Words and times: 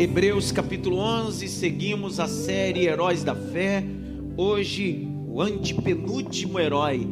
Hebreus 0.00 0.50
capítulo 0.50 0.96
11, 0.96 1.46
seguimos 1.46 2.18
a 2.18 2.26
série 2.26 2.86
Heróis 2.86 3.22
da 3.22 3.34
Fé. 3.34 3.84
Hoje, 4.34 5.06
o 5.28 5.42
antepenúltimo 5.42 6.58
herói. 6.58 7.06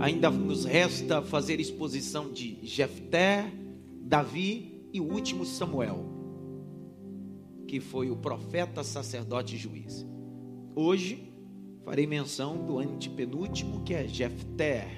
Ainda 0.00 0.28
nos 0.30 0.64
resta 0.64 1.22
fazer 1.22 1.60
exposição 1.60 2.32
de 2.32 2.58
Jefté, 2.66 3.52
Davi 4.00 4.88
e 4.92 5.00
o 5.00 5.04
último 5.04 5.44
Samuel, 5.44 6.04
que 7.68 7.78
foi 7.78 8.10
o 8.10 8.16
profeta, 8.16 8.82
sacerdote 8.82 9.54
e 9.54 9.58
juiz. 9.58 10.04
Hoje, 10.74 11.32
farei 11.84 12.04
menção 12.04 12.66
do 12.66 12.80
antepenúltimo, 12.80 13.84
que 13.84 13.94
é 13.94 14.08
Jefté. 14.08 14.88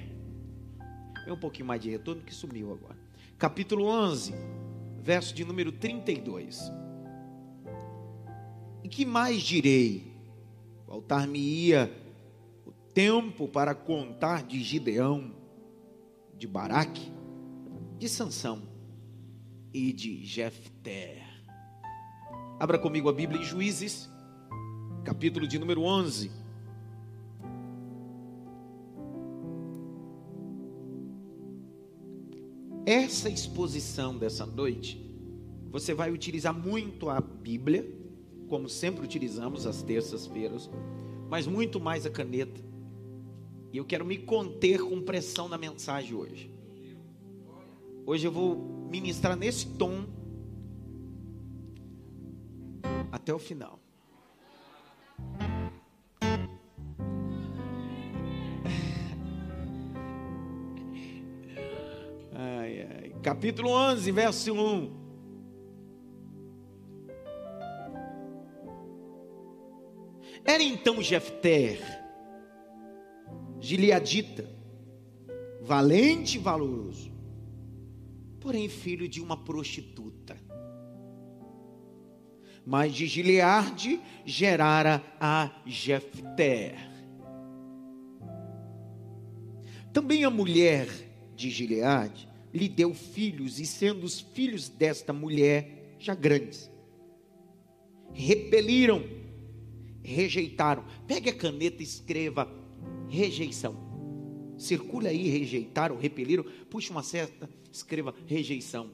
É 1.27 1.31
um 1.31 1.37
pouquinho 1.37 1.67
mais 1.67 1.79
de 1.79 1.91
retorno 1.91 2.23
que 2.23 2.33
sumiu 2.33 2.73
agora. 2.73 2.97
Capítulo 3.37 3.85
11 3.85 4.56
verso 5.07 5.33
de 5.33 5.45
número 5.45 5.71
32. 5.71 6.69
E 8.83 8.89
que 8.89 9.05
mais 9.05 9.41
direi? 9.41 10.11
Faltar-me-ia 10.85 11.89
o 12.65 12.73
tempo 12.93 13.47
para 13.47 13.73
contar 13.73 14.43
de 14.43 14.61
Gideão, 14.61 15.33
de 16.37 16.45
Baraque, 16.45 17.09
de 17.97 18.09
Sansão 18.09 18.63
e 19.73 19.93
de 19.93 20.25
Jefté. 20.25 21.23
Abra 22.59 22.77
comigo 22.77 23.07
a 23.07 23.13
Bíblia 23.13 23.39
em 23.39 23.45
Juízes, 23.45 24.09
capítulo 25.05 25.47
de 25.47 25.57
número 25.57 25.83
11. 25.83 26.29
Essa 32.87 33.29
exposição 33.29 34.17
dessa 34.17 34.45
noite, 34.45 34.97
você 35.69 35.93
vai 35.93 36.09
utilizar 36.09 36.57
muito 36.57 37.09
a 37.09 37.19
Bíblia, 37.19 37.85
como 38.47 38.69
sempre 38.69 39.03
utilizamos 39.03 39.67
às 39.67 39.83
terças-feiras, 39.83 40.69
mas 41.29 41.45
muito 41.45 41.81
mais 41.81 42.05
a 42.05 42.09
caneta. 42.09 42.61
E 43.73 43.77
eu 43.77 43.83
quero 43.83 44.05
me 44.05 44.17
conter 44.17 44.79
com 44.79 45.01
pressão 45.01 45.49
na 45.49 45.57
mensagem 45.57 46.15
hoje. 46.15 46.49
Hoje 48.05 48.25
eu 48.25 48.31
vou 48.31 48.55
ministrar 48.89 49.35
nesse 49.35 49.67
tom 49.67 50.05
até 53.11 53.33
o 53.33 53.39
final. 53.39 53.81
Capítulo 63.27 63.71
11, 63.71 64.09
verso 64.09 64.53
1. 64.53 64.89
Era 70.45 70.63
então 70.63 71.01
Jefter, 71.01 71.77
Gileadita, 73.59 74.49
valente 75.61 76.37
e 76.37 76.39
valoroso, 76.39 77.11
porém 78.39 78.69
filho 78.69 79.09
de 79.09 79.19
uma 79.19 79.35
prostituta. 79.35 80.37
Mas 82.65 82.93
de 82.93 83.07
Gileade 83.07 83.99
gerara 84.23 85.03
a 85.19 85.51
Jefter. 85.65 86.77
Também 89.91 90.23
a 90.23 90.29
mulher 90.29 90.87
de 91.35 91.49
Gileade 91.49 92.36
lhe 92.57 92.67
deu 92.67 92.93
filhos, 92.93 93.59
e 93.59 93.65
sendo 93.65 94.03
os 94.03 94.19
filhos 94.19 94.67
desta 94.67 95.13
mulher 95.13 95.95
já 95.99 96.15
grandes, 96.15 96.69
repeliram, 98.13 99.03
rejeitaram. 100.03 100.83
Pegue 101.05 101.29
a 101.29 101.35
caneta 101.35 101.81
e 101.81 101.85
escreva 101.85 102.51
rejeição. 103.07 103.75
Circula 104.57 105.09
aí, 105.09 105.29
rejeitaram, 105.29 105.97
repeliram. 105.97 106.43
Puxa 106.69 106.91
uma 106.91 107.03
seta, 107.03 107.49
escreva 107.71 108.13
rejeição. 108.25 108.91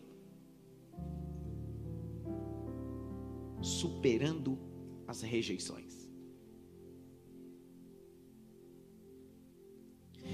Superando 3.62 4.60
as 5.08 5.22
rejeições. 5.22 5.83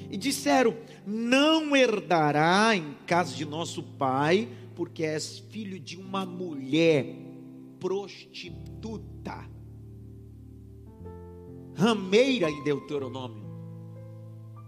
E 0.09 0.17
disseram: 0.17 0.75
Não 1.05 1.75
herdará 1.75 2.75
em 2.75 2.95
casa 3.05 3.35
de 3.35 3.45
nosso 3.45 3.83
pai, 3.83 4.49
porque 4.75 5.03
és 5.03 5.39
filho 5.39 5.79
de 5.79 5.97
uma 5.97 6.25
mulher 6.25 7.05
prostituta. 7.79 9.47
Rameira 11.75 12.49
em 12.49 12.63
Deuteronômio. 12.63 13.47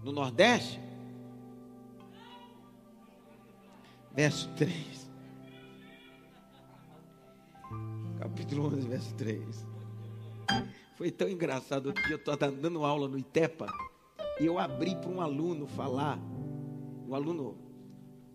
No 0.04 0.12
Nordeste. 0.12 0.80
Verso 4.14 4.50
3. 4.56 5.10
Capítulo 8.20 8.68
11, 8.68 8.88
verso 8.88 9.14
3. 9.16 9.68
Foi 10.96 11.10
tão 11.10 11.28
engraçado 11.28 11.92
que 11.94 12.12
eu 12.14 12.18
estou 12.18 12.38
dando 12.38 12.86
aula 12.86 13.08
no 13.08 13.18
Itepa 13.18 13.68
e 14.40 14.46
eu 14.46 14.58
abri 14.58 14.96
para 14.96 15.10
um 15.10 15.22
aluno 15.22 15.68
falar, 15.68 16.20
um 17.08 17.14
aluno, 17.14 17.58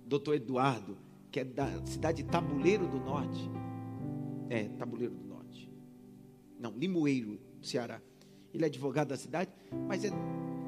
doutor 0.07 0.35
Eduardo, 0.35 0.97
que 1.31 1.41
é 1.41 1.45
da 1.45 1.85
cidade 1.85 2.23
de 2.23 2.29
Tabuleiro 2.29 2.87
do 2.87 2.99
Norte. 2.99 3.51
É, 4.49 4.65
Tabuleiro 4.69 5.15
do 5.15 5.25
Norte. 5.25 5.71
Não, 6.59 6.71
Limoeiro, 6.73 7.39
Ceará. 7.63 8.01
Ele 8.55 8.65
é 8.65 8.67
advogado 8.67 9.09
da 9.09 9.17
cidade, 9.17 9.51
mas 9.87 10.05
é 10.05 10.11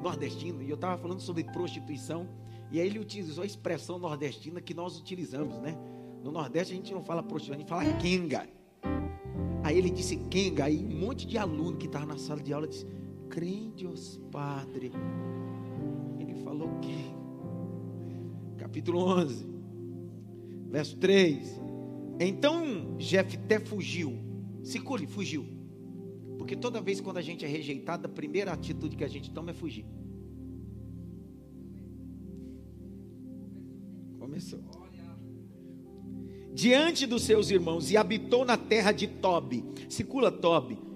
nordestino. 0.03 0.61
E 0.61 0.69
eu 0.69 0.75
estava 0.75 0.97
falando 1.01 1.21
sobre 1.21 1.43
prostituição. 1.43 2.27
E 2.71 2.79
aí 2.79 2.87
ele 2.87 2.99
utilizou 2.99 3.43
a 3.43 3.47
expressão 3.47 3.97
nordestina 3.97 4.61
que 4.61 4.73
nós 4.73 4.99
utilizamos, 4.99 5.57
né? 5.57 5.75
No 6.23 6.31
Nordeste 6.31 6.73
a 6.73 6.75
gente 6.75 6.93
não 6.93 7.01
fala 7.01 7.23
prostituição, 7.23 7.55
a 7.55 7.59
gente 7.59 7.69
fala 7.69 7.97
quenga. 7.97 8.47
Aí 9.63 9.77
ele 9.77 9.89
disse 9.89 10.17
quenga, 10.29 10.65
aí 10.65 10.85
um 10.85 10.99
monte 10.99 11.25
de 11.25 11.37
aluno 11.37 11.77
que 11.77 11.87
estava 11.87 12.05
na 12.05 12.17
sala 12.17 12.41
de 12.41 12.53
aula 12.53 12.67
disse, 12.67 12.85
crentes, 13.29 14.19
Padre. 14.31 14.91
Ele 16.19 16.33
falou 16.43 16.79
que, 16.79 17.13
capítulo 18.57 18.99
11, 18.99 19.45
verso 20.69 20.97
3. 20.97 21.61
Então 22.19 22.95
Jefté 22.97 23.59
fugiu, 23.59 24.17
Sicule 24.63 25.07
fugiu, 25.07 25.45
porque 26.37 26.55
toda 26.55 26.81
vez 26.81 26.99
quando 26.99 27.17
a 27.17 27.21
gente 27.21 27.45
é 27.45 27.47
rejeitado, 27.47 28.07
a 28.07 28.09
primeira 28.09 28.51
atitude 28.51 28.97
que 28.97 29.03
a 29.03 29.07
gente 29.07 29.31
toma 29.31 29.51
é 29.51 29.53
fugir. 29.53 29.85
Começou. 34.17 34.59
Diante 36.51 37.05
dos 37.05 37.23
seus 37.23 37.51
irmãos 37.51 37.89
e 37.89 37.95
habitou 37.95 38.43
na 38.43 38.57
terra 38.57 38.91
de 38.91 39.07
Tobi. 39.07 39.63
Circula 39.87 40.29
Tobi 40.29 40.88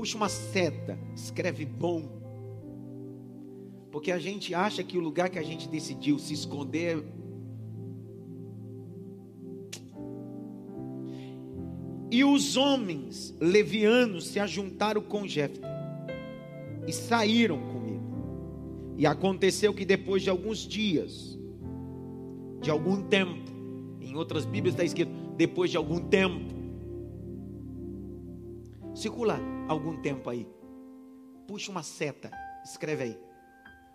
puxa 0.00 0.16
uma 0.16 0.30
seta, 0.30 0.98
escreve 1.14 1.66
bom. 1.66 2.08
Porque 3.92 4.10
a 4.10 4.18
gente 4.18 4.54
acha 4.54 4.82
que 4.82 4.96
o 4.96 5.00
lugar 5.00 5.28
que 5.28 5.38
a 5.38 5.42
gente 5.42 5.68
decidiu 5.68 6.18
se 6.18 6.32
esconder 6.32 7.04
E 12.12 12.24
os 12.24 12.56
homens 12.56 13.36
levianos 13.38 14.26
se 14.26 14.40
ajuntaram 14.40 15.00
com 15.00 15.28
Jefté 15.28 15.68
e 16.88 16.92
saíram 16.92 17.60
comigo. 17.60 18.94
E 18.96 19.06
aconteceu 19.06 19.72
que 19.72 19.84
depois 19.84 20.22
de 20.22 20.28
alguns 20.28 20.58
dias, 20.66 21.38
de 22.60 22.68
algum 22.68 23.02
tempo, 23.02 23.52
em 24.00 24.16
outras 24.16 24.44
Bíblias 24.44 24.74
está 24.74 24.82
escrito 24.82 25.12
depois 25.36 25.70
de 25.70 25.76
algum 25.76 26.00
tempo, 26.00 26.52
circula 28.92 29.38
algum 29.70 29.96
tempo 29.96 30.28
aí. 30.28 30.48
Puxa 31.46 31.70
uma 31.70 31.84
seta, 31.84 32.30
escreve 32.64 33.04
aí. 33.04 33.18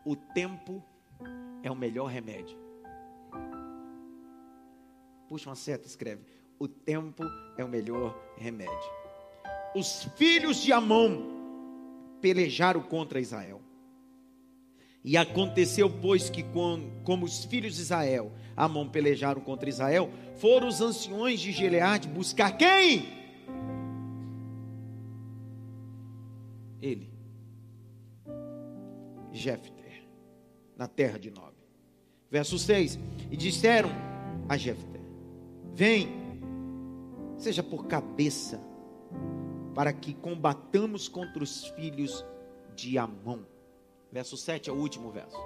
O 0.05 0.15
tempo 0.15 0.81
é 1.61 1.69
o 1.69 1.75
melhor 1.75 2.07
remédio. 2.07 2.57
Puxa 5.27 5.49
uma 5.49 5.55
seta, 5.55 5.85
escreve. 5.85 6.23
O 6.57 6.67
tempo 6.67 7.23
é 7.57 7.63
o 7.63 7.67
melhor 7.67 8.17
remédio. 8.37 8.89
Os 9.75 10.05
filhos 10.15 10.61
de 10.61 10.71
Amon 10.71 11.21
pelejaram 12.21 12.81
contra 12.81 13.19
Israel. 13.19 13.61
E 15.03 15.17
aconteceu, 15.17 15.89
pois, 15.89 16.29
que 16.29 16.43
como 17.03 17.25
os 17.25 17.43
filhos 17.43 17.75
de 17.75 17.81
Israel, 17.81 18.31
Amon 18.55 18.87
pelejaram 18.87 19.41
contra 19.41 19.67
Israel, 19.67 20.09
foram 20.37 20.69
os 20.69 20.79
anciões 20.79 21.41
de 21.41 21.51
Gileade 21.51 22.07
buscar 22.07 22.57
quem? 22.57 23.24
Ele, 26.85 27.11
Jefter, 29.31 30.07
na 30.77 30.87
terra 30.87 31.17
de 31.17 31.31
Nob. 31.31 31.53
Verso 32.29 32.59
6: 32.59 32.99
E 33.31 33.35
disseram 33.35 33.89
a 34.47 34.55
Jefter: 34.55 35.01
Vem, 35.73 36.07
seja 37.37 37.63
por 37.63 37.87
cabeça, 37.87 38.61
para 39.73 39.91
que 39.91 40.13
combatamos 40.13 41.07
contra 41.07 41.43
os 41.43 41.67
filhos 41.69 42.23
de 42.75 42.97
Amon. 42.97 43.39
Verso 44.11 44.37
7 44.37 44.69
é 44.69 44.73
o 44.73 44.77
último 44.77 45.11
verso. 45.11 45.37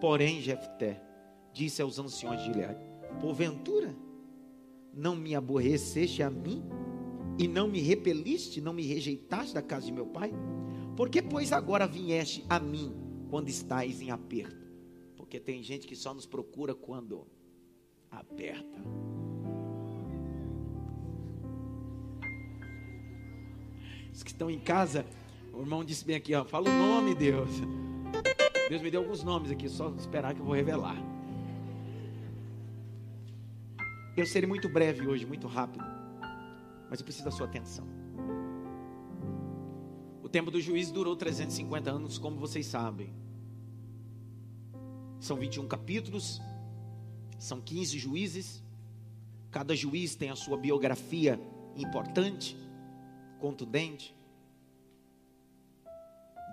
Porém, 0.00 0.40
Jefté 0.40 1.02
disse 1.52 1.82
aos 1.82 1.98
anciões 1.98 2.40
de 2.40 2.46
Gileade: 2.46 2.80
Porventura, 3.20 3.94
não 4.94 5.16
me 5.16 5.34
aborreceste 5.34 6.22
a 6.22 6.30
mim 6.30 6.62
e 7.38 7.46
não 7.46 7.68
me 7.68 7.80
repeliste, 7.80 8.60
não 8.60 8.72
me 8.72 8.82
rejeitaste 8.86 9.54
da 9.54 9.62
casa 9.62 9.86
de 9.86 9.92
meu 9.92 10.06
pai? 10.06 10.32
Por 10.96 11.10
que, 11.10 11.20
pois, 11.20 11.52
agora 11.52 11.86
vieste 11.86 12.44
a 12.48 12.58
mim 12.58 12.94
quando 13.28 13.48
estais 13.48 14.00
em 14.00 14.10
aperto? 14.10 14.66
Porque 15.16 15.38
tem 15.38 15.62
gente 15.62 15.86
que 15.86 15.94
só 15.94 16.14
nos 16.14 16.26
procura 16.26 16.74
quando 16.74 17.26
aperta. 18.10 18.80
Os 24.12 24.22
que 24.22 24.30
estão 24.30 24.50
em 24.50 24.58
casa, 24.58 25.04
o 25.52 25.60
irmão 25.60 25.84
disse 25.84 26.04
bem 26.04 26.16
aqui, 26.16 26.34
ó, 26.34 26.44
fala 26.44 26.70
o 26.70 26.72
nome, 26.72 27.14
Deus. 27.14 27.50
Deus 28.68 28.80
me 28.80 28.90
deu 28.90 29.02
alguns 29.02 29.22
nomes 29.22 29.50
aqui, 29.50 29.68
só 29.68 29.94
esperar 29.96 30.34
que 30.34 30.40
eu 30.40 30.44
vou 30.44 30.54
revelar. 30.54 30.96
Eu 34.16 34.24
serei 34.24 34.48
muito 34.48 34.68
breve 34.70 35.06
hoje, 35.06 35.26
muito 35.26 35.46
rápido, 35.46 35.84
mas 36.88 37.00
eu 37.00 37.04
preciso 37.04 37.24
da 37.24 37.30
sua 37.30 37.46
atenção. 37.46 37.86
O 40.22 40.28
tempo 40.28 40.50
do 40.50 40.60
juiz 40.60 40.90
durou 40.90 41.16
350 41.16 41.90
anos, 41.90 42.18
como 42.18 42.38
vocês 42.38 42.66
sabem. 42.66 43.14
São 45.20 45.36
21 45.36 45.66
capítulos, 45.66 46.40
são 47.38 47.60
15 47.60 47.98
juízes, 47.98 48.62
cada 49.50 49.74
juiz 49.74 50.14
tem 50.14 50.30
a 50.30 50.36
sua 50.36 50.56
biografia 50.56 51.40
importante 51.76 52.56
contundente. 53.38 54.14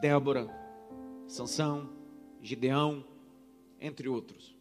Débora, 0.01 0.47
Sansão, 1.27 1.89
Gideão, 2.41 3.05
entre 3.79 4.07
outros. 4.07 4.55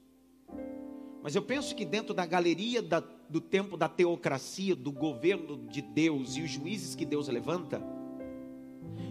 Mas 1.23 1.35
eu 1.35 1.43
penso 1.43 1.75
que 1.75 1.85
dentro 1.85 2.15
da 2.15 2.27
galeria 2.27 2.81
da, 2.83 3.03
do 3.33 3.41
tempo 3.41 3.79
da 3.79 3.89
teocracia, 3.89 4.77
do 4.77 4.93
governo 4.93 5.57
de 5.57 5.81
Deus 5.81 6.37
e 6.37 6.43
os 6.43 6.51
juízes 6.51 6.95
que 6.95 7.07
Deus 7.07 7.29
levanta, 7.29 7.83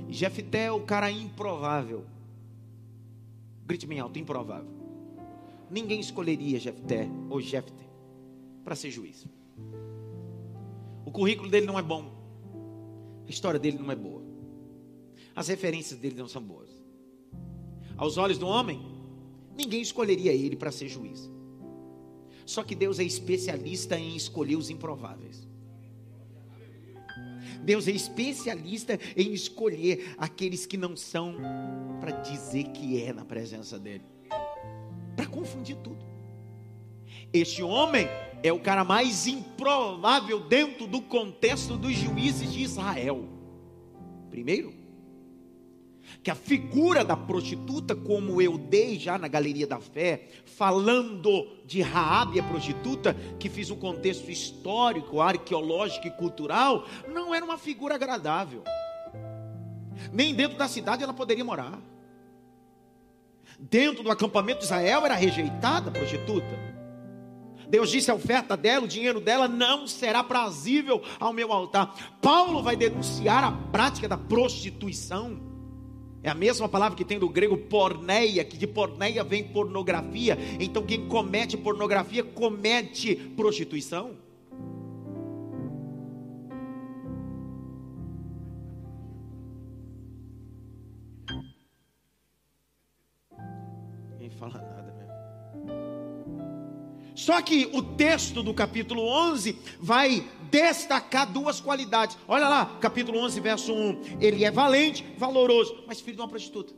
Jefté 0.08 0.66
é 0.66 0.72
o 0.72 0.82
cara 0.82 1.10
improvável. 1.10 2.06
Grite 3.66 3.88
bem 3.88 4.00
alto, 4.00 4.20
improvável. 4.20 4.70
Ninguém 5.72 6.00
escolheria 6.00 6.60
Jefté 6.60 7.10
ou 7.30 7.42
Jefté 7.42 7.84
para 8.64 8.76
ser 8.76 8.92
juiz. 8.92 9.26
O 11.04 11.10
currículo 11.10 11.50
dele 11.50 11.66
não 11.66 11.80
é 11.80 11.82
bom. 11.82 12.12
A 13.26 13.30
história 13.30 13.60
dele 13.60 13.80
não 13.80 13.92
é 13.92 13.96
boa. 13.96 14.22
As 15.36 15.48
referências 15.48 16.00
dele 16.00 16.16
não 16.16 16.28
são 16.28 16.44
boas. 16.44 16.70
Aos 17.98 18.18
olhos 18.18 18.38
do 18.38 18.46
homem, 18.46 18.80
ninguém 19.58 19.82
escolheria 19.82 20.32
ele 20.32 20.56
para 20.56 20.72
ser 20.72 20.88
juiz. 20.88 21.32
Só 22.46 22.64
que 22.64 22.76
Deus 22.76 23.00
é 23.00 23.04
especialista 23.04 23.98
em 23.98 24.16
escolher 24.16 24.56
os 24.56 24.70
improváveis. 24.70 25.48
Deus 27.64 27.88
é 27.88 27.92
especialista 27.92 29.00
em 29.16 29.34
escolher 29.34 30.16
aqueles 30.18 30.66
que 30.66 30.78
não 30.78 30.96
são 30.96 31.36
para 32.00 32.12
dizer 32.12 32.66
que 32.66 33.02
é 33.02 33.14
na 33.14 33.24
presença 33.24 33.78
dele. 33.78 34.04
Para 35.16 35.28
confundir 35.28 35.76
tudo. 35.78 36.04
Este 37.32 37.62
homem 37.62 38.08
é 38.44 38.52
o 38.52 38.60
cara 38.60 38.84
mais 38.84 39.28
improvável 39.28 40.40
dentro 40.40 40.88
do 40.88 41.02
contexto 41.02 41.78
dos 41.78 41.94
juízes 41.94 42.52
de 42.52 42.62
Israel. 42.64 43.26
Primeiro, 44.30 44.81
que 46.24 46.30
a 46.30 46.36
figura 46.36 47.04
da 47.04 47.16
prostituta, 47.18 47.96
como 47.96 48.42
eu 48.42 48.58
dei 48.58 48.98
já 49.00 49.18
na 49.18 49.28
galeria 49.28 49.66
da 49.66 49.80
fé, 49.80 50.28
falando 50.46 51.48
de 51.66 51.82
Raabe 51.82 52.40
a 52.40 52.44
prostituta, 52.44 53.16
que 53.40 53.50
fiz 53.50 53.70
um 53.70 53.76
contexto 53.76 54.30
histórico, 54.30 55.22
arqueológico 55.22 56.08
e 56.08 56.12
cultural, 56.12 56.86
não 57.08 57.34
era 57.34 57.44
uma 57.44 57.58
figura 57.58 57.96
agradável. 57.96 58.64
Nem 60.12 60.34
dentro 60.34 60.58
da 60.58 60.68
cidade 60.68 61.04
ela 61.04 61.14
poderia 61.14 61.44
morar. 61.44 61.80
Dentro 63.60 64.04
do 64.04 64.12
acampamento 64.12 64.60
de 64.60 64.66
Israel 64.66 65.06
era 65.06 65.16
rejeitada 65.16 65.90
a 65.90 65.94
prostituta. 65.94 66.72
Deus 67.70 67.90
disse 67.90 68.12
a 68.12 68.16
oferta 68.16 68.58
dela, 68.58 68.84
o 68.84 68.88
dinheiro 68.88 69.22
dela 69.22 69.48
não 69.48 69.88
será 69.88 70.22
prazível 70.22 71.02
ao 71.20 71.32
meu 71.32 71.54
altar. 71.54 71.96
Paulo 72.22 72.62
vai 72.62 72.76
denunciar 72.76 73.44
a 73.46 73.52
prática 73.52 74.10
da 74.10 74.18
prostituição. 74.18 75.51
É 76.24 76.30
a 76.30 76.36
mesma 76.36 76.70
palavra 76.70 76.96
que 76.96 77.04
tem 77.04 77.18
do 77.18 77.28
grego 77.28 77.58
porneia, 77.58 78.46
que 78.46 78.56
de 78.56 78.68
porneia 78.68 79.24
vem 79.24 79.44
pornografia. 79.44 80.38
Então 80.60 80.84
quem 80.84 81.08
comete 81.08 81.58
pornografia 81.58 82.24
comete 82.24 83.16
prostituição. 83.36 84.16
Ninguém 94.12 94.30
fala 94.30 94.62
nada. 94.62 94.82
Só 97.16 97.40
que 97.42 97.70
o 97.72 97.84
texto 97.84 98.42
do 98.42 98.52
capítulo 98.52 99.04
11 99.04 99.56
vai 99.80 100.28
destacar 100.52 101.32
duas 101.32 101.62
qualidades. 101.62 102.18
Olha 102.28 102.48
lá, 102.50 102.78
capítulo 102.82 103.18
11, 103.20 103.40
verso 103.40 103.74
1. 103.74 104.18
Ele 104.20 104.44
é 104.44 104.52
valente, 104.52 105.04
valoroso, 105.18 105.84
mas 105.88 106.02
filho 106.02 106.18
de 106.18 106.22
uma 106.22 106.28
prostituta. 106.28 106.74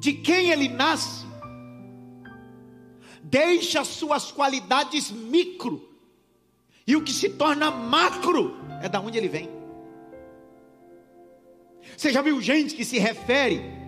De 0.00 0.12
quem 0.12 0.50
ele 0.50 0.68
nasce, 0.68 1.26
deixa 3.22 3.84
suas 3.84 4.30
qualidades 4.30 5.10
micro, 5.10 5.90
e 6.86 6.96
o 6.96 7.02
que 7.02 7.12
se 7.12 7.30
torna 7.30 7.70
macro 7.70 8.56
é 8.82 8.88
da 8.88 9.00
onde 9.00 9.18
ele 9.18 9.28
vem. 9.28 9.48
Você 11.96 12.12
já 12.12 12.22
viu 12.22 12.40
gente 12.40 12.74
que 12.74 12.84
se 12.84 12.98
refere 12.98 13.81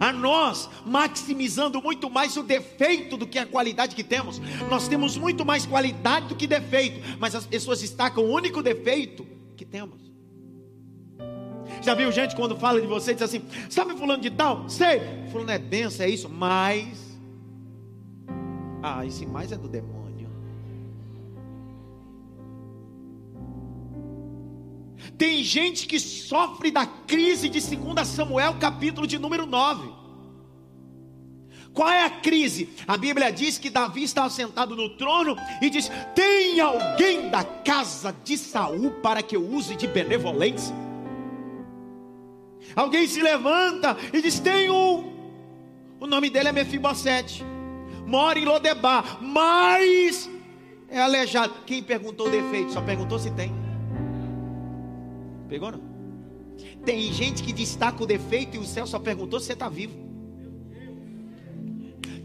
a 0.00 0.12
nós 0.12 0.68
maximizando 0.84 1.80
muito 1.80 2.10
mais 2.10 2.36
o 2.36 2.42
defeito 2.42 3.16
do 3.16 3.26
que 3.26 3.38
a 3.38 3.46
qualidade 3.46 3.94
que 3.94 4.04
temos. 4.04 4.40
Nós 4.68 4.88
temos 4.88 5.16
muito 5.16 5.44
mais 5.44 5.66
qualidade 5.66 6.28
do 6.28 6.36
que 6.36 6.46
defeito, 6.46 7.00
mas 7.18 7.34
as 7.34 7.46
pessoas 7.46 7.80
destacam 7.80 8.24
o 8.24 8.32
único 8.32 8.62
defeito 8.62 9.26
que 9.56 9.64
temos. 9.64 10.04
Já 11.82 11.94
viu 11.94 12.10
gente 12.10 12.34
quando 12.34 12.56
fala 12.56 12.80
de 12.80 12.86
você 12.86 13.12
diz 13.14 13.22
assim: 13.22 13.42
sabe 13.68 13.94
fulano 13.94 14.22
de 14.22 14.30
tal? 14.30 14.68
Sei, 14.68 15.00
fulano 15.30 15.50
é 15.50 15.58
benção, 15.58 16.06
é 16.06 16.08
isso, 16.08 16.28
mas. 16.28 17.18
Ah, 18.82 19.04
esse 19.04 19.26
mais 19.26 19.52
é 19.52 19.56
do 19.56 19.68
demônio. 19.68 20.03
Tem 25.16 25.42
gente 25.42 25.86
que 25.86 26.00
sofre 26.00 26.70
da 26.70 26.86
crise 26.86 27.48
de 27.48 27.60
2 27.60 28.06
Samuel, 28.06 28.54
capítulo 28.54 29.06
de 29.06 29.18
número 29.18 29.46
9. 29.46 30.04
Qual 31.72 31.88
é 31.88 32.04
a 32.04 32.10
crise? 32.10 32.68
A 32.86 32.96
Bíblia 32.96 33.32
diz 33.32 33.58
que 33.58 33.68
Davi 33.68 34.04
estava 34.04 34.30
sentado 34.30 34.76
no 34.76 34.90
trono 34.90 35.36
e 35.60 35.68
diz: 35.68 35.90
Tem 36.14 36.60
alguém 36.60 37.28
da 37.30 37.42
casa 37.42 38.14
de 38.24 38.38
Saul 38.38 38.92
para 39.02 39.22
que 39.22 39.36
eu 39.36 39.44
use 39.44 39.74
de 39.74 39.88
benevolência? 39.88 40.74
Alguém 42.76 43.06
se 43.08 43.20
levanta 43.20 43.96
e 44.12 44.22
diz: 44.22 44.38
Tem 44.38 44.70
um, 44.70 45.12
o 45.98 46.06
nome 46.06 46.30
dele 46.30 46.48
é 46.48 46.52
Mefibosete, 46.52 47.44
mora 48.06 48.38
em 48.38 48.44
Lodebar, 48.44 49.18
mas 49.20 50.30
é 50.88 51.00
aleijado. 51.00 51.54
Quem 51.66 51.82
perguntou 51.82 52.28
o 52.28 52.30
defeito? 52.30 52.72
Só 52.72 52.80
perguntou 52.80 53.18
se 53.18 53.32
tem. 53.32 53.63
Pegou 55.54 55.70
não? 55.70 55.80
Tem 56.84 57.12
gente 57.12 57.40
que 57.40 57.52
destaca 57.52 58.02
o 58.02 58.06
defeito 58.06 58.56
e 58.56 58.58
o 58.58 58.64
céu 58.64 58.88
só 58.88 58.98
perguntou 58.98 59.38
se 59.38 59.46
você 59.46 59.52
está 59.52 59.68
vivo. 59.68 59.94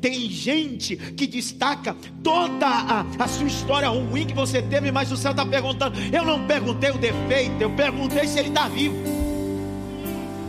Tem 0.01 0.27
gente 0.31 0.95
que 0.95 1.27
destaca 1.27 1.95
toda 2.23 2.65
a, 2.65 3.05
a, 3.19 3.27
sua 3.27 3.45
história 3.45 3.87
ruim 3.87 4.25
que 4.25 4.33
você 4.33 4.63
teve, 4.63 4.91
mas 4.91 5.11
o 5.11 5.17
céu 5.17 5.29
está 5.29 5.45
perguntando. 5.45 5.99
Eu 6.11 6.25
não 6.25 6.47
perguntei 6.47 6.89
o 6.89 6.97
defeito, 6.97 7.61
eu 7.61 7.69
perguntei 7.69 8.25
se 8.25 8.39
ele 8.39 8.49
está 8.49 8.67
vivo. 8.67 8.95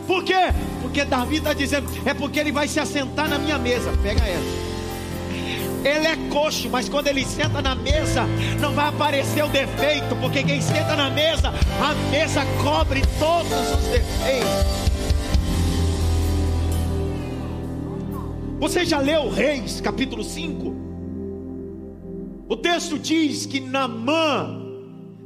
Por 0.06 0.24
quê? 0.24 0.48
Porque 0.80 1.04
Davi 1.04 1.36
está 1.36 1.52
dizendo, 1.52 1.86
é 2.06 2.14
porque 2.14 2.38
ele 2.38 2.50
vai 2.50 2.66
se 2.66 2.80
assentar 2.80 3.28
na 3.28 3.38
minha 3.38 3.58
mesa. 3.58 3.92
Pega 4.02 4.22
essa. 4.22 4.69
Ele 5.84 6.06
é 6.06 6.16
coxo, 6.28 6.68
mas 6.68 6.88
quando 6.88 7.06
ele 7.06 7.24
senta 7.24 7.62
na 7.62 7.74
mesa, 7.74 8.26
não 8.60 8.72
vai 8.72 8.88
aparecer 8.88 9.42
o 9.44 9.48
defeito, 9.48 10.14
porque 10.20 10.42
quem 10.42 10.60
senta 10.60 10.94
na 10.94 11.10
mesa, 11.10 11.48
a 11.80 11.94
mesa 12.10 12.42
cobre 12.62 13.02
todos 13.18 13.50
os 13.50 13.84
defeitos. 13.88 14.80
Você 18.58 18.84
já 18.84 18.98
leu 18.98 19.30
Reis, 19.30 19.80
capítulo 19.80 20.22
5? 20.22 20.74
O 22.46 22.56
texto 22.56 22.98
diz 22.98 23.46
que 23.46 23.58
Namã 23.58 24.60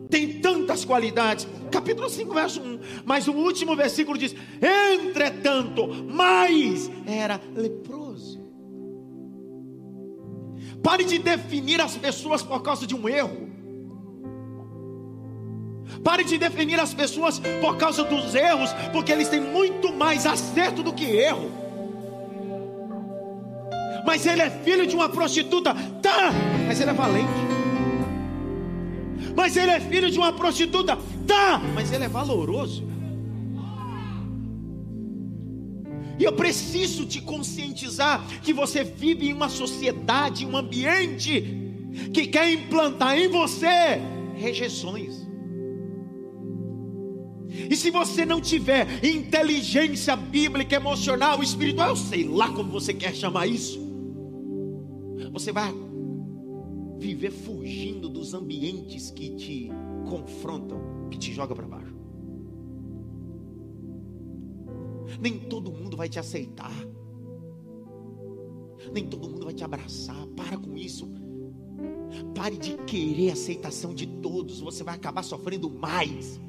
tem 0.09 0.41
tantas 0.41 0.85
qualidades. 0.85 1.49
Capítulo 1.73 2.09
5, 2.09 2.33
verso 2.33 2.61
1. 2.61 2.79
Mas 3.05 3.27
o 3.27 3.33
último 3.33 3.75
versículo 3.75 4.17
diz: 4.17 4.37
Entretanto, 4.63 5.89
mais 6.09 6.89
era 7.07 7.41
leproso. 7.57 8.04
Pare 10.85 11.03
de 11.03 11.19
definir 11.19 11.81
as 11.81 11.97
pessoas 11.97 12.43
por 12.43 12.61
causa 12.61 12.87
de 12.87 12.95
um 12.95 13.09
erro. 13.09 13.49
Pare 16.05 16.25
de 16.25 16.37
definir 16.37 16.79
as 16.79 16.93
pessoas 16.93 17.41
por 17.63 17.79
causa 17.79 18.05
dos 18.05 18.35
erros, 18.35 18.71
porque 18.93 19.11
eles 19.11 19.29
têm 19.29 19.41
muito 19.41 19.95
mais 19.95 20.27
acerto 20.27 20.83
do 20.83 20.93
que 20.93 21.07
erro. 21.07 21.51
Mas 24.05 24.27
ele 24.27 24.43
é 24.43 24.51
filho 24.51 24.87
de 24.87 24.95
uma 24.95 25.09
prostituta, 25.09 25.75
tá? 26.03 26.31
Mas 26.67 26.79
ele 26.79 26.91
é 26.91 26.95
valente. 26.95 27.33
Mas 29.35 29.57
ele 29.57 29.71
é 29.71 29.81
filho 29.81 30.11
de 30.11 30.19
uma 30.19 30.35
prostituta, 30.35 30.99
tá? 31.27 31.63
Mas 31.75 31.91
ele 31.91 32.05
é 32.05 32.09
valoroso. 32.09 32.94
E 36.19 36.25
eu 36.25 36.33
preciso 36.33 37.07
te 37.07 37.21
conscientizar 37.21 38.25
que 38.41 38.53
você 38.53 38.85
vive 38.85 39.29
em 39.29 39.33
uma 39.33 39.49
sociedade, 39.49 40.47
um 40.47 40.57
ambiente 40.57 41.65
que 42.13 42.27
quer 42.27 42.53
implantar 42.53 43.19
em 43.19 43.29
você 43.29 44.01
rejeições. 44.37 45.25
E 47.71 47.77
se 47.77 47.91
você 47.91 48.25
não 48.25 48.41
tiver 48.41 49.05
inteligência 49.05 50.17
bíblica, 50.17 50.77
emocional, 50.77 51.43
espiritual, 51.43 51.91
eu 51.91 51.97
sei 51.97 52.25
lá 52.25 52.51
como 52.51 52.71
você 52.71 52.93
quer 52.93 53.15
chamar 53.15 53.47
isso, 53.47 53.81
você 55.33 55.53
vai 55.53 55.73
viver 56.99 57.31
fugindo 57.31 58.09
dos 58.09 58.35
ambientes 58.35 59.11
que 59.11 59.31
te 59.37 59.71
confrontam, 60.09 61.09
que 61.11 61.19
te 61.19 61.33
jogam 61.33 61.57
para 61.57 61.67
baixo. 61.67 61.94
Nem 65.21 65.39
todo 65.39 65.73
mundo 65.73 65.97
vai 65.97 66.09
te 66.09 66.19
aceitar. 66.19 66.75
Nem 68.93 69.07
todo 69.07 69.29
mundo 69.29 69.45
vai 69.45 69.55
te 69.55 69.65
abraçar. 69.65 70.27
Para 70.29 70.57
com 70.57 70.77
isso. 70.77 71.09
Pare 72.35 72.57
de 72.57 72.77
querer 72.79 73.31
a 73.31 73.33
aceitação 73.33 73.95
de 73.95 74.07
todos. 74.07 74.61
Você 74.61 74.85
vai 74.85 74.95
acabar 74.95 75.23
sofrendo 75.23 75.71
mais. 75.71 76.41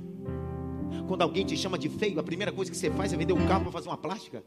Quando 1.07 1.21
alguém 1.21 1.45
te 1.45 1.55
chama 1.55 1.77
de 1.77 1.89
feio, 1.89 2.19
a 2.19 2.23
primeira 2.23 2.51
coisa 2.51 2.71
que 2.71 2.77
você 2.77 2.89
faz 2.91 3.13
é 3.13 3.17
vender 3.17 3.33
um 3.33 3.47
carro 3.47 3.63
para 3.63 3.71
fazer 3.71 3.89
uma 3.89 3.97
plástica. 3.97 4.43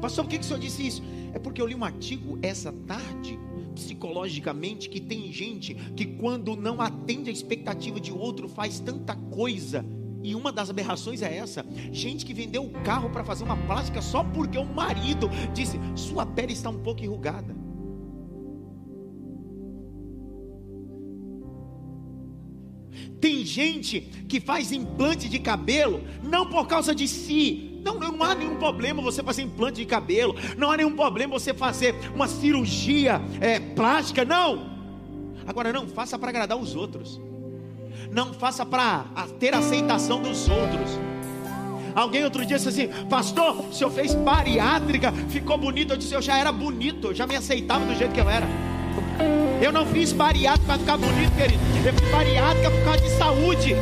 Pastor, 0.00 0.24
por 0.24 0.30
que, 0.30 0.38
que 0.38 0.44
o 0.44 0.48
senhor 0.48 0.58
disse 0.58 0.86
isso? 0.86 1.02
É 1.32 1.38
porque 1.38 1.60
eu 1.60 1.66
li 1.66 1.74
um 1.74 1.84
artigo 1.84 2.38
essa 2.42 2.72
tarde, 2.72 3.38
psicologicamente, 3.80 4.88
que 4.88 5.00
tem 5.00 5.32
gente 5.32 5.74
que 5.96 6.04
quando 6.04 6.54
não 6.56 6.80
atende 6.80 7.30
a 7.30 7.32
expectativa 7.32 7.98
de 7.98 8.12
outro 8.12 8.48
faz 8.48 8.78
tanta 8.78 9.14
coisa. 9.14 9.84
E 10.22 10.34
uma 10.34 10.52
das 10.52 10.68
aberrações 10.68 11.22
é 11.22 11.36
essa: 11.36 11.64
gente 11.90 12.26
que 12.26 12.34
vendeu 12.34 12.64
o 12.64 12.70
carro 12.82 13.10
para 13.10 13.24
fazer 13.24 13.44
uma 13.44 13.56
plástica 13.56 14.02
só 14.02 14.22
porque 14.22 14.58
o 14.58 14.64
marido 14.64 15.28
disse: 15.54 15.80
sua 15.96 16.26
pele 16.26 16.52
está 16.52 16.68
um 16.68 16.78
pouco 16.78 17.02
enrugada. 17.02 17.58
Tem 23.20 23.44
gente 23.44 24.00
que 24.28 24.40
faz 24.40 24.72
implante 24.72 25.28
de 25.28 25.38
cabelo 25.38 26.02
não 26.22 26.46
por 26.46 26.66
causa 26.66 26.94
de 26.94 27.06
si. 27.06 27.69
Não, 27.82 27.98
não 27.98 28.22
há 28.22 28.34
nenhum 28.34 28.56
problema 28.56 29.02
você 29.02 29.22
fazer 29.22 29.42
implante 29.42 29.76
de 29.76 29.86
cabelo. 29.86 30.34
Não 30.56 30.70
há 30.70 30.76
nenhum 30.76 30.94
problema 30.94 31.38
você 31.38 31.54
fazer 31.54 31.94
uma 32.14 32.28
cirurgia 32.28 33.20
é, 33.40 33.58
plástica. 33.58 34.24
Não. 34.24 34.70
Agora, 35.46 35.72
não 35.72 35.88
faça 35.88 36.18
para 36.18 36.28
agradar 36.28 36.58
os 36.58 36.74
outros. 36.76 37.20
Não 38.10 38.32
faça 38.34 38.64
para 38.66 39.04
ter 39.38 39.54
aceitação 39.54 40.20
dos 40.20 40.48
outros. 40.48 40.98
Alguém 41.94 42.24
outro 42.24 42.44
dia 42.44 42.56
disse 42.56 42.68
assim: 42.68 42.88
Pastor, 43.08 43.68
o 43.68 43.72
senhor 43.72 43.90
fez 43.90 44.14
bariátrica, 44.14 45.12
ficou 45.28 45.58
bonito. 45.58 45.92
Eu 45.92 45.96
disse: 45.96 46.14
Eu 46.14 46.22
já 46.22 46.38
era 46.38 46.52
bonito, 46.52 47.08
eu 47.08 47.14
já 47.14 47.26
me 47.26 47.36
aceitava 47.36 47.84
do 47.84 47.94
jeito 47.94 48.12
que 48.12 48.20
eu 48.20 48.28
era. 48.28 48.46
Eu 49.60 49.72
não 49.72 49.84
fiz 49.86 50.12
bariátrica 50.12 50.66
para 50.66 50.78
ficar 50.78 50.96
bonito, 50.96 51.36
querido. 51.36 51.60
Eu 51.84 51.92
fiz 51.92 52.10
bariátrica 52.10 52.70
por 52.70 52.84
causa 52.84 53.00
de 53.00 53.10
saúde. 53.10 53.76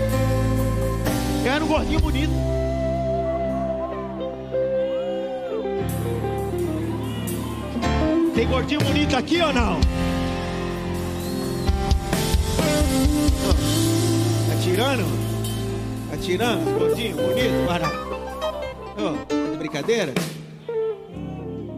Eu 1.45 1.53
era 1.53 1.65
um 1.65 1.69
gordinho 1.69 2.01
bonito. 2.01 2.58
Tem 8.39 8.47
gordinho 8.47 8.81
bonito 8.83 9.17
aqui 9.17 9.43
ou 9.43 9.53
não? 9.53 9.81
Tá 14.49 14.63
tirando? 14.63 16.09
Tá 16.09 16.17
tirando? 16.19 16.79
Gordinho, 16.79 17.17
bonito, 17.17 17.67
barato. 17.67 17.97
Oh, 18.97 19.27
tá 19.27 19.51
de 19.51 19.57
brincadeira? 19.57 20.15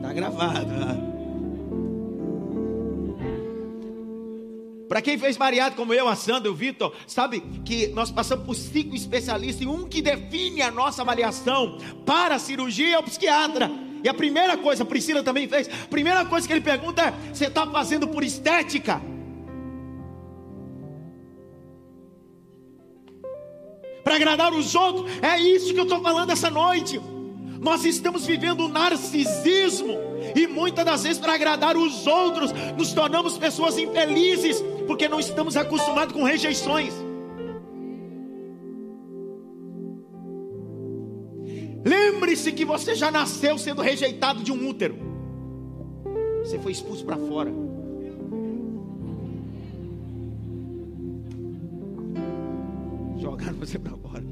Tá 0.03 0.13
gravado. 0.13 0.67
Né? 0.67 0.99
Para 4.87 5.01
quem 5.01 5.17
fez 5.17 5.39
mariado 5.39 5.77
como 5.77 5.95
eu, 5.95 6.07
a 6.09 6.15
Sandra, 6.15 6.53
o 6.53 6.55
Vitor, 6.55 6.93
sabe 7.07 7.41
que 7.65 7.87
nós 7.87 8.11
passamos 8.11 8.45
por 8.45 8.55
cinco 8.55 8.95
especialistas 8.95 9.65
e 9.65 9.67
um 9.67 9.89
que 9.89 10.03
define 10.03 10.61
a 10.61 10.71
nossa 10.71 11.01
avaliação 11.01 11.79
para 12.05 12.35
a 12.35 12.39
cirurgia 12.39 12.97
é 12.97 12.99
o 12.99 13.03
psiquiatra. 13.03 13.89
E 14.03 14.09
a 14.09 14.15
primeira 14.15 14.57
coisa, 14.57 14.85
Priscila 14.85 15.23
também 15.23 15.47
fez, 15.49 15.69
a 15.69 15.89
primeira 15.89 16.25
coisa 16.25 16.47
que 16.47 16.53
ele 16.53 16.61
pergunta 16.61 17.03
é: 17.03 17.15
você 17.33 17.47
está 17.47 17.67
fazendo 17.67 18.09
por 18.09 18.25
estética? 18.25 19.01
Para 24.03 24.17
agradar 24.17 24.53
os 24.53 24.75
outros, 24.75 25.11
é 25.23 25.39
isso 25.39 25.73
que 25.73 25.79
eu 25.79 25.85
estou 25.85 26.01
falando 26.01 26.31
essa 26.31 26.51
noite. 26.51 27.01
Nós 27.61 27.85
estamos 27.85 28.27
vivendo 28.27 28.65
um 28.65 28.69
narcisismo, 28.69 29.99
e 30.35 30.47
muitas 30.47 30.85
das 30.85 31.03
vezes, 31.03 31.19
para 31.19 31.35
agradar 31.35 31.77
os 31.77 32.07
outros, 32.07 32.51
nos 32.77 32.93
tornamos 32.93 33.37
pessoas 33.37 33.77
infelizes, 33.77 34.63
porque 34.87 35.09
não 35.09 35.21
estamos 35.21 35.57
acostumados 35.57 36.15
com 36.15 36.25
rejeições. 36.25 36.95
Lembre-se 42.21 42.53
que 42.53 42.67
você 42.67 42.95
já 42.95 43.11
nasceu 43.11 43.57
sendo 43.57 43.81
rejeitado 43.81 44.43
de 44.43 44.53
um 44.53 44.69
útero, 44.69 44.95
você 46.45 46.59
foi 46.59 46.71
expulso 46.71 47.03
para 47.03 47.17
fora. 47.17 47.51
Jogaram 53.19 53.55
você 53.55 53.79
para 53.79 53.97
fora. 53.97 54.23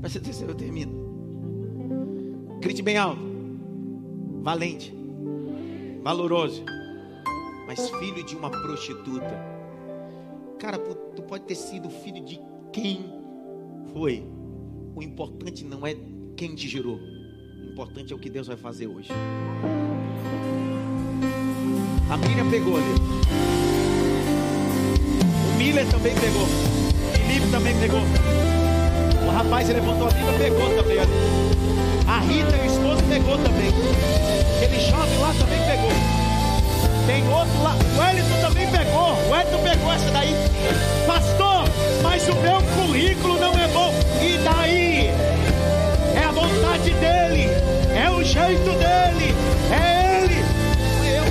Presta 0.00 0.18
atenção, 0.18 0.48
eu 0.48 0.54
termino. 0.56 0.92
Grite 2.60 2.82
bem 2.82 2.96
alto. 2.96 3.22
Valente. 4.42 4.92
Valoroso. 6.02 6.64
Mas 7.68 7.88
filho 7.88 8.24
de 8.24 8.34
uma 8.34 8.50
prostituta. 8.50 9.40
Cara, 10.58 10.76
tu 10.76 11.22
pode 11.22 11.44
ter 11.44 11.54
sido 11.54 11.88
filho 11.88 12.24
de 12.24 12.51
quem 12.72 13.04
foi. 13.92 14.24
O 14.94 15.02
importante 15.02 15.64
não 15.64 15.86
é 15.86 15.94
quem 16.36 16.54
te 16.54 16.68
gerou. 16.68 16.96
O 16.96 17.70
importante 17.70 18.12
é 18.12 18.16
o 18.16 18.18
que 18.18 18.30
Deus 18.30 18.46
vai 18.46 18.56
fazer 18.56 18.86
hoje. 18.86 19.10
A 22.10 22.16
Miriam 22.16 22.50
pegou 22.50 22.76
ali. 22.76 22.94
O 25.48 25.58
Miller 25.58 25.88
também 25.90 26.14
pegou. 26.14 26.42
O 26.42 27.16
Felipe 27.16 27.50
também 27.50 27.78
pegou. 27.78 28.00
O 29.26 29.30
rapaz 29.30 29.68
levantou 29.68 30.06
a 30.06 30.10
vida, 30.10 30.32
pegou 30.38 30.76
também 30.76 30.98
ali. 30.98 31.12
A 32.06 32.20
Rita 32.20 32.56
e 32.56 32.60
o 32.60 32.66
esposo 32.66 33.02
pegou 33.08 33.36
também. 33.38 33.70
Aquele 34.56 34.80
jovem 34.80 35.18
lá 35.18 35.32
também 35.38 35.58
pegou. 35.66 35.90
Tem 37.06 37.22
outro 37.28 37.62
lá. 37.62 37.74
O 37.74 37.98
Wellington 37.98 38.40
também 38.40 38.70
pegou. 38.70 39.12
O 39.12 39.30
Wellington 39.30 39.62
pegou 39.62 39.92
essa 39.92 40.10
daí. 40.10 40.34
Pastor, 41.06 41.41
mas 42.02 42.28
o 42.28 42.34
meu 42.34 42.60
currículo 42.76 43.38
não 43.38 43.52
é 43.52 43.68
bom. 43.68 43.94
E 44.20 44.38
daí? 44.44 45.06
É 46.14 46.24
a 46.24 46.32
vontade 46.32 46.90
dele. 46.90 47.48
É 47.94 48.10
o 48.10 48.22
jeito 48.22 48.70
dele. 48.72 49.34
É 49.70 50.22
ele. 50.22 50.44
Eu. 51.16 51.24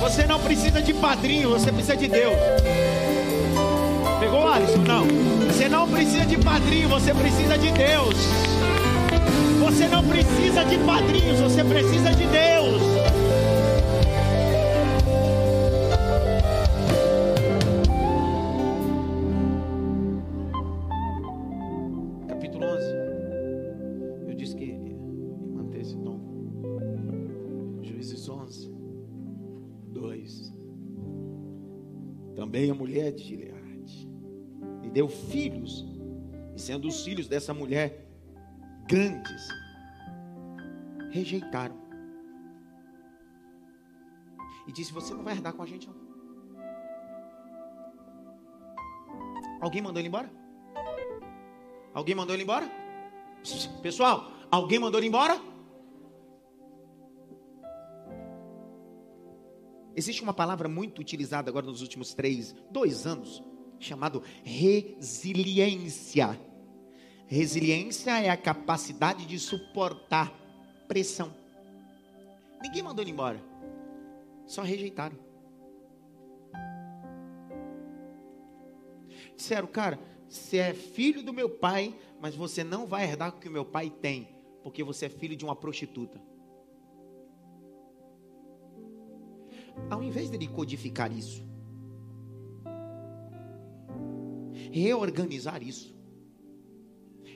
Você 0.00 0.26
não 0.26 0.40
precisa 0.40 0.82
de 0.82 0.92
padrinho, 0.94 1.50
você 1.50 1.72
precisa 1.72 1.96
de 1.96 2.08
Deus. 2.08 2.36
Pegou, 4.20 4.48
Alisson? 4.48 4.78
Não. 4.78 5.06
Você 5.46 5.68
não 5.68 5.88
precisa 5.88 6.26
de 6.26 6.36
padrinho, 6.38 6.88
você 6.88 7.14
precisa 7.14 7.56
de 7.56 7.70
Deus. 7.70 8.14
Você 9.60 9.88
não 9.88 10.04
precisa 10.04 10.64
de 10.64 10.78
padrinhos, 10.78 11.40
você 11.40 11.64
precisa 11.64 12.10
de 12.10 12.26
Deus. 12.26 12.85
Também 32.56 32.70
a 32.70 32.74
mulher 32.74 33.12
de 33.12 33.22
Gileade. 33.22 34.08
E 34.82 34.88
deu 34.88 35.08
filhos, 35.08 35.84
e 36.54 36.58
sendo 36.58 36.88
os 36.88 37.04
filhos 37.04 37.28
dessa 37.28 37.52
mulher 37.52 38.08
grandes, 38.88 39.48
rejeitaram. 41.10 41.76
E 44.66 44.72
disse: 44.72 44.90
Você 44.92 45.12
não 45.12 45.22
vai 45.22 45.34
herdar 45.34 45.52
com 45.52 45.62
a 45.62 45.66
gente, 45.66 45.86
não. 45.86 46.06
Alguém 49.60 49.82
mandou 49.82 50.00
ele 50.00 50.08
embora? 50.08 50.30
Alguém 51.92 52.14
mandou 52.14 52.34
ele 52.34 52.42
embora? 52.42 52.70
Pessoal, 53.82 54.32
alguém 54.50 54.78
mandou 54.78 54.98
ele 54.98 55.08
embora? 55.08 55.38
Existe 59.96 60.22
uma 60.22 60.34
palavra 60.34 60.68
muito 60.68 60.98
utilizada 60.98 61.48
agora 61.50 61.64
nos 61.64 61.80
últimos 61.80 62.12
três, 62.12 62.54
dois 62.70 63.06
anos, 63.06 63.42
chamado 63.80 64.22
resiliência. 64.44 66.38
Resiliência 67.26 68.20
é 68.20 68.28
a 68.28 68.36
capacidade 68.36 69.24
de 69.24 69.38
suportar 69.38 70.30
pressão. 70.86 71.34
Ninguém 72.62 72.82
mandou 72.82 73.02
ele 73.02 73.10
embora, 73.10 73.42
só 74.46 74.60
rejeitaram. 74.60 75.16
Disseram, 79.34 79.66
cara, 79.66 79.98
você 80.28 80.58
é 80.58 80.74
filho 80.74 81.22
do 81.22 81.32
meu 81.32 81.48
pai, 81.48 81.98
mas 82.20 82.34
você 82.34 82.62
não 82.62 82.86
vai 82.86 83.04
herdar 83.04 83.30
o 83.30 83.40
que 83.40 83.48
o 83.48 83.52
meu 83.52 83.64
pai 83.64 83.88
tem, 83.88 84.28
porque 84.62 84.84
você 84.84 85.06
é 85.06 85.08
filho 85.08 85.36
de 85.36 85.44
uma 85.44 85.56
prostituta. 85.56 86.20
Ao 89.90 90.02
invés 90.02 90.30
de 90.30 90.46
codificar 90.48 91.12
isso, 91.12 91.44
reorganizar 94.72 95.62
isso. 95.62 95.94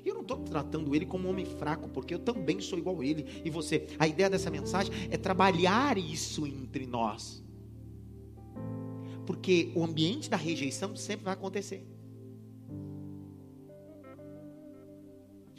Eu 0.04 0.14
não 0.14 0.22
estou 0.22 0.38
tratando 0.38 0.94
ele 0.94 1.04
como 1.04 1.28
um 1.28 1.30
homem 1.30 1.44
fraco, 1.44 1.88
porque 1.88 2.14
eu 2.14 2.18
também 2.18 2.60
sou 2.60 2.78
igual 2.78 3.00
a 3.00 3.04
ele 3.04 3.26
e 3.44 3.50
você. 3.50 3.86
A 3.98 4.08
ideia 4.08 4.30
dessa 4.30 4.50
mensagem 4.50 4.92
é 5.10 5.16
trabalhar 5.16 5.98
isso 5.98 6.46
entre 6.46 6.86
nós. 6.86 7.44
Porque 9.26 9.70
o 9.74 9.84
ambiente 9.84 10.30
da 10.30 10.36
rejeição 10.36 10.96
sempre 10.96 11.24
vai 11.24 11.34
acontecer. 11.34 11.86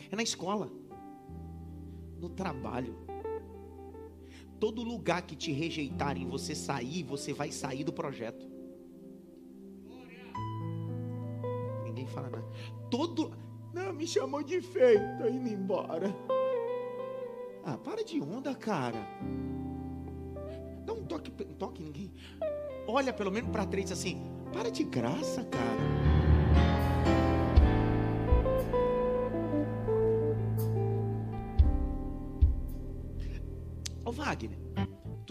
É 0.09 0.15
na 0.15 0.23
escola, 0.23 0.69
no 2.19 2.29
trabalho, 2.29 2.95
todo 4.61 4.83
lugar 4.83 5.23
que 5.23 5.35
te 5.35 5.51
rejeitarem, 5.51 6.27
você 6.27 6.53
sair, 6.53 7.01
você 7.01 7.33
vai 7.33 7.51
sair 7.51 7.83
do 7.83 7.91
projeto. 7.91 8.47
Ninguém 11.83 12.05
fala 12.05 12.29
nada. 12.29 12.45
Todo. 12.91 13.35
Não, 13.73 13.91
me 13.91 14.05
chamou 14.05 14.43
de 14.43 14.61
feio, 14.61 15.01
tô 15.17 15.27
indo 15.27 15.49
embora. 15.49 16.15
Ah, 17.65 17.75
para 17.75 18.03
de 18.03 18.21
onda, 18.21 18.53
cara. 18.53 18.99
Dá 20.85 20.93
um 20.93 21.05
toque, 21.05 21.31
toque 21.31 21.81
ninguém. 21.81 22.13
Olha 22.87 23.11
pelo 23.11 23.31
menos 23.31 23.49
para 23.49 23.65
trás 23.65 23.91
assim. 23.91 24.21
Para 24.53 24.69
de 24.69 24.83
graça, 24.83 25.43
cara. 25.45 26.20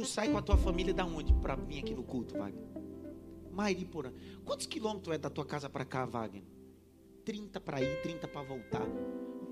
Tu 0.00 0.06
sai 0.06 0.30
com 0.30 0.38
a 0.38 0.42
tua 0.42 0.56
família 0.56 0.94
da 0.94 1.04
onde 1.04 1.34
para 1.34 1.54
vir 1.56 1.80
aqui 1.80 1.94
no 1.94 2.02
culto, 2.02 2.38
Wagner? 2.38 2.64
Mairiporã. 3.52 4.10
Quantos 4.46 4.66
quilômetros 4.66 5.14
é 5.14 5.18
da 5.18 5.28
tua 5.28 5.44
casa 5.44 5.68
para 5.68 5.84
cá, 5.84 6.06
Wagner? 6.06 6.42
30 7.22 7.60
para 7.60 7.82
ir, 7.82 8.00
30 8.00 8.26
para 8.26 8.42
voltar. 8.42 8.86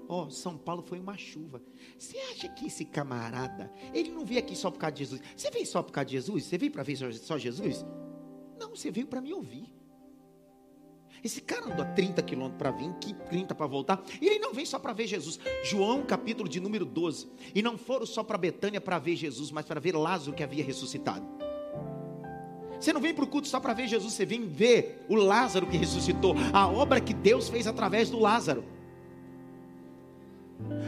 Ó, 0.08 0.24
oh, 0.24 0.30
São 0.30 0.56
Paulo 0.56 0.82
foi 0.82 0.98
uma 0.98 1.18
chuva. 1.18 1.62
Você 1.98 2.16
acha 2.16 2.48
que 2.48 2.66
esse 2.66 2.86
camarada, 2.86 3.70
ele 3.92 4.10
não 4.10 4.24
veio 4.24 4.40
aqui 4.40 4.56
só 4.56 4.70
por 4.70 4.78
causa 4.78 4.94
de 4.94 5.00
Jesus? 5.00 5.20
Você 5.36 5.50
veio 5.50 5.66
só 5.66 5.82
por 5.82 5.92
causa 5.92 6.06
de 6.06 6.12
Jesus? 6.12 6.44
Você 6.44 6.56
veio 6.56 6.72
para 6.72 6.82
ver 6.82 6.96
só 6.96 7.36
Jesus? 7.36 7.84
Não, 8.58 8.70
você 8.70 8.90
veio 8.90 9.06
para 9.06 9.20
me 9.20 9.34
ouvir. 9.34 9.77
Esse 11.22 11.40
cara 11.40 11.66
andou 11.66 11.84
30 11.94 12.22
quilômetros 12.22 12.58
para 12.58 12.70
vir, 12.70 12.92
30 13.28 13.54
para 13.54 13.66
voltar. 13.66 14.02
E 14.20 14.26
ele 14.26 14.38
não 14.38 14.52
vem 14.52 14.64
só 14.64 14.78
para 14.78 14.92
ver 14.92 15.06
Jesus. 15.06 15.38
João, 15.64 16.02
capítulo 16.02 16.48
de 16.48 16.60
número 16.60 16.84
12. 16.84 17.28
E 17.54 17.62
não 17.62 17.76
foram 17.76 18.06
só 18.06 18.22
para 18.22 18.38
Betânia 18.38 18.80
para 18.80 18.98
ver 18.98 19.16
Jesus, 19.16 19.50
mas 19.50 19.66
para 19.66 19.80
ver 19.80 19.94
Lázaro 19.96 20.32
que 20.32 20.42
havia 20.42 20.64
ressuscitado. 20.64 21.26
Você 22.80 22.92
não 22.92 23.00
vem 23.00 23.12
para 23.12 23.24
o 23.24 23.26
culto 23.26 23.48
só 23.48 23.58
para 23.58 23.74
ver 23.74 23.88
Jesus, 23.88 24.12
você 24.12 24.24
vem 24.24 24.46
ver 24.46 25.04
o 25.08 25.16
Lázaro 25.16 25.66
que 25.66 25.76
ressuscitou, 25.76 26.34
a 26.52 26.68
obra 26.68 27.00
que 27.00 27.12
Deus 27.12 27.48
fez 27.48 27.66
através 27.66 28.08
do 28.08 28.20
Lázaro. 28.20 28.64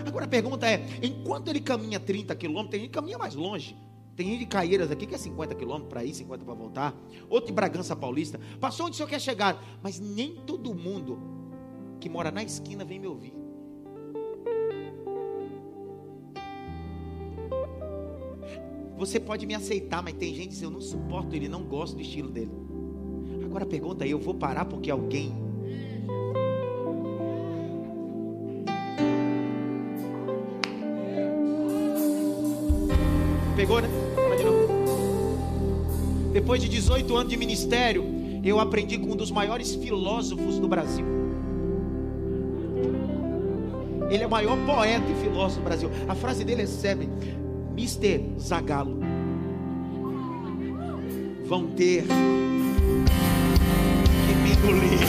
Agora 0.06 0.24
a 0.24 0.28
pergunta 0.28 0.68
é: 0.68 0.84
enquanto 1.02 1.48
ele 1.48 1.60
caminha 1.60 1.98
30 1.98 2.34
quilômetros, 2.36 2.80
ele 2.80 2.88
caminha 2.88 3.18
mais 3.18 3.34
longe. 3.34 3.76
Tem 4.20 4.28
gente 4.28 4.40
de 4.40 4.46
Caieiras 4.46 4.90
aqui 4.90 5.06
que 5.06 5.14
é 5.14 5.18
50 5.18 5.54
quilômetros 5.54 5.88
para 5.88 6.04
ir, 6.04 6.12
50 6.12 6.44
para 6.44 6.52
voltar. 6.52 6.94
Outro 7.30 7.46
de 7.46 7.54
Bragança 7.54 7.96
Paulista. 7.96 8.38
Passou 8.60 8.84
onde 8.84 8.92
o 8.92 8.96
senhor 8.98 9.08
quer 9.08 9.18
chegar. 9.18 9.64
Mas 9.82 9.98
nem 9.98 10.34
todo 10.34 10.74
mundo 10.74 11.18
que 11.98 12.06
mora 12.06 12.30
na 12.30 12.42
esquina 12.42 12.84
vem 12.84 12.98
me 12.98 13.06
ouvir. 13.06 13.32
Você 18.98 19.18
pode 19.18 19.46
me 19.46 19.54
aceitar, 19.54 20.02
mas 20.02 20.12
tem 20.12 20.34
gente 20.34 20.54
que 20.54 20.62
eu 20.62 20.70
não 20.70 20.82
suporto 20.82 21.34
ele, 21.34 21.48
não 21.48 21.64
gosto 21.64 21.94
do 21.94 22.02
estilo 22.02 22.30
dele. 22.30 22.52
Agora 23.42 23.64
pergunta 23.64 24.04
é: 24.04 24.08
eu 24.08 24.18
vou 24.18 24.34
parar 24.34 24.66
porque 24.66 24.90
alguém 24.90 25.32
pegou, 33.60 33.82
né? 33.82 33.88
Depois 36.32 36.62
de 36.62 36.68
18 36.68 37.14
anos 37.14 37.28
de 37.28 37.36
ministério, 37.36 38.02
eu 38.42 38.58
aprendi 38.58 38.96
com 38.96 39.12
um 39.12 39.16
dos 39.16 39.30
maiores 39.30 39.74
filósofos 39.74 40.58
do 40.58 40.66
Brasil. 40.66 41.04
Ele 44.10 44.22
é 44.22 44.26
o 44.26 44.30
maior 44.30 44.56
poeta 44.64 45.04
e 45.12 45.14
filósofo 45.22 45.60
do 45.60 45.64
Brasil. 45.64 45.90
A 46.08 46.14
frase 46.14 46.42
dele 46.42 46.62
é 46.62 46.66
célebre: 46.66 47.10
Mr. 47.72 48.40
Zagalo. 48.40 48.98
Vão 51.44 51.66
ter 51.66 52.04
que 54.26 54.34
me 54.42 54.52
engolir. 54.52 55.00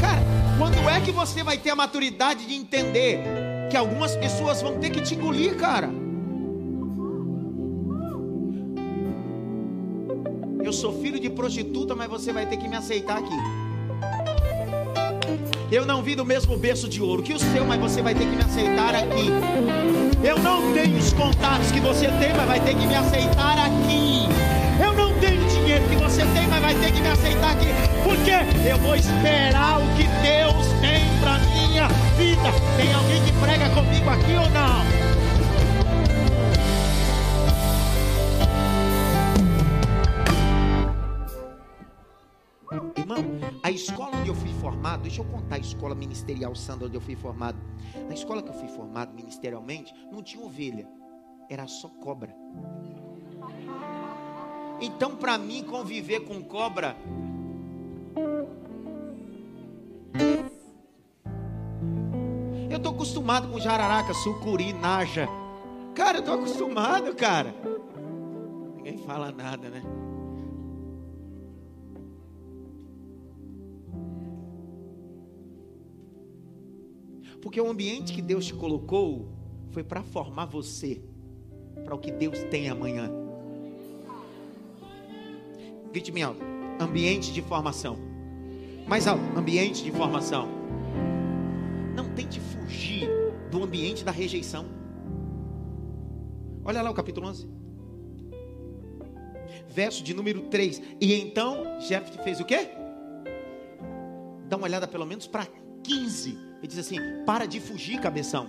Cara, 0.00 0.22
quando 0.56 0.88
é 0.88 1.00
que 1.00 1.10
você 1.10 1.42
vai 1.42 1.58
ter 1.58 1.70
a 1.70 1.76
maturidade 1.76 2.46
de 2.46 2.54
entender 2.54 3.39
que 3.70 3.76
algumas 3.76 4.16
pessoas 4.16 4.60
vão 4.60 4.78
ter 4.78 4.90
que 4.90 5.00
te 5.00 5.14
engolir, 5.14 5.56
cara? 5.56 5.88
Eu 10.62 10.72
sou 10.72 11.00
filho 11.00 11.20
de 11.20 11.30
prostituta, 11.30 11.94
mas 11.94 12.08
você 12.08 12.32
vai 12.32 12.46
ter 12.46 12.56
que 12.56 12.68
me 12.68 12.76
aceitar 12.76 13.18
aqui. 13.18 13.36
Eu 15.70 15.86
não 15.86 16.02
vim 16.02 16.16
do 16.16 16.24
mesmo 16.24 16.56
berço 16.58 16.88
de 16.88 17.00
ouro 17.00 17.22
que 17.22 17.32
o 17.32 17.38
seu, 17.38 17.64
mas 17.64 17.80
você 17.80 18.02
vai 18.02 18.12
ter 18.12 18.24
que 18.24 18.34
me 18.34 18.42
aceitar 18.42 18.92
aqui. 18.92 19.30
Eu 20.22 20.36
não 20.40 20.72
tenho 20.74 20.98
os 20.98 21.12
contatos 21.12 21.70
que 21.70 21.78
você 21.78 22.08
tem, 22.18 22.34
mas 22.36 22.46
vai 22.46 22.60
ter 22.60 22.74
que 22.74 22.86
me 22.86 22.94
aceitar 22.94 23.56
aqui. 23.56 24.26
Eu 24.84 24.92
não 24.94 25.16
tenho 25.20 25.48
dinheiro 25.48 25.84
que 25.88 25.96
você 25.96 26.22
tem, 26.34 26.48
mas 26.48 26.60
vai 26.60 26.74
ter 26.74 26.92
que 26.92 27.00
me 27.00 27.08
aceitar 27.08 27.52
aqui. 27.52 27.68
Porque 28.02 28.68
eu 28.68 28.78
vou 28.78 28.96
esperar 28.96 29.78
o 29.78 29.86
que 29.96 30.08
Deus 30.22 30.66
tem 30.80 31.06
para 31.20 31.39
vida. 32.20 32.52
Tem 32.76 32.92
alguém 32.92 33.24
que 33.24 33.32
prega 33.40 33.70
comigo 33.70 34.10
aqui 34.10 34.34
ou 34.34 34.50
não? 34.50 34.80
A 43.62 43.70
escola 43.70 44.16
onde 44.16 44.28
eu 44.28 44.34
fui 44.34 44.52
formado, 44.54 45.02
deixa 45.02 45.20
eu 45.20 45.24
contar 45.24 45.56
a 45.56 45.58
escola 45.58 45.94
ministerial 45.94 46.54
Sandra 46.54 46.86
onde 46.86 46.96
eu 46.96 47.00
fui 47.00 47.16
formado. 47.16 47.58
Na 48.08 48.14
escola 48.14 48.42
que 48.42 48.48
eu 48.48 48.54
fui 48.54 48.68
formado 48.68 49.14
ministerialmente, 49.14 49.94
não 50.10 50.22
tinha 50.22 50.44
ovelha, 50.44 50.86
era 51.48 51.66
só 51.66 51.88
cobra. 51.88 52.34
Então, 54.80 55.16
para 55.16 55.38
mim, 55.38 55.62
conviver 55.62 56.20
com 56.20 56.42
cobra. 56.42 56.96
Acostumado 63.00 63.48
com 63.48 63.58
jararaca, 63.58 64.12
sucuri, 64.12 64.74
naja. 64.74 65.26
Cara, 65.94 66.18
eu 66.18 66.22
tô 66.22 66.32
acostumado, 66.32 67.14
cara. 67.14 67.54
Ninguém 68.76 68.98
fala 68.98 69.32
nada, 69.32 69.70
né? 69.70 69.82
Porque 77.40 77.58
o 77.58 77.70
ambiente 77.70 78.12
que 78.12 78.20
Deus 78.20 78.44
te 78.44 78.52
colocou 78.52 79.30
foi 79.70 79.82
para 79.82 80.02
formar 80.02 80.44
você 80.44 81.02
para 81.82 81.94
o 81.94 81.98
que 81.98 82.12
Deus 82.12 82.38
tem 82.50 82.68
amanhã. 82.68 83.10
Grite 85.90 86.12
bem 86.12 86.22
alto. 86.22 86.44
Ambiente 86.78 87.32
de 87.32 87.40
formação. 87.40 87.96
Mais 88.86 89.06
alto. 89.06 89.22
Ambiente 89.34 89.82
de 89.82 89.90
formação. 89.90 90.46
Não 91.96 92.10
tente 92.14 92.38
ambiente 93.70 94.04
da 94.04 94.10
rejeição. 94.10 94.66
Olha 96.64 96.82
lá 96.82 96.90
o 96.90 96.94
capítulo 96.94 97.28
11. 97.28 97.48
Verso 99.68 100.02
de 100.02 100.12
número 100.12 100.42
3. 100.48 100.82
E 101.00 101.14
então 101.14 101.78
Jeff 101.78 102.20
fez 102.24 102.40
o 102.40 102.44
quê? 102.44 102.68
Dá 104.48 104.56
uma 104.56 104.66
olhada 104.66 104.88
pelo 104.88 105.06
menos 105.06 105.28
para 105.28 105.46
15. 105.84 106.30
Ele 106.58 106.66
diz 106.66 106.78
assim: 106.78 106.96
para 107.24 107.46
de 107.46 107.60
fugir, 107.60 108.00
cabeção. 108.00 108.48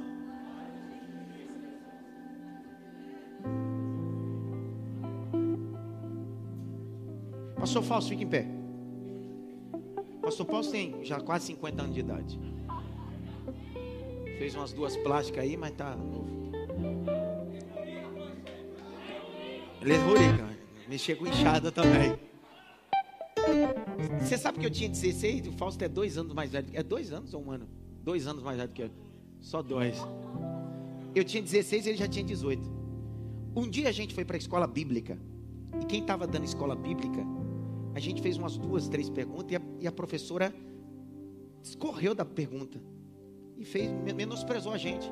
Pastor 7.57 7.83
Fausto, 7.83 8.09
fica 8.09 8.23
em 8.23 8.27
pé. 8.27 8.47
Pastor 10.19 10.47
Fausto 10.47 10.71
tem 10.71 11.05
já 11.05 11.19
quase 11.19 11.45
50 11.45 11.81
anos 11.83 11.93
de 11.93 11.99
idade. 11.99 12.39
Fez 14.41 14.55
umas 14.55 14.73
duas 14.73 14.97
plásticas 14.97 15.43
aí, 15.43 15.55
mas 15.55 15.71
tá 15.75 15.95
novo. 15.95 16.51
Ele 19.79 19.95
rurica, 19.97 20.49
mexer 20.89 21.15
com 21.15 21.27
enxada 21.27 21.71
também. 21.71 22.17
Você 24.19 24.39
sabe 24.39 24.57
que 24.57 24.65
eu 24.65 24.71
tinha 24.71 24.89
16 24.89 25.45
o 25.45 25.51
Fausto 25.51 25.83
é 25.83 25.87
dois 25.87 26.17
anos 26.17 26.33
mais 26.33 26.49
velho. 26.49 26.67
É 26.73 26.81
dois 26.81 27.13
anos 27.13 27.35
ou 27.35 27.45
um 27.45 27.51
ano? 27.51 27.69
Dois 28.01 28.25
anos 28.25 28.41
mais 28.41 28.57
velho 28.57 28.71
que 28.71 28.81
eu. 28.81 28.89
Só 29.39 29.61
dois. 29.61 29.95
Eu 31.13 31.23
tinha 31.23 31.43
16 31.43 31.85
e 31.85 31.89
ele 31.89 31.97
já 31.99 32.07
tinha 32.07 32.25
18. 32.25 32.67
Um 33.55 33.69
dia 33.69 33.89
a 33.89 33.91
gente 33.91 34.11
foi 34.11 34.25
para 34.25 34.37
a 34.37 34.39
escola 34.39 34.65
bíblica. 34.65 35.19
E 35.79 35.85
quem 35.85 36.01
estava 36.01 36.25
dando 36.25 36.45
escola 36.45 36.75
bíblica 36.75 37.23
a 37.93 37.99
gente 37.99 38.23
fez 38.23 38.37
umas 38.37 38.57
duas, 38.57 38.87
três 38.87 39.07
perguntas 39.07 39.51
e 39.51 39.55
a, 39.55 39.61
e 39.81 39.87
a 39.87 39.91
professora 39.91 40.51
escorreu 41.61 42.15
da 42.15 42.25
pergunta 42.25 42.81
e 43.61 43.65
fez, 43.65 43.91
menosprezou 43.91 44.73
a 44.73 44.77
gente. 44.77 45.11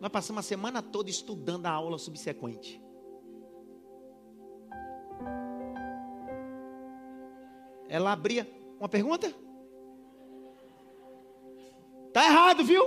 Nós 0.00 0.10
passamos 0.12 0.38
a 0.38 0.48
semana 0.48 0.80
toda 0.80 1.10
estudando 1.10 1.66
a 1.66 1.70
aula 1.70 1.98
subsequente. 1.98 2.80
Ela 7.88 8.12
abria 8.12 8.48
uma 8.78 8.88
pergunta? 8.88 9.34
Tá 12.12 12.24
errado, 12.24 12.62
viu? 12.62 12.84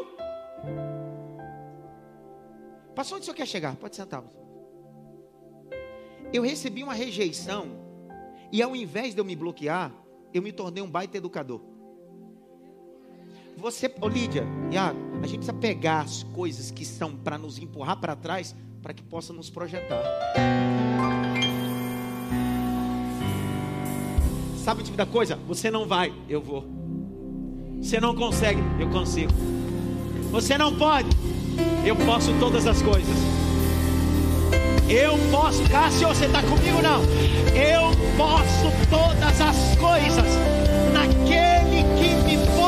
Passou 2.96 3.18
onde 3.18 3.24
o 3.24 3.26
senhor 3.26 3.36
quer 3.36 3.48
chegar? 3.48 3.76
Pode 3.76 3.96
sentar 3.96 4.24
eu 6.34 6.44
recebi 6.44 6.82
uma 6.82 6.94
rejeição, 6.94 7.68
e 8.54 8.62
ao 8.62 8.74
invés 8.74 9.14
de 9.14 9.20
eu 9.20 9.26
me 9.26 9.36
bloquear, 9.36 9.94
eu 10.34 10.42
me 10.42 10.54
tornei 10.54 10.82
um 10.82 10.90
baita 10.90 11.18
educador. 11.18 11.71
Você, 13.58 13.94
ô 14.02 14.08
Lídia, 14.08 14.46
Iago, 14.72 15.00
a 15.22 15.28
gente 15.28 15.38
precisa 15.38 15.54
pegar 15.54 16.02
as 16.02 16.24
coisas 16.24 16.72
que 16.72 16.84
são 16.84 17.16
para 17.16 17.38
nos 17.38 17.60
empurrar 17.60 17.98
para 17.98 18.16
trás, 18.16 18.56
para 18.82 18.94
que 18.94 19.04
possa 19.04 19.32
nos 19.32 19.50
projetar. 19.50 20.02
Sabe 24.58 24.82
o 24.82 24.84
tipo 24.84 24.98
da 24.98 25.06
coisa? 25.06 25.36
Você 25.48 25.70
não 25.72 25.88
vai, 25.88 26.14
eu 26.30 26.42
vou. 26.42 26.66
Você 27.82 28.00
não 28.00 28.16
consegue, 28.16 28.62
eu 28.80 28.90
consigo. 28.90 29.32
Você 30.32 30.58
não 30.58 30.76
pode, 30.76 31.10
eu 31.86 31.96
posso 31.96 32.32
todas 32.40 32.66
as 32.68 32.82
coisas. 32.82 33.16
Eu 34.88 35.18
posso, 35.32 35.64
Cássio, 35.70 36.08
você 36.08 36.26
está 36.26 36.42
comigo 36.44 36.82
não? 36.82 37.02
Eu 37.56 37.92
posso 38.18 38.72
todas 38.90 39.42
as 39.42 39.76
coisas 39.78 40.26
naquele 40.94 41.84
que 41.98 42.14
me 42.26 42.38
fortalece. 42.46 42.61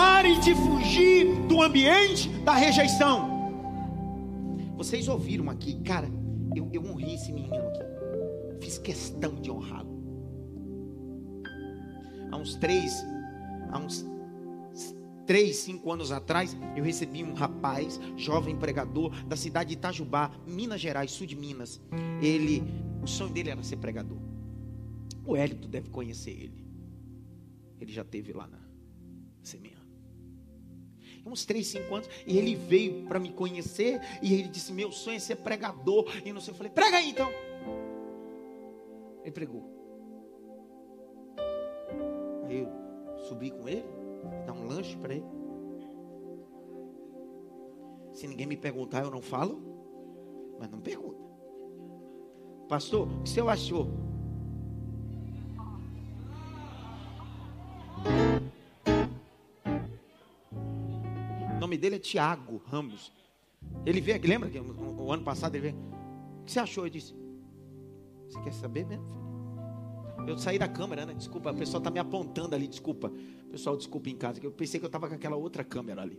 Pare 0.00 0.38
de 0.40 0.54
fugir 0.54 1.46
do 1.46 1.60
ambiente 1.60 2.28
da 2.44 2.54
rejeição. 2.54 3.28
Vocês 4.76 5.08
ouviram 5.08 5.50
aqui, 5.50 5.80
cara, 5.82 6.08
eu, 6.56 6.68
eu 6.72 6.82
honrei 6.84 7.14
esse 7.14 7.30
menino 7.30 7.68
aqui. 7.68 8.64
Fiz 8.64 8.78
questão 8.78 9.34
de 9.34 9.50
honrá-lo 9.50 9.90
há 12.30 12.36
uns 12.36 12.54
três, 12.54 13.04
há 13.70 13.78
uns 13.78 14.06
três, 15.26 15.56
cinco 15.56 15.92
anos 15.92 16.10
atrás, 16.10 16.56
eu 16.76 16.82
recebi 16.82 17.22
um 17.22 17.34
rapaz, 17.34 18.00
jovem 18.16 18.56
pregador, 18.56 19.10
da 19.26 19.36
cidade 19.36 19.70
de 19.70 19.74
Itajubá, 19.74 20.30
Minas 20.46 20.80
Gerais, 20.80 21.10
sul 21.10 21.26
de 21.26 21.36
Minas. 21.36 21.80
Ele, 22.22 22.62
o 23.02 23.06
sonho 23.06 23.32
dele 23.32 23.50
era 23.50 23.62
ser 23.62 23.76
pregador. 23.76 24.18
O 25.24 25.36
Hélito 25.36 25.68
deve 25.68 25.90
conhecer 25.90 26.30
ele. 26.30 26.64
Ele 27.80 27.92
já 27.92 28.04
teve 28.04 28.32
lá 28.32 28.46
na 28.46 28.58
semeando. 29.42 29.79
Uns 31.24 31.44
três, 31.44 31.66
cinco 31.66 31.94
anos, 31.94 32.08
e 32.26 32.38
ele 32.38 32.54
veio 32.54 33.06
para 33.06 33.18
me 33.18 33.30
conhecer, 33.30 34.00
e 34.22 34.34
ele 34.34 34.48
disse: 34.48 34.72
Meu 34.72 34.90
sonho 34.90 35.16
é 35.16 35.20
ser 35.20 35.36
pregador. 35.36 36.10
E 36.24 36.32
não 36.32 36.40
sei, 36.40 36.52
eu 36.52 36.56
falei: 36.56 36.72
Prega 36.72 36.96
aí 36.96 37.10
então. 37.10 37.30
Ele 39.22 39.32
pregou. 39.32 39.64
Aí 42.46 42.60
eu 42.60 42.68
subi 43.28 43.50
com 43.50 43.68
ele, 43.68 43.84
dar 44.46 44.52
um 44.52 44.66
lanche 44.66 44.96
para 44.96 45.14
ele. 45.14 45.40
Se 48.12 48.26
ninguém 48.26 48.46
me 48.46 48.56
perguntar, 48.56 49.02
eu 49.02 49.10
não 49.10 49.22
falo, 49.22 49.62
mas 50.58 50.70
não 50.70 50.80
pergunta. 50.80 51.20
Pastor, 52.68 53.08
o 53.08 53.22
que 53.22 53.30
senhor 53.30 53.48
achou? 53.48 53.88
Nome 61.70 61.78
dele 61.78 61.96
é 61.96 61.98
Tiago 62.00 62.60
Ramos. 62.66 63.12
Ele 63.86 64.00
veio 64.00 64.16
aqui, 64.16 64.26
lembra 64.26 64.50
que 64.50 64.58
o, 64.58 65.04
o 65.04 65.12
ano 65.12 65.22
passado 65.22 65.54
ele 65.54 65.70
veio? 65.70 65.76
O 66.40 66.44
que 66.44 66.50
você 66.50 66.58
achou? 66.58 66.84
Eu 66.84 66.90
disse: 66.90 67.14
Você 68.28 68.40
quer 68.40 68.52
saber 68.52 68.84
mesmo, 68.84 69.04
filho? 69.06 69.20
Eu 70.28 70.36
saí 70.36 70.58
da 70.58 70.66
câmera, 70.66 71.06
né? 71.06 71.14
Desculpa, 71.14 71.52
o 71.52 71.56
pessoal 71.56 71.78
está 71.78 71.90
me 71.90 72.00
apontando 72.00 72.56
ali, 72.56 72.66
desculpa. 72.66 73.12
Pessoal, 73.52 73.76
desculpa 73.76 74.10
em 74.10 74.16
casa, 74.16 74.40
eu 74.42 74.50
pensei 74.50 74.80
que 74.80 74.86
eu 74.86 74.88
estava 74.88 75.08
com 75.08 75.14
aquela 75.14 75.36
outra 75.36 75.62
câmera 75.62 76.02
ali. 76.02 76.18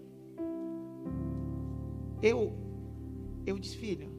Eu, 2.22 2.54
eu 3.46 3.60
disse, 3.60 3.76
filho. 3.76 4.10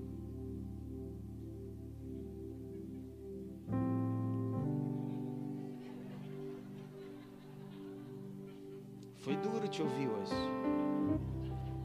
Foi 9.19 9.37
duro 9.37 9.69
te 9.69 9.81
ouvir 9.81 10.09
hoje. 10.09 10.72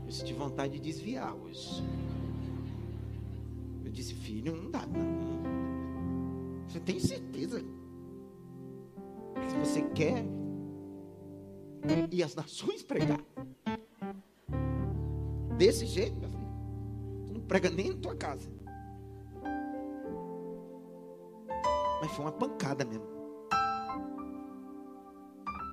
Eu 0.07 0.11
senti 0.11 0.33
vontade 0.33 0.73
de 0.73 0.79
desviar 0.79 1.35
hoje. 1.35 1.83
Eu 3.85 3.91
disse, 3.91 4.15
filho, 4.15 4.55
não 4.55 4.71
dá, 4.71 4.87
não. 4.87 6.65
Você 6.67 6.79
tem 6.79 6.99
certeza? 6.99 7.61
você 9.67 9.81
quer 9.89 10.23
e 12.11 12.23
as 12.23 12.35
nações 12.35 12.83
pregar. 12.83 13.19
Desse 15.57 15.85
jeito, 15.85 16.17
meu 16.19 16.29
filho. 16.29 16.47
Tu 17.25 17.33
não 17.33 17.41
prega 17.41 17.69
nem 17.69 17.89
na 17.89 17.97
tua 17.97 18.15
casa. 18.15 18.49
Mas 21.99 22.11
foi 22.11 22.25
uma 22.25 22.31
pancada 22.31 22.85
mesmo. 22.85 23.05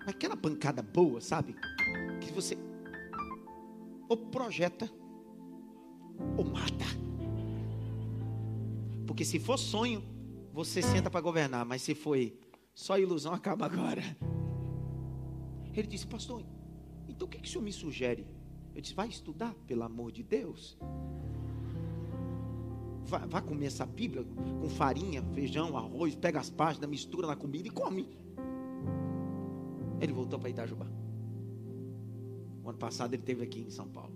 Mas 0.00 0.08
aquela 0.08 0.36
pancada 0.36 0.82
boa, 0.82 1.20
sabe? 1.20 1.54
Que 2.20 2.32
você 2.32 2.56
ou 4.14 4.16
projeta 4.16 4.88
ou 6.36 6.44
mata. 6.44 6.84
Porque 9.06 9.24
se 9.24 9.40
for 9.40 9.58
sonho, 9.58 10.02
você 10.52 10.80
senta 10.80 11.10
para 11.10 11.20
governar, 11.20 11.66
mas 11.66 11.82
se 11.82 11.94
foi 11.94 12.38
só 12.72 12.96
ilusão 12.96 13.34
acaba 13.34 13.66
agora. 13.66 14.02
Ele 15.74 15.88
disse, 15.88 16.06
pastor, 16.06 16.44
então 17.08 17.26
o 17.26 17.30
que, 17.30 17.38
que 17.38 17.48
o 17.48 17.50
senhor 17.50 17.64
me 17.64 17.72
sugere? 17.72 18.24
Eu 18.72 18.80
disse, 18.80 18.94
vai 18.94 19.08
estudar, 19.08 19.52
pelo 19.66 19.82
amor 19.82 20.12
de 20.12 20.22
Deus. 20.22 20.78
Vai, 23.06 23.26
vai 23.26 23.42
comer 23.42 23.66
essa 23.66 23.84
Bíblia 23.84 24.24
com 24.60 24.68
farinha, 24.68 25.22
feijão, 25.34 25.76
arroz, 25.76 26.14
pega 26.14 26.38
as 26.38 26.50
páginas, 26.50 26.88
mistura 26.88 27.26
na 27.26 27.34
comida 27.34 27.66
e 27.66 27.70
come. 27.70 28.08
Ele 30.00 30.12
voltou 30.12 30.38
para 30.38 30.50
Itajubá. 30.50 30.93
Passado 32.76 33.14
ele 33.14 33.22
esteve 33.22 33.42
aqui 33.44 33.60
em 33.60 33.70
São 33.70 33.88
Paulo. 33.88 34.12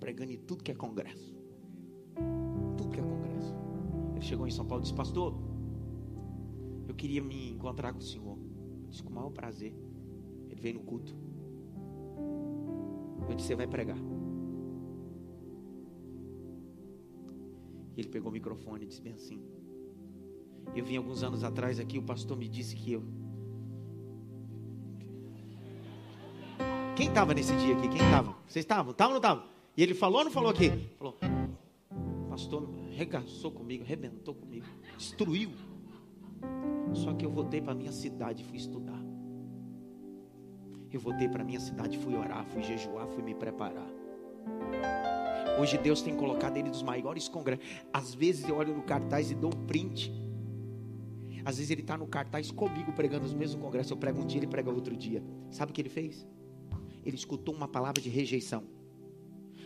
Pregando 0.00 0.32
em 0.32 0.38
tudo 0.38 0.62
que 0.62 0.70
é 0.70 0.74
congresso. 0.74 1.34
Tudo 2.76 2.90
que 2.90 3.00
é 3.00 3.02
congresso. 3.02 3.54
Ele 4.12 4.22
chegou 4.22 4.46
em 4.46 4.50
São 4.50 4.66
Paulo 4.66 4.82
e 4.82 4.84
disse, 4.84 4.94
pastor, 4.94 5.34
eu 6.88 6.94
queria 6.94 7.22
me 7.22 7.52
encontrar 7.52 7.92
com 7.92 8.00
o 8.00 8.02
Senhor. 8.02 8.36
Eu 8.36 8.88
Disse 8.90 9.02
com 9.02 9.10
o 9.10 9.14
maior 9.14 9.30
prazer. 9.30 9.74
Ele 10.50 10.60
veio 10.60 10.74
no 10.74 10.80
culto. 10.82 11.16
Eu 13.28 13.34
disse: 13.34 13.48
Você 13.48 13.54
vai 13.54 13.66
pregar. 13.66 13.96
E 17.96 18.00
ele 18.00 18.08
pegou 18.08 18.30
o 18.30 18.32
microfone 18.32 18.84
e 18.84 18.86
disse 18.86 19.00
bem 19.00 19.14
assim. 19.14 19.42
Eu 20.74 20.84
vim 20.84 20.96
alguns 20.96 21.22
anos 21.22 21.42
atrás 21.44 21.78
aqui, 21.78 21.98
o 21.98 22.02
pastor 22.02 22.36
me 22.36 22.48
disse 22.48 22.74
que 22.76 22.92
eu. 22.92 23.02
Quem 26.94 27.08
estava 27.08 27.32
nesse 27.32 27.54
dia 27.56 27.74
aqui? 27.74 27.88
Quem 27.88 28.02
estava? 28.02 28.36
Vocês 28.46 28.64
estavam? 28.64 28.92
Estavam 28.92 29.14
ou 29.14 29.20
não 29.20 29.28
estavam? 29.28 29.44
E 29.76 29.82
ele 29.82 29.94
falou 29.94 30.18
ou 30.18 30.24
não 30.24 30.30
falou 30.30 30.50
aqui? 30.50 30.70
Falou. 30.98 31.16
Pastor 32.28 32.68
regaçou 32.90 33.50
comigo, 33.50 33.82
arrebentou 33.82 34.34
comigo, 34.34 34.66
destruiu. 34.98 35.50
Só 36.92 37.14
que 37.14 37.24
eu 37.24 37.30
voltei 37.30 37.60
para 37.60 37.74
minha 37.74 37.92
cidade 37.92 38.42
e 38.42 38.44
fui 38.44 38.58
estudar. 38.58 39.02
Eu 40.92 41.00
voltei 41.00 41.28
para 41.28 41.42
minha 41.42 41.60
cidade, 41.60 41.96
fui 41.96 42.14
orar, 42.14 42.44
fui 42.46 42.62
jejuar, 42.62 43.06
fui 43.08 43.22
me 43.22 43.34
preparar. 43.34 43.88
Hoje 45.58 45.78
Deus 45.78 46.02
tem 46.02 46.14
colocado 46.14 46.58
ele 46.58 46.68
nos 46.68 46.82
maiores 46.82 47.28
congressos. 47.28 47.64
Às 47.92 48.14
vezes 48.14 48.46
eu 48.46 48.56
olho 48.56 48.74
no 48.74 48.82
cartaz 48.82 49.30
e 49.30 49.34
dou 49.34 49.50
um 49.54 49.66
print. 49.66 50.12
Às 51.44 51.56
vezes 51.56 51.70
ele 51.70 51.80
está 51.80 51.96
no 51.96 52.06
cartaz 52.06 52.50
comigo 52.50 52.92
pregando 52.92 53.24
os 53.24 53.32
mesmos 53.32 53.62
congressos. 53.62 53.90
Eu 53.90 53.96
prego 53.96 54.20
um 54.20 54.26
dia, 54.26 54.38
ele 54.38 54.46
prega 54.46 54.70
outro 54.70 54.94
dia. 54.94 55.22
Sabe 55.50 55.72
o 55.72 55.74
que 55.74 55.80
ele 55.80 55.88
fez? 55.88 56.26
Ele 57.04 57.16
escutou 57.16 57.54
uma 57.54 57.66
palavra 57.66 58.00
de 58.00 58.08
rejeição. 58.08 58.62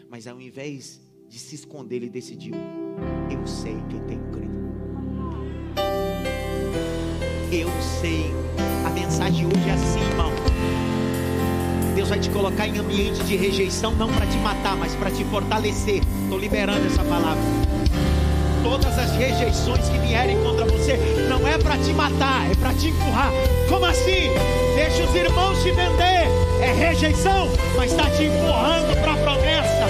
Mas 0.08 0.26
ao 0.26 0.40
invés 0.40 1.00
de 1.28 1.38
se 1.38 1.54
esconder, 1.54 1.96
ele 1.96 2.08
decidiu: 2.08 2.54
Eu 3.30 3.46
sei 3.46 3.76
quem 3.90 4.00
tem 4.00 4.18
crido. 4.30 4.56
Eu 7.52 7.68
sei. 8.00 8.26
A 8.86 8.90
mensagem 8.90 9.46
hoje 9.46 9.68
é 9.68 9.72
assim, 9.72 10.00
irmão. 10.00 10.30
Deus 11.94 12.08
vai 12.08 12.18
te 12.20 12.30
colocar 12.30 12.66
em 12.66 12.78
ambiente 12.78 13.22
de 13.24 13.36
rejeição, 13.36 13.94
não 13.96 14.12
para 14.12 14.26
te 14.26 14.36
matar, 14.38 14.76
mas 14.76 14.94
para 14.94 15.10
te 15.10 15.24
fortalecer. 15.24 16.02
Estou 16.22 16.38
liberando 16.38 16.86
essa 16.86 17.04
palavra. 17.04 17.42
Todas 18.62 18.98
as 18.98 19.12
rejeições 19.12 19.88
que 19.88 19.98
vierem 19.98 20.42
contra 20.42 20.64
você, 20.66 20.96
não 21.28 21.46
é 21.46 21.56
para 21.58 21.78
te 21.78 21.92
matar, 21.92 22.50
é 22.50 22.54
para 22.54 22.74
te 22.74 22.88
empurrar. 22.88 23.30
Como 23.68 23.84
assim? 23.84 24.28
Deixa 24.74 25.04
os 25.04 25.14
irmãos 25.14 25.62
te 25.62 25.70
vender. 25.70 26.15
É 26.60 26.72
rejeição, 26.72 27.50
mas 27.76 27.92
está 27.92 28.10
te 28.10 28.24
empurrando 28.24 29.00
para 29.00 29.12
a 29.12 29.16
promessa. 29.16 29.86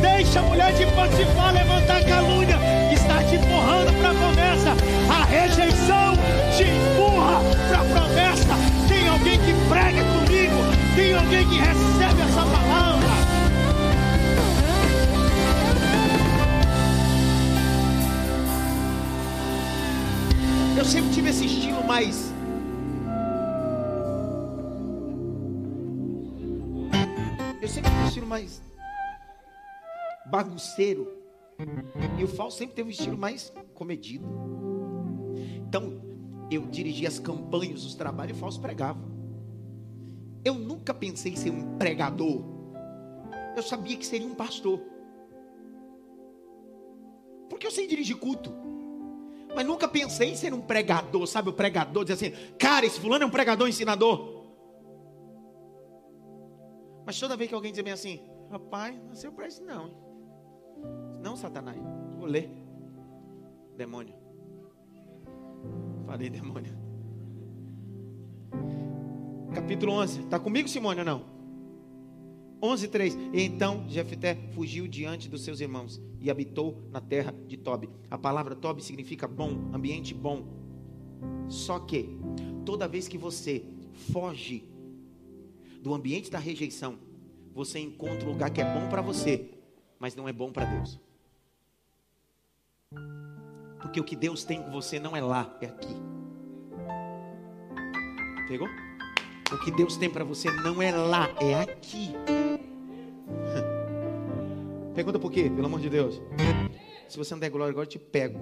Deixa 0.00 0.40
a 0.40 0.42
mulher 0.42 0.72
de 0.72 0.86
Potifar 0.86 1.52
levantar 1.52 2.02
calúnia, 2.04 2.58
está 2.92 3.22
te 3.22 3.36
empurrando 3.36 3.92
para 3.98 4.10
a 4.10 4.14
promessa. 4.14 4.76
A 5.10 5.24
rejeição 5.24 6.14
te 6.56 6.64
empurra 6.64 7.40
para 7.68 7.80
a 7.80 7.84
promessa. 7.84 8.54
Tem 8.88 9.08
alguém 9.08 9.38
que 9.38 9.52
prega 9.68 10.02
comigo, 10.04 10.56
tem 10.96 11.14
alguém 11.14 11.46
que 11.48 11.58
recebe 11.58 12.22
essa 12.22 12.46
palavra. 12.46 13.10
Eu 20.76 20.84
sempre 20.84 21.10
tive 21.10 21.28
esse 21.28 21.44
estilo 21.44 21.84
mais. 21.84 22.29
Estilo 28.20 28.26
mais 28.26 28.62
bagunceiro. 30.26 31.10
E 32.18 32.24
o 32.24 32.28
Fausto 32.28 32.58
sempre 32.58 32.76
teve 32.76 32.88
um 32.88 32.92
estilo 32.92 33.18
mais 33.18 33.52
comedido. 33.74 34.26
Então, 35.66 36.00
eu 36.50 36.66
dirigia 36.66 37.08
as 37.08 37.18
campanhas, 37.18 37.84
os 37.84 37.94
trabalhos, 37.94 38.32
e 38.32 38.36
o 38.36 38.40
Fausto 38.40 38.60
pregava. 38.60 39.00
Eu 40.44 40.54
nunca 40.54 40.94
pensei 40.94 41.32
em 41.32 41.36
ser 41.36 41.50
um 41.50 41.76
pregador. 41.76 42.42
Eu 43.56 43.62
sabia 43.62 43.96
que 43.96 44.06
seria 44.06 44.26
um 44.26 44.34
pastor. 44.34 44.80
Porque 47.48 47.66
eu 47.66 47.70
sei 47.70 47.86
dirigir 47.86 48.16
culto. 48.16 48.52
Mas 49.54 49.66
nunca 49.66 49.88
pensei 49.88 50.30
em 50.30 50.36
ser 50.36 50.54
um 50.54 50.60
pregador, 50.60 51.26
sabe? 51.26 51.50
O 51.50 51.52
pregador 51.52 52.04
dizer 52.04 52.14
assim, 52.14 52.54
cara, 52.56 52.86
esse 52.86 53.00
fulano 53.00 53.24
é 53.24 53.26
um 53.26 53.30
pregador 53.30 53.68
ensinador. 53.68 54.39
Mas 57.10 57.18
toda 57.18 57.36
vez 57.36 57.48
que 57.48 57.54
alguém 57.56 57.72
diz 57.72 57.82
bem 57.82 57.92
assim, 57.92 58.20
rapaz, 58.48 58.96
nasceu 59.08 59.32
para 59.32 59.48
isso 59.48 59.64
não. 59.64 59.90
Não, 61.20 61.34
Satanás, 61.34 61.76
vou 62.16 62.24
ler. 62.24 62.48
Demônio. 63.76 64.14
Falei 66.06 66.30
demônio. 66.30 66.72
Capítulo 69.52 69.94
11. 69.94 70.20
Está 70.20 70.38
comigo, 70.38 70.68
Simone, 70.68 71.00
ou 71.00 71.04
não? 71.04 71.24
11, 72.62 72.86
3. 72.86 73.18
E 73.32 73.42
então 73.42 73.88
Jefté 73.88 74.36
fugiu 74.54 74.86
diante 74.86 75.28
dos 75.28 75.42
seus 75.42 75.58
irmãos 75.58 76.00
e 76.20 76.30
habitou 76.30 76.80
na 76.92 77.00
terra 77.00 77.34
de 77.44 77.56
Tobi. 77.56 77.90
A 78.08 78.16
palavra 78.16 78.54
Tobi 78.54 78.84
significa 78.84 79.26
bom, 79.26 79.68
ambiente 79.74 80.14
bom. 80.14 80.44
Só 81.48 81.80
que 81.80 82.16
toda 82.64 82.86
vez 82.86 83.08
que 83.08 83.18
você 83.18 83.64
foge 84.12 84.69
do 85.80 85.94
ambiente 85.94 86.30
da 86.30 86.38
rejeição, 86.38 86.98
você 87.52 87.78
encontra 87.78 88.28
um 88.28 88.32
lugar 88.32 88.50
que 88.50 88.60
é 88.60 88.64
bom 88.64 88.88
para 88.88 89.02
você, 89.02 89.50
mas 89.98 90.14
não 90.14 90.28
é 90.28 90.32
bom 90.32 90.52
para 90.52 90.64
Deus. 90.64 91.00
Porque 93.80 93.98
o 94.00 94.04
que 94.04 94.14
Deus 94.14 94.44
tem 94.44 94.62
com 94.62 94.70
você 94.70 95.00
não 95.00 95.16
é 95.16 95.20
lá, 95.20 95.56
é 95.60 95.66
aqui. 95.66 95.96
Pegou? 98.46 98.68
O 99.52 99.58
que 99.64 99.70
Deus 99.70 99.96
tem 99.96 100.08
para 100.10 100.22
você 100.22 100.50
não 100.50 100.80
é 100.80 100.92
lá, 100.92 101.28
é 101.40 101.54
aqui. 101.54 102.12
Pergunta 104.94 105.18
por 105.18 105.32
quê? 105.32 105.50
Pelo 105.50 105.66
amor 105.66 105.80
de 105.80 105.88
Deus. 105.88 106.20
Se 107.08 107.16
você 107.16 107.34
não 107.34 107.40
der 107.40 107.50
glória 107.50 107.70
agora, 107.70 107.86
eu 107.86 107.90
te 107.90 107.98
pego. 107.98 108.38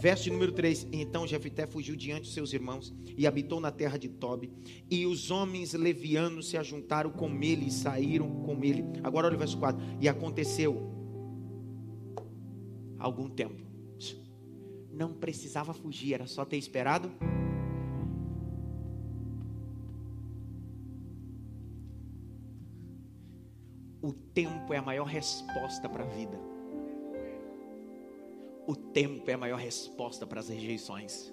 Verso 0.00 0.30
número 0.30 0.52
3: 0.52 0.88
Então 0.92 1.26
Jefité 1.26 1.66
fugiu 1.66 1.96
diante 1.96 2.24
de 2.24 2.34
seus 2.34 2.52
irmãos 2.52 2.92
e 3.16 3.26
habitou 3.26 3.60
na 3.60 3.70
terra 3.70 3.98
de 3.98 4.08
Tobi. 4.08 4.52
E 4.90 5.06
os 5.06 5.30
homens 5.30 5.72
levianos 5.72 6.48
se 6.48 6.56
ajuntaram 6.56 7.10
com 7.10 7.30
ele 7.42 7.66
e 7.66 7.70
saíram 7.70 8.28
com 8.42 8.62
ele. 8.64 8.84
Agora 9.02 9.26
olha 9.26 9.36
o 9.36 9.38
verso 9.38 9.58
4. 9.58 9.80
E 10.00 10.08
aconteceu 10.08 10.90
algum 12.98 13.28
tempo. 13.28 13.62
Não 14.92 15.12
precisava 15.12 15.72
fugir, 15.72 16.14
era 16.14 16.26
só 16.26 16.44
ter 16.44 16.56
esperado. 16.56 17.10
O 24.00 24.12
tempo 24.12 24.72
é 24.74 24.76
a 24.76 24.82
maior 24.82 25.06
resposta 25.06 25.88
para 25.88 26.04
a 26.04 26.06
vida. 26.06 26.53
O 28.66 28.74
tempo 28.74 29.30
é 29.30 29.34
a 29.34 29.38
maior 29.38 29.58
resposta 29.58 30.26
para 30.26 30.40
as 30.40 30.48
rejeições. 30.48 31.32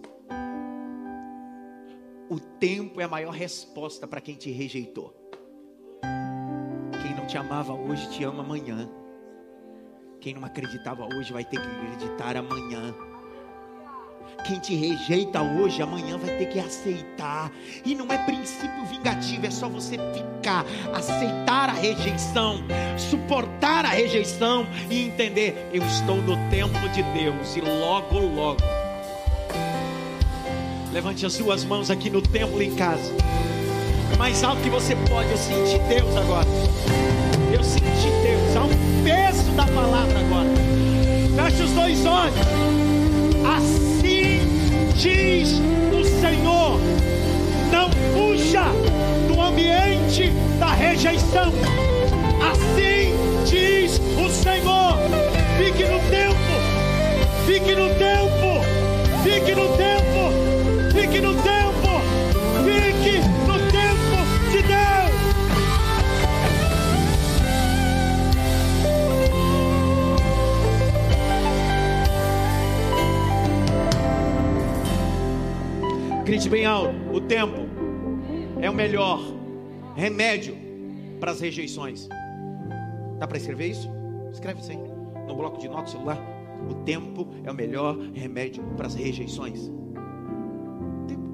O 2.29 2.39
tempo 2.39 2.99
é 2.99 3.05
a 3.05 3.07
maior 3.07 3.31
resposta 3.31 4.05
para 4.05 4.19
quem 4.19 4.35
te 4.35 4.51
rejeitou. 4.51 5.13
Quem 7.01 7.15
não 7.15 7.25
te 7.27 7.37
amava 7.37 7.73
hoje 7.73 8.09
te 8.09 8.23
ama 8.23 8.43
amanhã. 8.43 8.89
Quem 10.19 10.33
não 10.33 10.43
acreditava 10.43 11.05
hoje 11.05 11.31
vai 11.31 11.45
ter 11.45 11.61
que 11.61 11.67
acreditar 11.67 12.35
amanhã. 12.35 12.93
Quem 14.45 14.59
te 14.59 14.75
rejeita 14.75 15.41
hoje, 15.41 15.81
amanhã 15.81 16.17
vai 16.17 16.35
ter 16.35 16.47
que 16.47 16.59
aceitar. 16.59 17.51
E 17.85 17.93
não 17.93 18.11
é 18.11 18.17
princípio 18.17 18.85
vingativo, 18.85 19.45
é 19.45 19.51
só 19.51 19.69
você 19.69 19.97
ficar, 20.13 20.65
aceitar 20.93 21.69
a 21.69 21.73
rejeição, 21.73 22.63
suportar 22.97 23.85
a 23.85 23.89
rejeição 23.89 24.65
e 24.89 25.07
entender: 25.07 25.69
eu 25.71 25.83
estou 25.85 26.17
no 26.17 26.35
tempo 26.49 26.79
de 26.89 27.03
Deus 27.03 27.55
e 27.55 27.61
logo, 27.61 28.19
logo. 28.19 28.61
Levante 30.91 31.25
as 31.25 31.33
suas 31.33 31.63
mãos 31.63 31.89
aqui 31.89 32.09
no 32.09 32.21
templo 32.21 32.61
em 32.61 32.75
casa. 32.75 33.13
Mais 34.17 34.43
alto 34.43 34.61
que 34.61 34.69
você 34.69 34.95
pode, 35.09 35.29
eu 35.31 35.37
senti 35.37 35.79
Deus 35.87 36.15
agora. 36.17 36.47
Eu 37.53 37.63
senti 37.63 38.09
Deus, 38.23 38.55
há 38.55 38.63
um 38.63 39.03
peso 39.03 39.51
da 39.51 39.65
palavra 39.67 40.19
agora. 40.19 40.49
Feche 41.35 41.63
os 41.63 41.71
dois 41.71 42.05
olhos. 42.05 42.35
Assim 43.45 43.90
diz 45.01 45.59
o 45.91 46.03
Senhor: 46.21 46.79
não 47.71 47.89
fuja 48.13 48.65
do 49.27 49.41
ambiente 49.41 50.31
da 50.59 50.73
rejeição. 50.73 51.51
Assim 52.51 53.15
diz 53.49 53.99
o 53.99 54.29
Senhor: 54.29 54.97
fique 55.57 55.85
no 55.85 55.99
tempo, 56.09 56.35
fique 57.47 57.75
no 57.75 57.89
tempo, 57.95 58.61
fique 59.23 59.55
no 59.55 59.69
tempo, 59.75 60.00
Grite 76.41 76.49
bem 76.49 76.65
alto, 76.65 76.95
o 77.13 77.21
tempo 77.21 77.69
é 78.59 78.67
o 78.67 78.73
melhor 78.73 79.19
remédio 79.95 80.57
para 81.19 81.29
as 81.29 81.39
rejeições. 81.39 82.09
Dá 83.19 83.27
para 83.27 83.37
escrever 83.37 83.67
isso? 83.67 83.87
Escreve 84.33 84.59
isso 84.59 84.71
aí 84.71 84.79
no 85.27 85.35
bloco 85.35 85.59
de 85.59 85.69
notas 85.69 85.91
celular. 85.91 86.17
O 86.67 86.73
tempo 86.83 87.27
é 87.43 87.51
o 87.51 87.53
melhor 87.53 87.95
remédio 88.15 88.63
para 88.75 88.87
as 88.87 88.95
rejeições. 88.95 89.71
Tempo. 91.07 91.29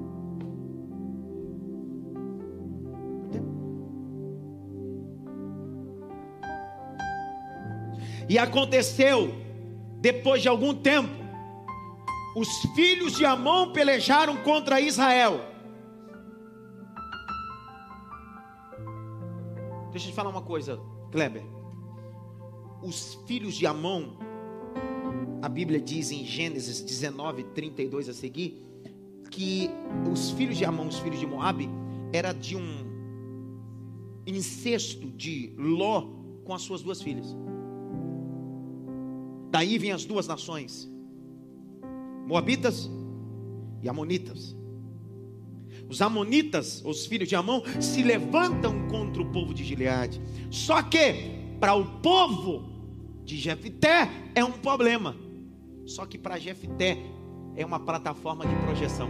E 8.28 8.38
aconteceu, 8.38 9.34
depois 10.02 10.42
de 10.42 10.50
algum 10.50 10.74
tempo, 10.74 11.27
os 12.38 12.62
filhos 12.72 13.14
de 13.14 13.24
Amon 13.24 13.72
pelejaram 13.72 14.36
contra 14.36 14.80
Israel. 14.80 15.40
Deixa 19.90 20.06
eu 20.06 20.12
te 20.12 20.14
falar 20.14 20.30
uma 20.30 20.42
coisa, 20.42 20.78
Kleber. 21.10 21.42
Os 22.80 23.18
filhos 23.26 23.56
de 23.56 23.66
Amon, 23.66 24.10
a 25.42 25.48
Bíblia 25.48 25.80
diz 25.80 26.12
em 26.12 26.24
Gênesis 26.24 26.80
19, 26.80 27.42
32 27.42 28.08
a 28.08 28.12
seguir, 28.14 28.64
que 29.32 29.68
os 30.08 30.30
filhos 30.30 30.56
de 30.56 30.64
Amon, 30.64 30.86
os 30.86 31.00
filhos 31.00 31.18
de 31.18 31.26
Moabe, 31.26 31.68
era 32.12 32.32
de 32.32 32.56
um 32.56 32.86
incesto 34.24 35.10
de 35.10 35.52
Ló 35.58 36.06
com 36.44 36.54
as 36.54 36.62
suas 36.62 36.82
duas 36.82 37.02
filhas. 37.02 37.36
Daí 39.50 39.76
vêm 39.76 39.90
as 39.90 40.04
duas 40.04 40.28
nações, 40.28 40.88
Moabitas 42.28 42.90
e 43.82 43.88
Amonitas. 43.88 44.54
Os 45.88 46.02
amonitas, 46.02 46.82
os 46.84 47.06
filhos 47.06 47.26
de 47.26 47.34
Amon, 47.34 47.62
se 47.80 48.02
levantam 48.02 48.86
contra 48.88 49.22
o 49.22 49.32
povo 49.32 49.54
de 49.54 49.64
Gileade. 49.64 50.20
Só 50.50 50.82
que 50.82 51.54
para 51.58 51.74
o 51.74 52.02
povo 52.02 52.68
de 53.24 53.38
Jefté 53.38 54.10
é 54.34 54.44
um 54.44 54.52
problema. 54.52 55.16
Só 55.86 56.04
que 56.04 56.18
para 56.18 56.38
Jefté 56.38 56.98
é 57.56 57.64
uma 57.64 57.80
plataforma 57.80 58.46
de 58.46 58.54
projeção. 58.56 59.08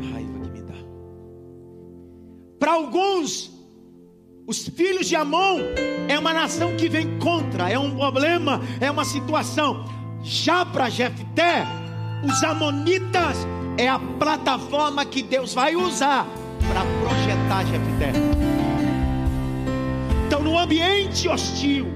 Que 0.00 0.12
raiva 0.12 0.38
que 0.38 0.50
me 0.50 0.62
dá. 0.62 0.76
Para 2.60 2.74
alguns 2.74 3.59
os 4.50 4.66
filhos 4.66 5.06
de 5.06 5.14
Amon 5.14 5.60
é 6.08 6.18
uma 6.18 6.32
nação 6.32 6.76
que 6.76 6.88
vem 6.88 7.16
contra, 7.20 7.70
é 7.70 7.78
um 7.78 7.92
problema, 7.92 8.60
é 8.80 8.90
uma 8.90 9.04
situação. 9.04 9.84
Já 10.24 10.66
para 10.66 10.90
Jefté, 10.90 11.64
os 12.24 12.42
amonitas 12.42 13.36
é 13.78 13.88
a 13.88 13.96
plataforma 13.96 15.04
que 15.04 15.22
Deus 15.22 15.54
vai 15.54 15.76
usar 15.76 16.26
para 16.68 16.82
projetar 17.00 17.64
Jefté. 17.64 18.12
Então, 20.26 20.42
no 20.42 20.58
ambiente 20.58 21.28
hostil, 21.28 21.86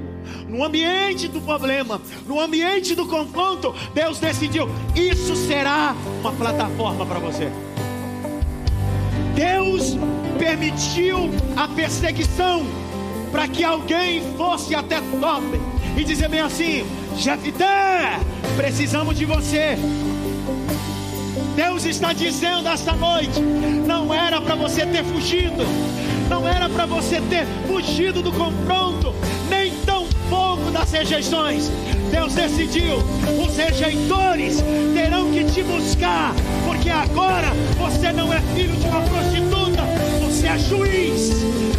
no 0.49 0.63
ambiente 0.63 1.27
do 1.27 1.41
problema, 1.41 2.01
no 2.25 2.39
ambiente 2.39 2.95
do 2.95 3.05
confronto, 3.05 3.75
Deus 3.93 4.21
decidiu: 4.21 4.69
isso 4.95 5.35
será 5.35 5.93
uma 6.21 6.31
plataforma 6.31 7.05
para 7.05 7.19
você. 7.19 7.51
Deus 9.35 9.97
permitiu 10.39 11.31
a 11.57 11.69
perseguição 11.69 12.67
para 13.31 13.49
que 13.49 13.65
alguém 13.65 14.23
fosse 14.37 14.75
até 14.75 15.01
Top 15.21 15.45
e 15.97 16.05
dizer 16.05 16.29
bem 16.29 16.41
assim: 16.41 16.85
Jefité, 17.17 18.19
precisamos 18.57 19.17
de 19.17 19.25
você. 19.25 19.77
Deus 21.57 21.85
está 21.85 22.13
dizendo 22.13 22.69
esta 22.69 22.93
noite: 22.93 23.41
não 23.41 24.13
era 24.13 24.41
para 24.41 24.55
você 24.55 24.85
ter 24.87 25.05
fugido, 25.05 25.65
não 26.29 26.47
era 26.47 26.69
para 26.69 26.87
você 26.87 27.21
ter 27.23 27.47
fugido 27.67 28.23
do 28.23 28.33
confronto, 28.33 29.15
nem 29.49 29.73
tão 29.85 30.07
pouco 30.29 30.71
das 30.71 30.91
rejeições. 30.93 31.71
Deus 32.11 32.35
decidiu: 32.35 32.97
os 33.45 33.57
rejeitores 33.57 34.63
terão 34.95 35.31
que 35.31 35.45
te 35.45 35.63
buscar, 35.63 36.35
porque 36.65 36.91
agora 36.91 37.49
você 37.79 38.13
não 38.13 38.33
é 38.33 38.41
filho 38.55 38.77
de 38.77 38.87
uma 38.87 39.01
prostituta, 39.03 39.54
é 40.55 40.59
juiz, 40.59 41.31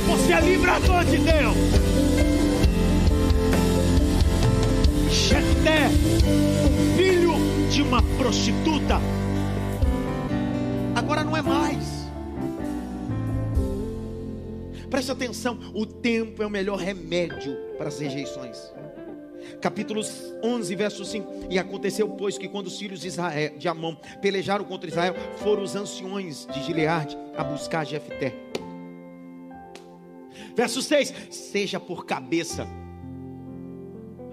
você 0.05 0.33
é 0.33 0.41
livrador 0.41 1.05
de 1.05 1.17
Deus. 1.17 1.55
Jefté, 5.09 5.89
filho 6.97 7.35
de 7.71 7.81
uma 7.81 8.01
prostituta, 8.17 8.99
agora 10.93 11.23
não 11.23 11.37
é 11.37 11.41
mais. 11.41 12.05
Preste 14.89 15.11
atenção, 15.11 15.57
o 15.73 15.85
tempo 15.85 16.43
é 16.43 16.45
o 16.45 16.49
melhor 16.49 16.77
remédio 16.77 17.55
para 17.77 17.87
as 17.87 17.99
rejeições. 17.99 18.57
Capítulo 19.61 20.01
11, 20.43 20.75
verso 20.75 21.05
5. 21.05 21.47
E 21.49 21.57
aconteceu, 21.57 22.09
pois, 22.09 22.37
que 22.37 22.49
quando 22.49 22.67
os 22.67 22.77
filhos 22.77 22.99
de, 22.99 23.07
Israel, 23.07 23.57
de 23.57 23.67
Amon 23.69 23.95
pelejaram 24.21 24.65
contra 24.65 24.89
Israel, 24.89 25.15
foram 25.37 25.63
os 25.63 25.75
anciões 25.75 26.45
de 26.53 26.63
Gileade 26.63 27.17
a 27.37 27.43
buscar 27.43 27.85
Jefté. 27.85 28.33
Verso 30.55 30.81
6: 30.81 31.13
Seja 31.29 31.79
por 31.79 32.05
cabeça. 32.05 32.67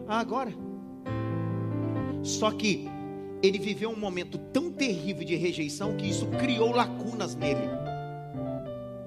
Ah, 0.09 0.21
agora 0.21 0.53
só 2.23 2.51
que 2.53 2.89
ele 3.43 3.59
viveu 3.59 3.91
um 3.91 3.97
momento 3.97 4.39
tão 4.39 4.71
terrível 4.71 5.25
de 5.25 5.35
rejeição 5.35 5.97
que 5.97 6.09
isso 6.09 6.27
criou 6.39 6.71
lacunas 6.71 7.35
nele. 7.35 7.69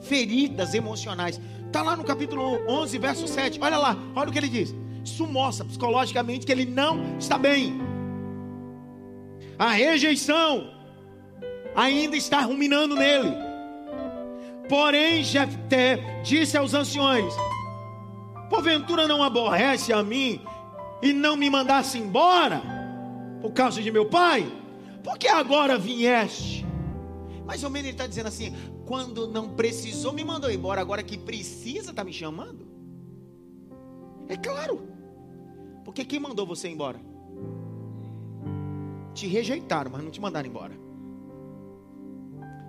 Feridas 0.01 0.73
emocionais. 0.73 1.39
Está 1.65 1.81
lá 1.81 1.95
no 1.95 2.03
capítulo 2.03 2.59
11, 2.67 2.97
verso 2.97 3.27
7. 3.27 3.59
Olha 3.61 3.77
lá, 3.77 3.97
olha 4.13 4.29
o 4.29 4.31
que 4.33 4.37
ele 4.37 4.49
diz. 4.49 4.75
Isso 5.03 5.25
mostra 5.25 5.65
psicologicamente 5.65 6.45
que 6.45 6.51
ele 6.51 6.65
não 6.65 7.17
está 7.17 7.37
bem. 7.37 7.79
A 9.57 9.71
rejeição 9.71 10.69
ainda 11.73 12.17
está 12.17 12.41
ruminando 12.41 12.95
nele. 12.95 13.44
Porém, 14.67 15.23
Jefté 15.23 16.21
disse 16.23 16.57
aos 16.57 16.73
anciões: 16.73 17.33
Porventura 18.49 19.07
não 19.07 19.23
aborrece 19.23 19.91
a 19.93 20.03
mim 20.03 20.41
e 21.01 21.13
não 21.13 21.35
me 21.35 21.49
mandasse 21.49 21.97
embora? 21.97 22.75
por 23.45 23.53
causa 23.53 23.79
de 23.79 23.91
meu 23.91 24.07
pai? 24.07 24.51
Porque 25.03 25.27
agora 25.27 25.77
vieste? 25.77 26.65
Mais 27.45 27.63
ou 27.63 27.69
menos 27.69 27.89
ele 27.89 27.95
está 27.95 28.07
dizendo 28.07 28.25
assim: 28.25 28.55
quando 28.87 29.27
não 29.27 29.49
precisou, 29.49 30.11
me 30.11 30.23
mandou 30.23 30.51
embora, 30.51 30.81
agora 30.81 31.03
que 31.03 31.15
precisa, 31.15 31.91
está 31.91 32.03
me 32.03 32.11
chamando? 32.11 32.65
É 34.27 34.35
claro, 34.35 34.81
porque 35.83 36.03
quem 36.03 36.19
mandou 36.19 36.43
você 36.47 36.67
embora? 36.67 36.99
Te 39.13 39.27
rejeitaram, 39.27 39.91
mas 39.91 40.03
não 40.03 40.09
te 40.09 40.19
mandaram 40.19 40.49
embora. 40.49 40.73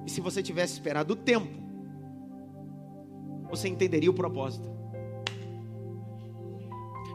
E 0.05 0.11
se 0.11 0.21
você 0.21 0.43
tivesse 0.43 0.75
esperado 0.75 1.15
o 1.15 1.17
tempo, 1.17 1.66
você 3.49 3.69
entenderia 3.69 4.11
o 4.11 4.15
propósito. 4.15 4.69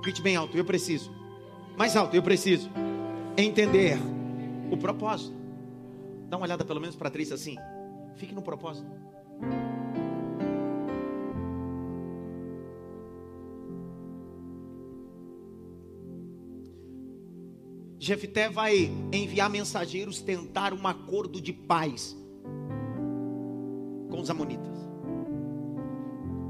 Grite 0.02 0.22
bem 0.22 0.36
alto, 0.36 0.58
eu 0.58 0.66
preciso. 0.66 1.12
Mais 1.78 1.96
alto, 1.96 2.16
eu 2.16 2.24
preciso 2.24 2.70
entender 3.38 3.98
o 4.72 4.78
propósito. 4.78 5.36
Dá 6.30 6.38
uma 6.38 6.46
olhada 6.46 6.66
pelo 6.66 6.80
menos 6.80 6.96
para 6.96 7.10
três 7.10 7.32
assim. 7.32 7.58
Fique 8.16 8.34
no 8.34 8.42
propósito. 8.42 8.90
Jefté 18.00 18.50
vai 18.50 18.92
enviar 19.14 19.48
mensageiros 19.48 20.22
tentar 20.22 20.74
um 20.74 20.88
acordo 20.88 21.40
de 21.40 21.54
paz 21.54 22.18
com 24.10 24.20
os 24.20 24.30
amonitas. 24.30 24.91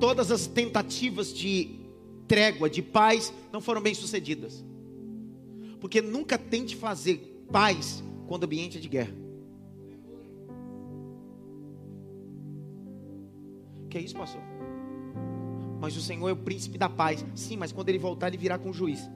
Todas 0.01 0.31
as 0.31 0.47
tentativas 0.47 1.31
de 1.31 1.79
trégua, 2.27 2.67
de 2.67 2.81
paz, 2.81 3.31
não 3.53 3.61
foram 3.61 3.79
bem 3.79 3.93
sucedidas. 3.93 4.65
Porque 5.79 6.01
nunca 6.01 6.39
tente 6.39 6.75
fazer 6.75 7.45
paz 7.51 8.03
quando 8.27 8.41
o 8.41 8.45
ambiente 8.47 8.79
é 8.79 8.81
de 8.81 8.89
guerra. 8.89 9.13
Que 13.91 13.99
é 13.99 14.01
isso, 14.01 14.15
pastor? 14.15 14.41
Mas 15.79 15.95
o 15.95 16.01
Senhor 16.01 16.27
é 16.29 16.31
o 16.31 16.37
príncipe 16.37 16.79
da 16.79 16.89
paz. 16.89 17.23
Sim, 17.35 17.57
mas 17.57 17.71
quando 17.71 17.89
ele 17.89 17.99
voltar, 17.99 18.29
ele 18.29 18.37
virá 18.37 18.57
com 18.57 18.71
o 18.71 18.73
juiz. 18.73 19.07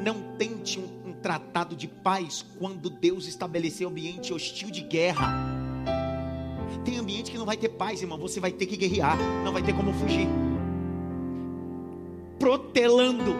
Não 0.00 0.36
tente 0.36 0.78
um, 0.78 1.08
um 1.08 1.12
tratado 1.14 1.74
de 1.74 1.88
paz 1.88 2.46
quando 2.56 2.88
Deus 2.88 3.26
estabeleceu 3.26 3.88
ambiente 3.88 4.32
hostil 4.32 4.70
de 4.70 4.82
guerra. 4.82 5.55
Tem 6.86 6.96
ambiente 6.96 7.30
que 7.30 7.36
não 7.36 7.44
vai 7.44 7.58
ter 7.58 7.68
paz, 7.68 8.00
irmão. 8.00 8.16
Você 8.18 8.40
vai 8.40 8.52
ter 8.52 8.64
que 8.64 8.76
guerrear, 8.76 9.18
não 9.44 9.52
vai 9.52 9.62
ter 9.62 9.74
como 9.74 9.92
fugir 9.92 10.26
protelando. 12.38 13.36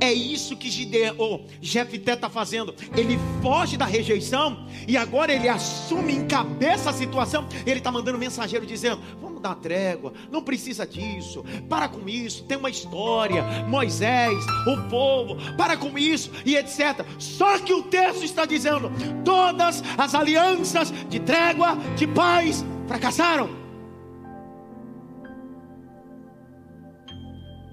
É 0.00 0.12
isso 0.12 0.56
que 0.56 0.70
Gideon, 0.70 1.40
Jefté 1.60 2.14
está 2.14 2.30
fazendo. 2.30 2.74
Ele 2.96 3.18
foge 3.42 3.76
da 3.76 3.84
rejeição 3.84 4.66
e 4.86 4.96
agora 4.96 5.32
ele 5.32 5.48
assume, 5.48 6.14
encabeça 6.14 6.90
a 6.90 6.92
situação. 6.92 7.46
Ele 7.66 7.78
está 7.78 7.90
mandando 7.90 8.16
mensageiro 8.16 8.64
dizendo: 8.64 9.02
Vamos 9.38 9.42
dar 9.42 9.54
trégua, 9.54 10.12
não 10.30 10.42
precisa 10.42 10.84
disso, 10.84 11.44
para 11.68 11.88
com 11.88 12.08
isso. 12.08 12.44
Tem 12.44 12.58
uma 12.58 12.70
história, 12.70 13.42
Moisés, 13.68 14.44
o 14.66 14.88
povo, 14.88 15.36
para 15.56 15.76
com 15.76 15.96
isso 15.96 16.30
e 16.44 16.56
etc. 16.56 17.06
Só 17.18 17.58
que 17.60 17.72
o 17.72 17.84
texto 17.84 18.24
está 18.24 18.44
dizendo: 18.44 18.90
Todas 19.24 19.82
as 19.96 20.14
alianças 20.14 20.92
de 21.08 21.20
trégua, 21.20 21.76
de 21.96 22.06
paz, 22.06 22.64
fracassaram. 22.88 23.48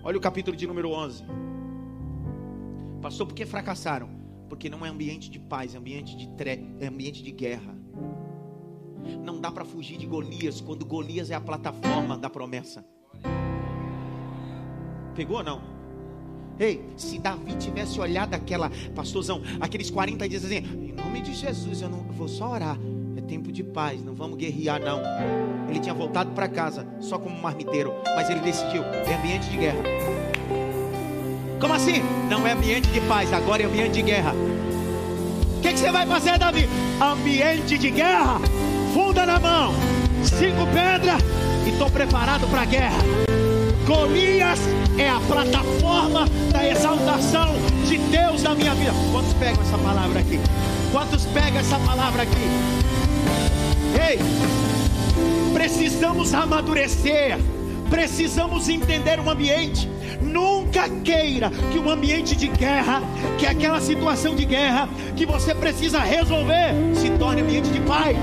Olha 0.03 0.17
o 0.17 0.21
capítulo 0.21 0.55
de 0.55 0.67
número 0.67 0.91
11. 0.91 1.23
Pastor, 3.01 3.25
por 3.25 3.33
que 3.33 3.45
fracassaram? 3.45 4.09
Porque 4.47 4.69
não 4.69 4.85
é 4.85 4.89
ambiente 4.89 5.31
de 5.31 5.39
paz, 5.39 5.73
é 5.73 5.77
ambiente 5.79 6.15
de, 6.15 6.27
tre... 6.35 6.63
é 6.79 6.87
ambiente 6.87 7.23
de 7.23 7.31
guerra. 7.31 7.75
Não 9.23 9.39
dá 9.39 9.51
para 9.51 9.65
fugir 9.65 9.97
de 9.97 10.05
Golias 10.05 10.61
quando 10.61 10.85
Golias 10.85 11.29
é 11.29 11.35
a 11.35 11.41
plataforma 11.41 12.17
da 12.17 12.29
promessa. 12.29 12.85
Pegou 15.15 15.37
ou 15.37 15.43
não? 15.43 15.75
Ei, 16.59 16.81
se 16.95 17.19
Davi 17.19 17.53
tivesse 17.55 17.99
olhado 17.99 18.33
aquela, 18.33 18.71
pastorzão, 18.93 19.41
aqueles 19.59 19.89
40 19.89 20.27
dias 20.27 20.45
assim, 20.45 20.57
em 20.57 20.93
nome 20.93 21.21
de 21.21 21.33
Jesus, 21.33 21.81
eu 21.81 21.89
não 21.89 21.99
vou 22.11 22.27
só 22.27 22.51
orar. 22.51 22.77
É 23.17 23.21
tempo 23.21 23.51
de 23.51 23.63
paz, 23.63 24.03
não 24.03 24.13
vamos 24.13 24.37
guerrear 24.37 24.81
não. 24.81 25.01
Ele 25.69 25.79
tinha 25.79 25.93
voltado 25.93 26.31
para 26.31 26.47
casa 26.47 26.87
só 27.01 27.17
como 27.17 27.41
marmiteiro, 27.41 27.93
mas 28.15 28.29
ele 28.29 28.39
decidiu, 28.39 28.83
é 28.83 29.15
ambiente 29.15 29.49
de 29.49 29.57
guerra. 29.57 29.83
Como 31.59 31.73
assim? 31.73 32.01
Não 32.29 32.45
é 32.45 32.51
ambiente 32.53 32.89
de 32.89 33.01
paz, 33.01 33.33
agora 33.33 33.63
é 33.63 33.65
ambiente 33.65 33.93
de 33.93 34.01
guerra. 34.01 34.33
O 35.57 35.61
que, 35.61 35.73
que 35.73 35.79
você 35.79 35.91
vai 35.91 36.05
fazer, 36.05 36.37
Davi? 36.37 36.67
Ambiente 37.01 37.77
de 37.77 37.89
guerra, 37.89 38.39
funda 38.95 39.25
na 39.25 39.37
mão, 39.37 39.73
cinco 40.23 40.65
pedras 40.67 41.21
e 41.65 41.69
estou 41.69 41.89
preparado 41.89 42.47
para 42.47 42.61
a 42.61 42.65
guerra. 42.65 42.97
Golias 43.85 44.57
é 44.97 45.09
a 45.09 45.19
plataforma 45.19 46.25
da 46.49 46.65
exaltação 46.65 47.55
de 47.85 47.97
Deus 47.97 48.41
na 48.41 48.55
minha 48.55 48.73
vida. 48.73 48.93
Quantos 49.11 49.33
pegam 49.33 49.61
essa 49.61 49.77
palavra 49.77 50.21
aqui? 50.21 50.39
Quantos 50.93 51.25
pegam 51.25 51.59
essa 51.59 51.77
palavra 51.79 52.23
aqui? 52.23 52.47
Ei, 54.09 54.17
precisamos 55.51 56.33
amadurecer, 56.33 57.37
precisamos 57.89 58.69
entender 58.69 59.19
o 59.19 59.29
ambiente. 59.29 59.89
Nunca 60.21 60.87
queira 61.03 61.49
que 61.49 61.77
um 61.77 61.89
ambiente 61.89 62.33
de 62.33 62.47
guerra, 62.47 63.03
que 63.37 63.45
aquela 63.45 63.81
situação 63.81 64.37
de 64.37 64.45
guerra 64.45 64.87
que 65.17 65.25
você 65.25 65.53
precisa 65.53 65.99
resolver, 65.99 66.73
se 66.93 67.09
torne 67.19 67.41
ambiente 67.41 67.69
de 67.69 67.81
paz. 67.81 68.15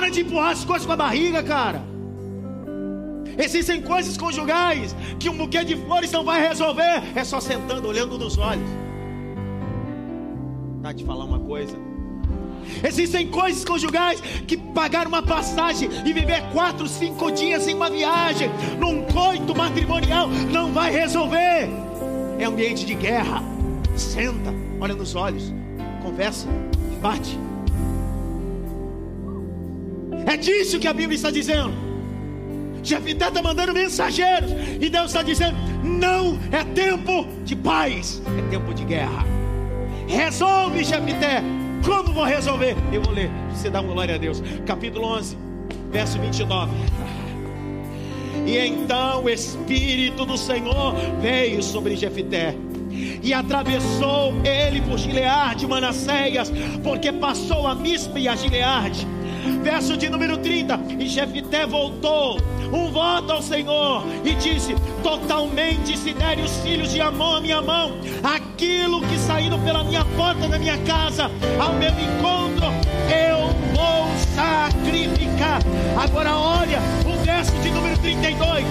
Para 0.00 0.08
de 0.08 0.22
empurrar 0.22 0.52
as 0.52 0.64
coisas 0.64 0.86
com 0.86 0.92
a 0.92 0.96
barriga, 0.96 1.42
cara. 1.42 1.82
Existem 3.36 3.82
coisas 3.82 4.16
conjugais 4.16 4.96
que 5.18 5.28
um 5.28 5.36
buquê 5.36 5.62
de 5.62 5.76
flores 5.76 6.10
não 6.10 6.24
vai 6.24 6.40
resolver, 6.40 7.02
é 7.14 7.22
só 7.22 7.38
sentando, 7.38 7.86
olhando 7.86 8.16
nos 8.16 8.38
olhos. 8.38 8.66
Tá 10.82 10.94
te 10.94 11.04
falar 11.04 11.26
uma 11.26 11.38
coisa? 11.40 11.76
Existem 12.82 13.28
coisas 13.28 13.62
conjugais 13.62 14.22
que 14.46 14.56
pagar 14.56 15.06
uma 15.06 15.22
passagem 15.22 15.90
e 16.06 16.12
viver 16.14 16.50
quatro, 16.50 16.88
cinco 16.88 17.30
dias 17.30 17.68
em 17.68 17.74
uma 17.74 17.90
viagem, 17.90 18.50
num 18.78 19.02
coito 19.02 19.54
matrimonial, 19.54 20.28
não 20.50 20.72
vai 20.72 20.90
resolver. 20.90 21.68
É 22.38 22.44
ambiente 22.46 22.86
de 22.86 22.94
guerra. 22.94 23.42
Senta, 23.94 24.54
olha 24.80 24.94
nos 24.94 25.14
olhos, 25.14 25.52
conversa, 26.02 26.48
bate. 27.02 27.49
É 30.26 30.36
disso 30.36 30.78
que 30.78 30.88
a 30.88 30.92
Bíblia 30.92 31.16
está 31.16 31.30
dizendo. 31.30 31.72
Jefité 32.82 33.28
está 33.28 33.42
mandando 33.42 33.74
mensageiros 33.74 34.50
e 34.80 34.88
Deus 34.88 35.06
está 35.06 35.22
dizendo: 35.22 35.56
não 35.82 36.38
é 36.50 36.64
tempo 36.64 37.26
de 37.44 37.54
paz, 37.54 38.22
é 38.38 38.50
tempo 38.50 38.72
de 38.72 38.84
guerra. 38.84 39.24
Resolve, 40.08 40.82
Jefité, 40.82 41.42
como 41.84 42.12
vou 42.12 42.24
resolver? 42.24 42.76
Eu 42.92 43.02
vou 43.02 43.12
ler, 43.12 43.30
você 43.50 43.70
dá 43.70 43.80
uma 43.80 43.92
glória 43.92 44.14
a 44.14 44.18
Deus. 44.18 44.42
Capítulo 44.66 45.06
11, 45.06 45.36
verso 45.90 46.18
29. 46.18 46.72
E 48.46 48.58
então 48.58 49.24
o 49.24 49.28
Espírito 49.28 50.24
do 50.24 50.36
Senhor 50.36 50.94
veio 51.20 51.62
sobre 51.62 51.94
Jefité 51.94 52.54
e 53.22 53.32
atravessou 53.32 54.34
ele 54.44 54.80
por 54.82 54.98
Gileade, 54.98 55.66
Manasseias, 55.66 56.50
porque 56.82 57.12
passou 57.12 57.66
a 57.66 57.74
Mispa 57.74 58.18
e 58.18 58.26
a 58.26 58.34
Gileade. 58.34 59.06
Verso 59.62 59.96
de 59.96 60.08
número 60.08 60.38
30. 60.38 60.80
E 60.98 61.06
Jefité 61.06 61.66
voltou 61.66 62.38
um 62.72 62.90
voto 62.90 63.32
ao 63.32 63.42
Senhor 63.42 64.04
e 64.24 64.34
disse: 64.34 64.74
Totalmente 65.02 65.96
se 65.96 66.12
derem 66.12 66.44
os 66.44 66.56
filhos 66.58 66.90
de 66.90 67.00
Amon 67.00 67.36
à 67.36 67.40
minha 67.40 67.62
mão, 67.62 67.92
aquilo 68.22 69.00
que 69.02 69.18
saíram 69.18 69.60
pela 69.60 69.84
minha 69.84 70.04
porta 70.16 70.48
da 70.48 70.58
minha 70.58 70.78
casa 70.78 71.30
ao 71.58 71.72
meu 71.74 71.90
encontro, 71.90 72.66
eu 73.08 73.48
vou 73.74 74.10
sacrificar. 74.34 75.60
Agora 75.96 76.34
olha 76.36 76.80
o 77.06 77.24
verso 77.24 77.52
de 77.62 77.70
número 77.70 77.98
32. 77.98 78.64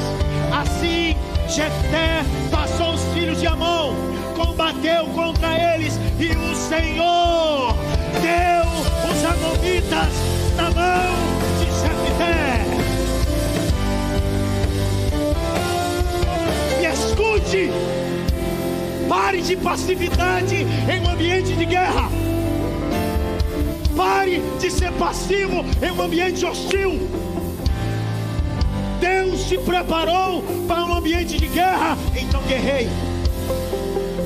Assim 0.52 1.16
Jefté 1.48 2.24
passou 2.52 2.94
os 2.94 3.04
filhos 3.14 3.40
de 3.40 3.48
Amon, 3.48 3.94
combateu 4.36 5.06
contra 5.08 5.76
eles 5.76 6.00
e 6.20 6.32
o 6.36 6.56
Senhor 6.56 7.76
deu 8.22 9.12
os 9.12 9.26
amonitas 9.26 10.29
Pare 19.30 19.44
de 19.44 19.56
passividade 19.58 20.56
em 20.56 21.00
um 21.02 21.08
ambiente 21.08 21.54
de 21.54 21.64
guerra. 21.64 22.10
Pare 23.96 24.42
de 24.60 24.72
ser 24.72 24.92
passivo 24.94 25.64
em 25.84 25.92
um 25.92 26.02
ambiente 26.02 26.44
hostil. 26.44 27.00
Deus 29.00 29.48
te 29.48 29.56
preparou 29.60 30.42
para 30.68 30.84
um 30.84 30.96
ambiente 30.96 31.38
de 31.38 31.46
guerra, 31.46 31.96
então 32.20 32.42
guerrei. 32.48 32.90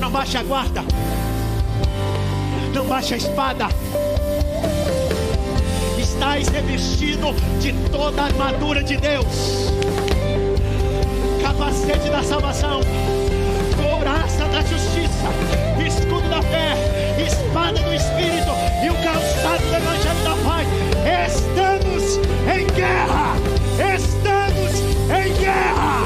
Não 0.00 0.10
baixe 0.10 0.38
a 0.38 0.42
guarda. 0.42 0.82
Não 2.72 2.86
baixe 2.86 3.12
a 3.12 3.16
espada 3.18 3.68
estáis 5.98 6.48
revestido 6.48 7.34
de 7.60 7.74
toda 7.90 8.22
a 8.22 8.24
armadura 8.24 8.82
de 8.82 8.96
Deus, 8.96 9.70
capacete 11.42 12.08
da 12.08 12.22
salvação, 12.22 12.80
da 14.54 14.60
justiça, 14.60 15.28
escudo 15.84 16.28
da 16.28 16.40
fé, 16.42 16.76
espada 17.26 17.76
do 17.80 17.92
Espírito 17.92 18.52
e 18.84 18.88
o 18.88 18.94
calçado 19.02 19.64
do 19.66 19.74
Evangelho 19.74 20.22
da 20.22 20.36
paz. 20.44 20.68
Estamos 21.26 22.16
em 22.46 22.66
guerra, 22.72 23.34
estamos 23.96 24.80
em 25.10 25.34
guerra. 25.40 26.04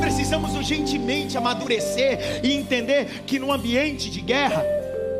precisamos 0.00 0.54
urgentemente 0.56 1.38
amadurecer 1.38 2.40
e 2.42 2.54
entender 2.54 3.22
que 3.24 3.38
no 3.38 3.52
ambiente 3.52 4.10
de 4.10 4.20
guerra, 4.20 4.64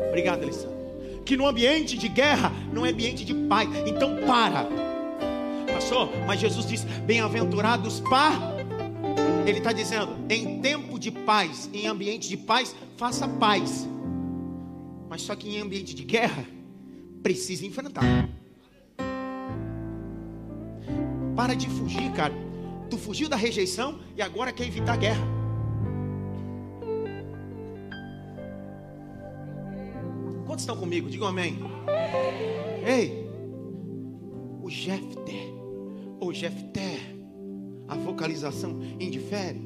obrigado, 0.09 0.43
Alessandro, 0.43 0.72
que 1.25 1.37
no 1.37 1.47
ambiente 1.47 1.97
de 1.97 2.07
guerra 2.07 2.51
não 2.71 2.85
é 2.85 2.89
ambiente 2.89 3.23
de 3.23 3.33
paz. 3.33 3.69
Então 3.85 4.17
para, 4.25 4.67
pastor. 5.71 6.09
Mas 6.25 6.39
Jesus 6.39 6.65
diz: 6.65 6.83
bem-aventurados 6.83 7.99
para. 8.01 8.53
Ele 9.45 9.57
está 9.57 9.71
dizendo: 9.71 10.15
em 10.29 10.59
tempo 10.61 10.99
de 10.99 11.11
paz, 11.11 11.69
em 11.73 11.87
ambiente 11.87 12.29
de 12.29 12.37
paz, 12.37 12.75
faça 12.97 13.27
paz. 13.27 13.87
Mas 15.09 15.21
só 15.21 15.35
que 15.35 15.49
em 15.49 15.59
ambiente 15.59 15.93
de 15.93 16.03
guerra, 16.03 16.45
precisa 17.21 17.65
enfrentar. 17.65 18.03
Para 21.35 21.55
de 21.55 21.69
fugir, 21.69 22.11
cara. 22.11 22.33
Tu 22.89 22.97
fugiu 22.97 23.27
da 23.27 23.35
rejeição 23.35 23.99
e 24.15 24.21
agora 24.21 24.51
quer 24.51 24.67
evitar 24.67 24.97
guerra. 24.97 25.32
Quantos 30.53 30.65
estão 30.65 30.77
comigo? 30.77 31.09
Digam 31.09 31.27
amém. 31.27 31.57
Ei, 32.85 33.27
o 34.61 34.69
Jefté, 34.69 35.47
ou 36.19 36.31
Jefté, 36.31 36.99
a 37.87 37.95
vocalização 37.95 38.79
indifere. 38.99 39.59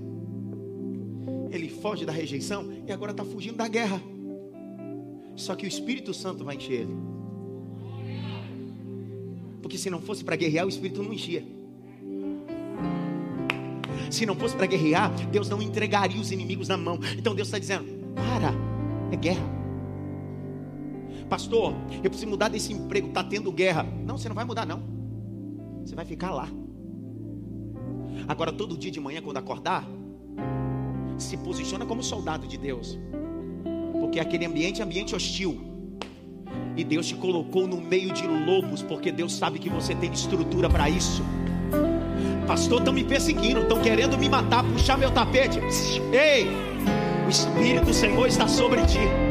Ele 1.52 1.68
foge 1.68 2.06
da 2.06 2.14
rejeição 2.14 2.72
e 2.88 2.92
agora 2.94 3.12
está 3.12 3.26
fugindo 3.26 3.58
da 3.58 3.68
guerra. 3.68 4.02
Só 5.36 5.58
que 5.58 5.66
o 5.66 5.68
Espírito 5.68 6.14
Santo 6.14 6.46
vai 6.46 6.56
encher 6.56 6.84
ele. 6.84 6.96
Porque 9.62 9.78
se 9.78 9.90
não 9.90 10.00
fosse 10.00 10.24
para 10.24 10.38
guerrear, 10.38 10.66
o 10.66 10.70
Espírito 10.70 11.04
não 11.04 11.12
enchia. 11.12 11.44
Se 14.10 14.26
não 14.26 14.38
fosse 14.38 14.56
para 14.56 14.68
guerrear, 14.68 15.12
Deus 15.32 15.50
não 15.50 15.62
entregaria 15.62 16.22
os 16.22 16.32
inimigos 16.32 16.70
na 16.70 16.78
mão. 16.78 16.98
Então 17.18 17.36
Deus 17.36 17.50
está 17.50 17.60
dizendo: 17.60 17.84
para, 18.16 18.54
é 19.12 19.18
guerra. 19.18 19.57
Pastor, 21.30 21.74
eu 22.04 22.10
preciso 22.10 22.30
mudar 22.30 22.48
desse 22.48 22.72
emprego, 22.72 23.08
está 23.10 23.24
tendo 23.24 23.52
guerra. 23.52 23.84
Não, 24.06 24.18
você 24.18 24.30
não 24.30 24.36
vai 24.36 24.46
mudar, 24.46 24.66
não. 24.66 24.82
Você 25.86 25.96
vai 25.96 26.06
ficar 26.06 26.32
lá. 26.32 26.48
Agora, 28.28 28.52
todo 28.52 28.78
dia 28.78 28.92
de 28.92 29.00
manhã, 29.00 29.22
quando 29.22 29.38
acordar, 29.38 29.88
se 31.18 31.38
posiciona 31.38 31.86
como 31.86 32.02
soldado 32.02 32.48
de 32.48 32.58
Deus. 32.58 32.98
Porque 34.00 34.20
aquele 34.20 34.46
ambiente 34.46 34.82
é 34.82 34.84
ambiente 34.84 35.16
hostil. 35.16 35.60
E 36.76 36.84
Deus 36.84 37.08
te 37.08 37.16
colocou 37.16 37.68
no 37.68 37.82
meio 37.82 38.14
de 38.14 38.26
lobos, 38.28 38.82
porque 38.82 39.12
Deus 39.12 39.34
sabe 39.34 39.60
que 39.60 39.70
você 39.70 39.96
tem 39.96 40.12
estrutura 40.12 40.70
para 40.70 40.90
isso. 40.90 41.24
Pastor, 42.46 42.80
estão 42.80 42.94
me 42.94 43.04
perseguindo, 43.04 43.62
estão 43.62 43.82
querendo 43.82 44.18
me 44.18 44.30
matar, 44.30 44.64
puxar 44.64 44.98
meu 44.98 45.12
tapete. 45.12 45.60
Ei, 46.14 46.48
o 47.26 47.30
Espírito 47.30 47.86
do 47.86 47.94
Senhor 47.94 48.28
está 48.28 48.48
sobre 48.48 48.86
ti. 48.86 49.27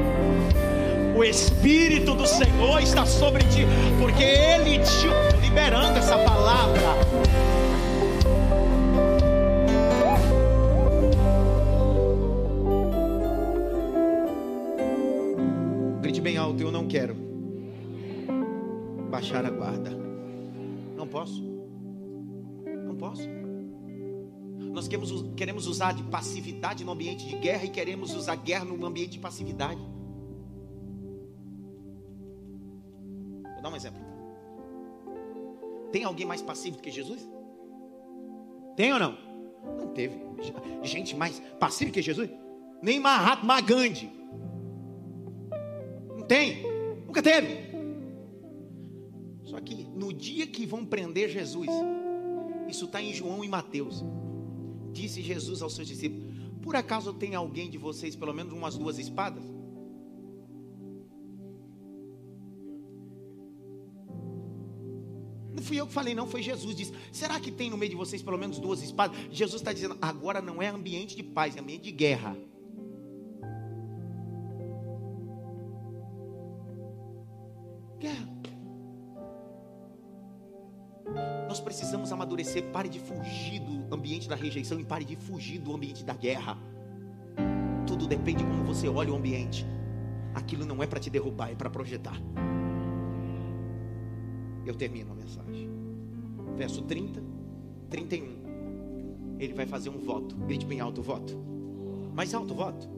O 1.16 1.24
Espírito 1.24 2.14
do 2.14 2.26
Senhor 2.26 2.78
está 2.82 3.06
sobre 3.06 3.42
ti, 3.44 3.64
porque 3.98 4.22
Ele 4.22 4.78
te 4.80 5.40
liberando 5.40 5.98
essa 5.98 6.18
palavra. 6.18 6.78
Grite 16.02 16.20
bem 16.20 16.36
alto, 16.36 16.62
eu 16.62 16.70
não 16.70 16.86
quero 16.86 17.16
baixar 19.10 19.46
a 19.46 19.50
guarda. 19.50 19.90
Não 20.94 21.08
posso. 21.08 21.42
Não 22.84 22.94
posso. 22.94 23.26
Nós 24.58 24.86
queremos, 24.86 25.66
usar 25.66 25.92
de 25.92 26.02
passividade 26.02 26.84
no 26.84 26.92
ambiente 26.92 27.26
de 27.26 27.36
guerra 27.36 27.64
e 27.64 27.70
queremos 27.70 28.14
usar 28.14 28.36
guerra 28.36 28.66
no 28.66 28.84
ambiente 28.84 29.12
de 29.12 29.18
passividade. 29.18 29.95
Um 33.76 33.78
exemplo. 33.78 34.02
Tem 35.92 36.04
alguém 36.04 36.26
mais 36.26 36.42
passivo 36.42 36.76
do 36.78 36.82
que 36.82 36.90
Jesus? 36.90 37.28
Tem 38.76 38.92
ou 38.92 38.98
não? 38.98 39.16
Não 39.78 39.88
teve. 39.88 40.18
Gente 40.82 41.14
mais 41.14 41.40
passiva 41.60 41.90
que 41.90 42.02
Jesus? 42.02 42.30
Nem 42.82 42.98
Mahatma 42.98 43.60
Gandhi. 43.60 44.10
Não 46.16 46.26
tem. 46.26 46.62
Nunca 47.06 47.22
teve. 47.22 47.66
Só 49.44 49.60
que 49.60 49.84
no 49.94 50.12
dia 50.12 50.46
que 50.46 50.66
vão 50.66 50.84
prender 50.84 51.30
Jesus, 51.30 51.68
isso 52.68 52.86
está 52.86 53.00
em 53.00 53.12
João 53.12 53.44
e 53.44 53.48
Mateus. 53.48 54.04
Disse 54.92 55.22
Jesus 55.22 55.62
aos 55.62 55.74
seus 55.74 55.86
discípulos: 55.86 56.26
Por 56.62 56.74
acaso 56.76 57.14
tem 57.14 57.34
alguém 57.34 57.70
de 57.70 57.78
vocês, 57.78 58.16
pelo 58.16 58.34
menos 58.34 58.52
umas 58.52 58.76
duas 58.76 58.98
espadas? 58.98 59.55
Fui 65.66 65.76
eu 65.80 65.86
que 65.86 65.92
falei, 65.92 66.14
não, 66.14 66.26
foi 66.26 66.42
Jesus. 66.42 66.74
Disse: 66.74 66.94
Será 67.12 67.38
que 67.40 67.50
tem 67.50 67.68
no 67.68 67.76
meio 67.76 67.90
de 67.90 67.96
vocês 67.96 68.22
pelo 68.22 68.38
menos 68.38 68.58
duas 68.58 68.82
espadas? 68.82 69.16
Jesus 69.30 69.60
está 69.60 69.72
dizendo: 69.72 69.98
Agora 70.00 70.40
não 70.40 70.62
é 70.62 70.68
ambiente 70.68 71.16
de 71.16 71.22
paz, 71.22 71.56
é 71.56 71.60
ambiente 71.60 71.82
de 71.82 71.92
guerra. 71.92 72.36
Guerra. 77.98 78.36
Nós 81.48 81.60
precisamos 81.60 82.12
amadurecer. 82.12 82.64
Pare 82.70 82.88
de 82.88 83.00
fugir 83.00 83.60
do 83.60 83.94
ambiente 83.94 84.28
da 84.28 84.36
rejeição 84.36 84.78
e 84.78 84.84
pare 84.84 85.04
de 85.04 85.16
fugir 85.16 85.58
do 85.58 85.74
ambiente 85.74 86.04
da 86.04 86.14
guerra. 86.14 86.56
Tudo 87.86 88.06
depende 88.06 88.44
de 88.44 88.50
como 88.50 88.64
você 88.64 88.88
olha 88.88 89.12
o 89.12 89.16
ambiente. 89.16 89.64
Aquilo 90.34 90.66
não 90.66 90.82
é 90.82 90.86
para 90.86 91.00
te 91.00 91.08
derrubar, 91.08 91.50
é 91.50 91.54
para 91.54 91.70
projetar. 91.70 92.20
Eu 94.66 94.74
termino 94.74 95.12
a 95.12 95.14
mensagem. 95.14 95.70
Verso 96.56 96.82
30, 96.82 97.22
31. 97.88 99.36
Ele 99.38 99.54
vai 99.54 99.64
fazer 99.64 99.90
um 99.90 99.98
voto. 99.98 100.34
Grite 100.34 100.66
bem 100.66 100.80
alto 100.80 101.00
o 101.00 101.04
voto. 101.04 101.38
Mais 102.12 102.34
alto 102.34 102.52
o 102.52 102.56
voto. 102.56 102.88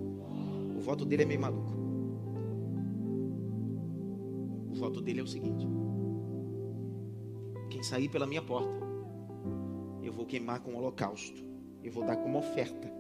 O 0.76 0.80
voto 0.80 1.04
dele 1.04 1.24
é 1.24 1.26
meio 1.26 1.40
maluco. 1.40 1.72
O 4.70 4.74
voto 4.74 5.02
dele 5.02 5.20
é 5.20 5.22
o 5.22 5.26
seguinte: 5.26 5.66
quem 7.68 7.82
sair 7.82 8.08
pela 8.08 8.26
minha 8.26 8.42
porta, 8.42 8.78
eu 10.02 10.12
vou 10.12 10.24
queimar 10.24 10.60
com 10.60 10.74
holocausto. 10.74 11.46
Eu 11.82 11.92
vou 11.92 12.04
dar 12.04 12.16
como 12.16 12.38
oferta. 12.38 12.90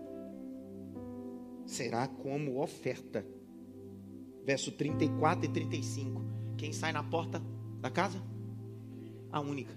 Será 1.64 2.06
como 2.06 2.60
oferta. 2.62 3.24
Verso 4.44 4.72
34 4.72 5.46
e 5.46 5.48
35. 5.48 6.22
Quem 6.56 6.72
sai 6.72 6.92
na 6.92 7.02
porta 7.02 7.40
da 7.80 7.90
casa? 7.90 8.20
A 9.30 9.40
única. 9.40 9.76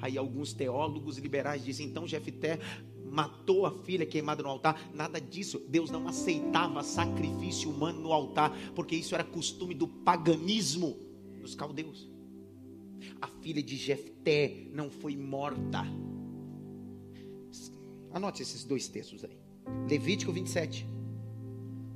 Aí 0.00 0.16
alguns 0.16 0.52
teólogos 0.52 1.18
liberais 1.18 1.64
dizem, 1.64 1.86
então 1.86 2.06
Jefté 2.06 2.58
matou 3.04 3.66
a 3.66 3.70
filha 3.70 4.06
queimada 4.06 4.42
no 4.42 4.48
altar. 4.48 4.90
Nada 4.94 5.20
disso. 5.20 5.60
Deus 5.68 5.90
não 5.90 6.06
aceitava 6.06 6.82
sacrifício 6.82 7.70
humano 7.70 8.00
no 8.00 8.12
altar, 8.12 8.56
porque 8.74 8.94
isso 8.94 9.14
era 9.14 9.24
costume 9.24 9.74
do 9.74 9.88
paganismo 9.88 10.96
dos 11.40 11.54
caldeus. 11.54 12.08
A 13.20 13.26
filha 13.26 13.62
de 13.62 13.76
Jefté 13.76 14.68
não 14.72 14.90
foi 14.90 15.16
morta. 15.16 15.84
Anote 18.12 18.42
esses 18.42 18.64
dois 18.64 18.88
textos 18.88 19.24
aí. 19.24 19.38
Levítico 19.88 20.32
27. 20.32 20.86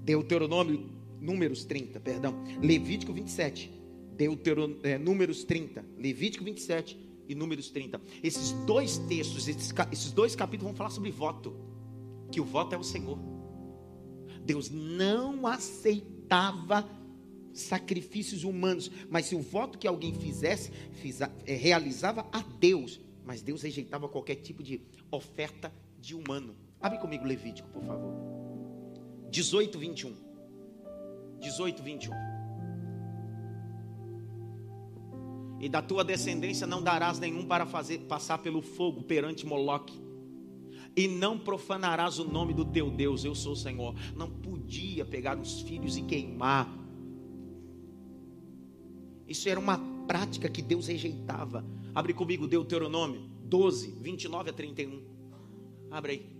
Deuteronômio, 0.05 0.91
Números 1.21 1.65
30, 1.65 2.01
perdão. 2.01 2.35
Levítico 2.61 3.13
27. 3.13 3.82
Deuteron, 4.17 4.77
é, 4.83 4.99
Números 4.99 5.45
30. 5.45 5.85
Levítico 5.97 6.45
27 6.45 6.99
e 7.29 7.35
Números 7.35 7.71
30. 7.71 8.01
Esses 8.23 8.53
dois 8.67 8.99
textos, 8.99 9.49
esses, 9.49 9.73
esses 9.91 10.13
dois 10.13 10.37
capítulos 10.37 10.71
vão 10.73 10.77
falar 10.77 10.91
sobre 10.91 11.11
voto. 11.11 11.57
Que 12.31 12.41
o 12.41 12.45
voto 12.45 12.75
é 12.75 12.79
o 12.79 12.83
Senhor. 12.83 13.19
Deus 14.45 14.71
não 14.71 15.47
aceitava 15.47 16.89
sacrifícios 17.53 18.45
humanos, 18.45 18.91
mas 19.11 19.27
se 19.27 19.35
o 19.35 19.41
voto 19.41 19.79
que 19.79 19.87
alguém 19.87 20.15
fizesse, 20.15 20.71
fiz, 20.93 21.21
é, 21.21 21.31
realizava 21.55 22.27
a 22.33 22.41
Deus, 22.41 23.01
mas 23.25 23.43
Deus 23.43 23.63
rejeitava 23.63 24.09
qualquer 24.09 24.37
tipo 24.37 24.63
de 24.63 24.81
oferta 25.11 25.73
de 26.01 26.15
humano. 26.15 26.57
Abre 26.81 26.99
comigo 26.99 27.25
Levítico, 27.25 27.69
por 27.69 27.85
favor. 27.85 28.13
18, 29.31 29.79
21. 29.79 30.15
18, 31.41 31.83
21. 31.83 32.42
E 35.63 35.69
da 35.69 35.81
tua 35.81 36.03
descendência 36.03 36.67
não 36.67 36.83
darás 36.83 37.21
nenhum 37.21 37.47
para 37.47 37.65
fazer 37.65 38.01
passar 38.01 38.39
pelo 38.39 38.61
fogo 38.61 39.05
perante 39.05 39.47
Moloque. 39.47 39.97
E 40.97 41.07
não 41.07 41.39
profanarás 41.39 42.19
o 42.19 42.25
nome 42.25 42.53
do 42.53 42.65
teu 42.65 42.91
Deus, 42.91 43.25
eu 43.25 43.33
sou 43.33 43.53
o 43.53 43.57
Senhor. 43.57 43.95
Não 44.17 44.29
podia 44.29 45.05
pegar 45.05 45.39
os 45.39 45.61
filhos 45.61 45.97
e 45.97 46.03
queimar. 46.03 46.69
Isso 49.27 49.49
era 49.49 49.61
uma 49.61 49.79
prática 50.07 50.49
que 50.51 50.61
Deus 50.61 50.89
rejeitava. 50.89 51.65
Abre 51.95 52.13
comigo 52.13 52.49
Deuteronômio 52.49 53.31
12, 53.45 53.99
29 54.01 54.51
a 54.51 54.53
31. 54.53 55.01
Abre 55.93 56.13
aí. 56.13 56.32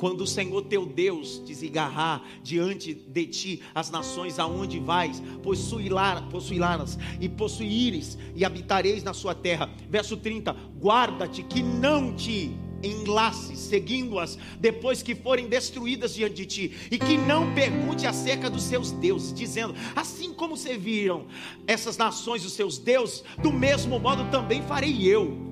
Quando 0.00 0.22
o 0.22 0.26
Senhor 0.26 0.62
teu 0.62 0.86
Deus 0.86 1.42
desgarrar 1.44 2.24
diante 2.42 2.94
de 2.94 3.26
ti 3.26 3.62
as 3.74 3.90
nações 3.90 4.38
aonde 4.38 4.80
vais, 4.80 5.22
possuí-las 5.42 6.98
e 7.20 7.28
possuíres 7.28 8.16
e 8.34 8.42
habitareis 8.42 9.02
na 9.02 9.12
sua 9.12 9.34
terra. 9.34 9.68
Verso 9.90 10.16
30: 10.16 10.56
Guarda-te 10.80 11.42
que 11.42 11.62
não 11.62 12.16
te 12.16 12.50
enlaces, 12.82 13.58
seguindo-as 13.58 14.38
depois 14.58 15.02
que 15.02 15.14
forem 15.14 15.50
destruídas 15.50 16.14
diante 16.14 16.34
de 16.34 16.46
ti, 16.46 16.72
e 16.90 16.98
que 16.98 17.18
não 17.18 17.54
pergunte 17.54 18.06
acerca 18.06 18.48
dos 18.48 18.62
seus 18.62 18.92
deuses, 18.92 19.34
dizendo: 19.34 19.74
Assim 19.94 20.32
como 20.32 20.56
serviram 20.56 21.26
essas 21.66 21.98
nações 21.98 22.42
os 22.42 22.54
seus 22.54 22.78
deuses, 22.78 23.22
do 23.42 23.52
mesmo 23.52 24.00
modo 24.00 24.30
também 24.30 24.62
farei 24.62 25.06
eu 25.06 25.49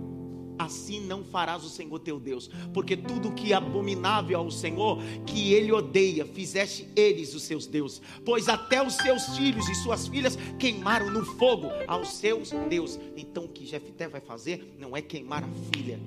assim 0.58 1.00
não 1.00 1.24
farás 1.24 1.64
o 1.64 1.68
Senhor 1.68 1.98
teu 1.98 2.18
Deus, 2.18 2.50
porque 2.72 2.96
tudo 2.96 3.32
que 3.32 3.52
é 3.52 3.56
abominável 3.56 4.38
ao 4.38 4.50
Senhor, 4.50 4.98
que 5.26 5.52
ele 5.52 5.72
odeia, 5.72 6.24
fizeste 6.26 6.88
eles 6.96 7.34
os 7.34 7.42
seus 7.42 7.66
deuses, 7.66 8.02
pois 8.24 8.48
até 8.48 8.84
os 8.84 8.94
seus 8.94 9.36
filhos 9.36 9.68
e 9.68 9.74
suas 9.76 10.08
filhas 10.08 10.36
queimaram 10.58 11.10
no 11.10 11.24
fogo 11.24 11.68
aos 11.86 12.14
seus 12.14 12.50
deuses. 12.68 12.98
Então 13.16 13.44
o 13.44 13.48
que 13.48 13.66
Jefté 13.66 14.08
vai 14.08 14.20
fazer 14.20 14.74
não 14.78 14.96
é 14.96 15.02
queimar 15.02 15.44
a 15.44 15.48
filha, 15.72 16.00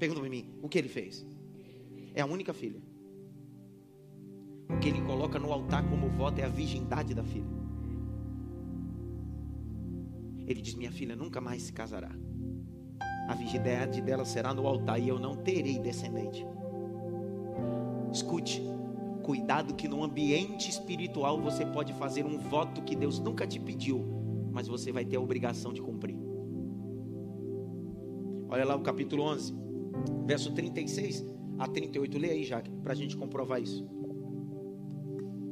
Pergunta 0.00 0.22
para 0.22 0.30
mim, 0.30 0.46
o 0.62 0.68
que 0.68 0.78
ele 0.78 0.88
fez? 0.88 1.26
É 2.14 2.22
a 2.22 2.26
única 2.26 2.54
filha. 2.54 2.80
O 4.70 4.78
que 4.78 4.88
ele 4.88 5.02
coloca 5.02 5.38
no 5.38 5.52
altar 5.52 5.86
como 5.90 6.08
voto 6.08 6.38
é 6.38 6.44
a 6.44 6.48
virgindade 6.48 7.12
da 7.12 7.22
filha. 7.22 7.44
Ele 10.46 10.62
diz: 10.62 10.74
Minha 10.74 10.90
filha 10.90 11.14
nunca 11.14 11.38
mais 11.38 11.64
se 11.64 11.72
casará. 11.74 12.10
A 13.30 13.34
virgindade 13.34 14.02
dela 14.02 14.24
será 14.24 14.52
no 14.52 14.66
altar 14.66 14.98
e 14.98 15.08
eu 15.08 15.16
não 15.16 15.36
terei 15.36 15.78
descendente. 15.78 16.44
Escute, 18.12 18.60
cuidado 19.22 19.72
que 19.72 19.86
no 19.86 20.02
ambiente 20.02 20.68
espiritual 20.68 21.40
você 21.40 21.64
pode 21.64 21.92
fazer 21.92 22.26
um 22.26 22.36
voto 22.36 22.82
que 22.82 22.96
Deus 22.96 23.20
nunca 23.20 23.46
te 23.46 23.60
pediu, 23.60 24.04
mas 24.50 24.66
você 24.66 24.90
vai 24.90 25.04
ter 25.04 25.14
a 25.14 25.20
obrigação 25.20 25.72
de 25.72 25.80
cumprir. 25.80 26.18
Olha 28.48 28.64
lá 28.64 28.74
o 28.74 28.80
capítulo 28.80 29.22
11, 29.22 29.54
verso 30.26 30.52
36 30.52 31.24
a 31.56 31.68
38. 31.68 32.18
Lê 32.18 32.30
aí, 32.30 32.42
Jaque, 32.42 32.72
para 32.82 32.94
a 32.94 32.96
gente 32.96 33.16
comprovar 33.16 33.62
isso. 33.62 33.88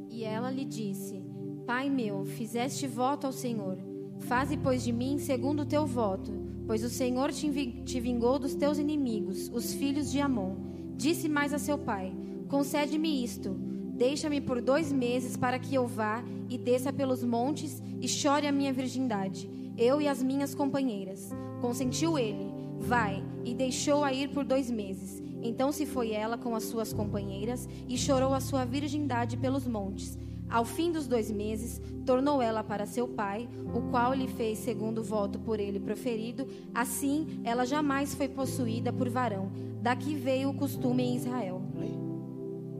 E 0.09 0.25
ela 0.25 0.51
lhe 0.51 0.65
disse: 0.65 1.23
Pai 1.65 1.89
meu, 1.89 2.25
fizeste 2.25 2.85
voto 2.85 3.25
ao 3.25 3.31
Senhor. 3.31 3.77
Faze, 4.17 4.57
pois, 4.57 4.83
de 4.83 4.91
mim 4.91 5.17
segundo 5.17 5.61
o 5.61 5.65
teu 5.65 5.85
voto, 5.87 6.48
pois 6.69 6.83
o 6.83 6.89
Senhor 6.89 7.31
te 7.31 7.99
vingou 7.99 8.37
dos 8.37 8.53
teus 8.53 8.77
inimigos, 8.77 9.49
os 9.51 9.73
filhos 9.73 10.11
de 10.11 10.21
Amon. 10.21 10.55
Disse 10.95 11.27
mais 11.27 11.51
a 11.51 11.57
seu 11.57 11.79
pai: 11.79 12.13
Concede-me 12.47 13.23
isto. 13.23 13.55
Deixa-me 13.97 14.39
por 14.39 14.61
dois 14.61 14.91
meses 14.91 15.35
para 15.35 15.57
que 15.57 15.73
eu 15.73 15.87
vá 15.87 16.23
e 16.47 16.59
desça 16.59 16.93
pelos 16.93 17.23
montes 17.23 17.81
e 17.99 18.07
chore 18.07 18.45
a 18.45 18.51
minha 18.51 18.71
virgindade, 18.71 19.49
eu 19.75 19.99
e 19.99 20.07
as 20.07 20.21
minhas 20.21 20.53
companheiras. 20.53 21.31
Consentiu 21.59 22.19
ele. 22.19 22.45
Vai, 22.77 23.23
e 23.43 23.55
deixou-a 23.55 24.13
ir 24.13 24.29
por 24.29 24.45
dois 24.45 24.69
meses. 24.69 25.23
Então 25.41 25.71
se 25.71 25.87
foi 25.87 26.11
ela 26.11 26.37
com 26.37 26.55
as 26.55 26.65
suas 26.65 26.93
companheiras 26.93 27.67
e 27.87 27.97
chorou 27.97 28.31
a 28.31 28.39
sua 28.39 28.63
virgindade 28.63 29.37
pelos 29.37 29.65
montes. 29.65 30.19
Ao 30.49 30.65
fim 30.65 30.91
dos 30.91 31.07
dois 31.07 31.29
meses, 31.29 31.79
tornou 32.05 32.41
ela 32.41 32.63
para 32.63 32.85
seu 32.85 33.07
pai, 33.07 33.47
o 33.73 33.89
qual 33.91 34.13
lhe 34.13 34.27
fez 34.27 34.57
segundo 34.57 34.99
o 34.99 35.03
voto 35.03 35.37
por 35.39 35.59
ele 35.59 35.79
proferido. 35.79 36.47
Assim, 36.73 37.39
ela 37.43 37.65
jamais 37.65 38.15
foi 38.15 38.27
possuída 38.27 38.91
por 38.91 39.09
varão. 39.09 39.51
Daqui 39.81 40.15
veio 40.15 40.49
o 40.49 40.53
costume 40.53 41.03
em 41.03 41.15
Israel. 41.15 41.61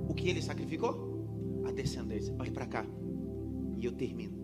O 0.10 0.14
que 0.16 0.28
ele 0.28 0.42
sacrificou? 0.42 1.64
A 1.64 1.72
descendência. 1.72 2.36
Olha 2.40 2.52
para 2.52 2.66
cá. 2.66 2.86
E 3.78 3.86
eu 3.86 3.92
termino. 3.92 4.40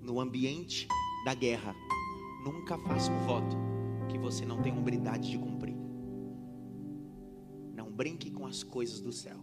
No 0.00 0.18
ambiente 0.18 0.88
da 1.26 1.34
guerra, 1.34 1.74
nunca 2.42 2.78
faça 2.78 3.12
um 3.12 3.18
voto 3.26 3.54
que 4.08 4.18
você 4.18 4.46
não 4.46 4.62
tem 4.62 4.72
hombridade 4.72 5.30
de 5.30 5.38
cumprir. 5.38 5.76
Não 7.74 7.92
brinque 7.92 8.30
com 8.30 8.46
as 8.46 8.62
coisas 8.62 9.02
do 9.02 9.12
céu. 9.12 9.36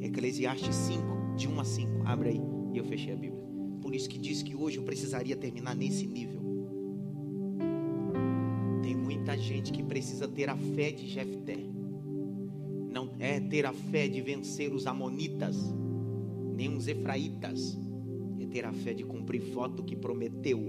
Eclesiastes 0.00 0.74
5, 0.74 1.02
de 1.36 1.48
1 1.48 1.60
a 1.60 1.64
5. 1.64 2.02
Abre 2.04 2.28
aí. 2.30 2.40
E 2.72 2.78
eu 2.78 2.84
fechei 2.84 3.12
a 3.12 3.16
Bíblia. 3.16 3.42
Por 3.80 3.94
isso 3.94 4.08
que 4.08 4.18
diz 4.18 4.42
que 4.42 4.54
hoje 4.54 4.78
eu 4.78 4.82
precisaria 4.82 5.36
terminar 5.36 5.74
nesse 5.74 6.06
nível. 6.06 6.40
Tem 8.82 8.96
muita 8.96 9.36
gente 9.36 9.72
que 9.72 9.82
precisa 9.82 10.28
ter 10.28 10.48
a 10.48 10.56
fé 10.56 10.90
de 10.90 11.08
Jefté. 11.08 11.56
Não 12.90 13.10
é 13.18 13.40
ter 13.40 13.66
a 13.66 13.72
fé 13.72 14.08
de 14.08 14.20
vencer 14.20 14.72
os 14.72 14.86
amonitas, 14.86 15.56
nem 16.54 16.74
os 16.74 16.86
efraitas. 16.86 17.78
É 18.38 18.46
ter 18.46 18.64
a 18.64 18.72
fé 18.72 18.92
de 18.94 19.04
cumprir 19.04 19.40
voto 19.52 19.82
que 19.82 19.96
prometeu. 19.96 20.60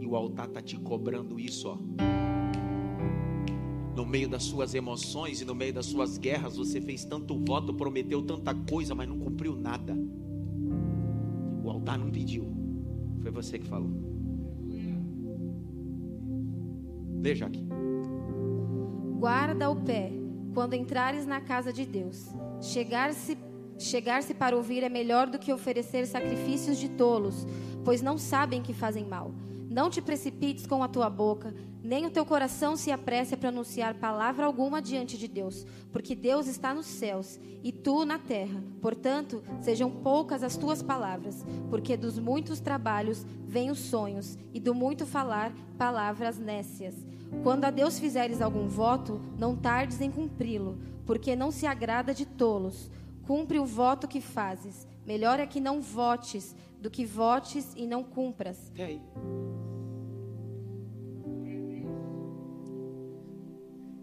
E 0.00 0.06
o 0.06 0.16
altar 0.16 0.48
está 0.48 0.60
te 0.60 0.76
cobrando 0.76 1.38
isso, 1.38 1.68
ó 1.68 2.29
no 3.94 4.06
meio 4.06 4.28
das 4.28 4.44
suas 4.44 4.74
emoções 4.74 5.40
e 5.40 5.44
no 5.44 5.54
meio 5.54 5.72
das 5.72 5.86
suas 5.86 6.16
guerras, 6.18 6.56
você 6.56 6.80
fez 6.80 7.04
tanto 7.04 7.38
voto, 7.38 7.74
prometeu 7.74 8.22
tanta 8.22 8.54
coisa, 8.54 8.94
mas 8.94 9.08
não 9.08 9.18
cumpriu 9.18 9.56
nada. 9.56 9.96
O 11.62 11.70
altar 11.70 11.98
não 11.98 12.10
pediu, 12.10 12.46
foi 13.20 13.30
você 13.30 13.58
que 13.58 13.66
falou. 13.66 13.90
Veja 17.20 17.46
aqui. 17.46 17.66
Guarda 19.18 19.68
o 19.68 19.76
pé 19.76 20.12
quando 20.54 20.74
entrares 20.74 21.26
na 21.26 21.40
casa 21.40 21.72
de 21.72 21.84
Deus. 21.84 22.34
Chegar-se 22.60 23.36
chegar-se 23.78 24.34
para 24.34 24.54
ouvir 24.54 24.82
é 24.82 24.90
melhor 24.90 25.26
do 25.26 25.38
que 25.38 25.50
oferecer 25.50 26.06
sacrifícios 26.06 26.78
de 26.78 26.88
tolos, 26.90 27.46
pois 27.82 28.02
não 28.02 28.18
sabem 28.18 28.62
que 28.62 28.74
fazem 28.74 29.06
mal. 29.06 29.32
Não 29.70 29.88
te 29.88 30.02
precipites 30.02 30.66
com 30.66 30.82
a 30.82 30.88
tua 30.88 31.08
boca, 31.08 31.54
nem 31.80 32.04
o 32.04 32.10
teu 32.10 32.26
coração 32.26 32.76
se 32.76 32.90
apresse 32.90 33.34
a 33.34 33.36
pronunciar 33.36 33.94
palavra 33.94 34.44
alguma 34.44 34.82
diante 34.82 35.16
de 35.16 35.28
Deus, 35.28 35.64
porque 35.92 36.16
Deus 36.16 36.48
está 36.48 36.74
nos 36.74 36.86
céus 36.86 37.38
e 37.62 37.70
tu 37.70 38.04
na 38.04 38.18
terra. 38.18 38.64
Portanto, 38.82 39.44
sejam 39.62 39.88
poucas 39.88 40.42
as 40.42 40.56
tuas 40.56 40.82
palavras, 40.82 41.46
porque 41.70 41.96
dos 41.96 42.18
muitos 42.18 42.58
trabalhos 42.58 43.24
vêm 43.46 43.70
os 43.70 43.78
sonhos, 43.78 44.36
e 44.52 44.58
do 44.58 44.74
muito 44.74 45.06
falar, 45.06 45.52
palavras 45.78 46.36
nécias. 46.36 46.96
Quando 47.44 47.64
a 47.64 47.70
Deus 47.70 47.96
fizeres 47.96 48.42
algum 48.42 48.66
voto, 48.66 49.20
não 49.38 49.54
tardes 49.54 50.00
em 50.00 50.10
cumpri-lo, 50.10 50.80
porque 51.06 51.36
não 51.36 51.52
se 51.52 51.64
agrada 51.64 52.12
de 52.12 52.26
tolos. 52.26 52.90
Cumpre 53.22 53.60
o 53.60 53.64
voto 53.64 54.08
que 54.08 54.20
fazes. 54.20 54.88
Melhor 55.06 55.38
é 55.38 55.46
que 55.46 55.60
não 55.60 55.80
votes 55.80 56.56
do 56.80 56.90
que 56.90 57.04
votes 57.04 57.74
e 57.76 57.86
não 57.86 58.02
cumpras. 58.02 58.72
E 58.74 58.82
aí? 58.82 59.02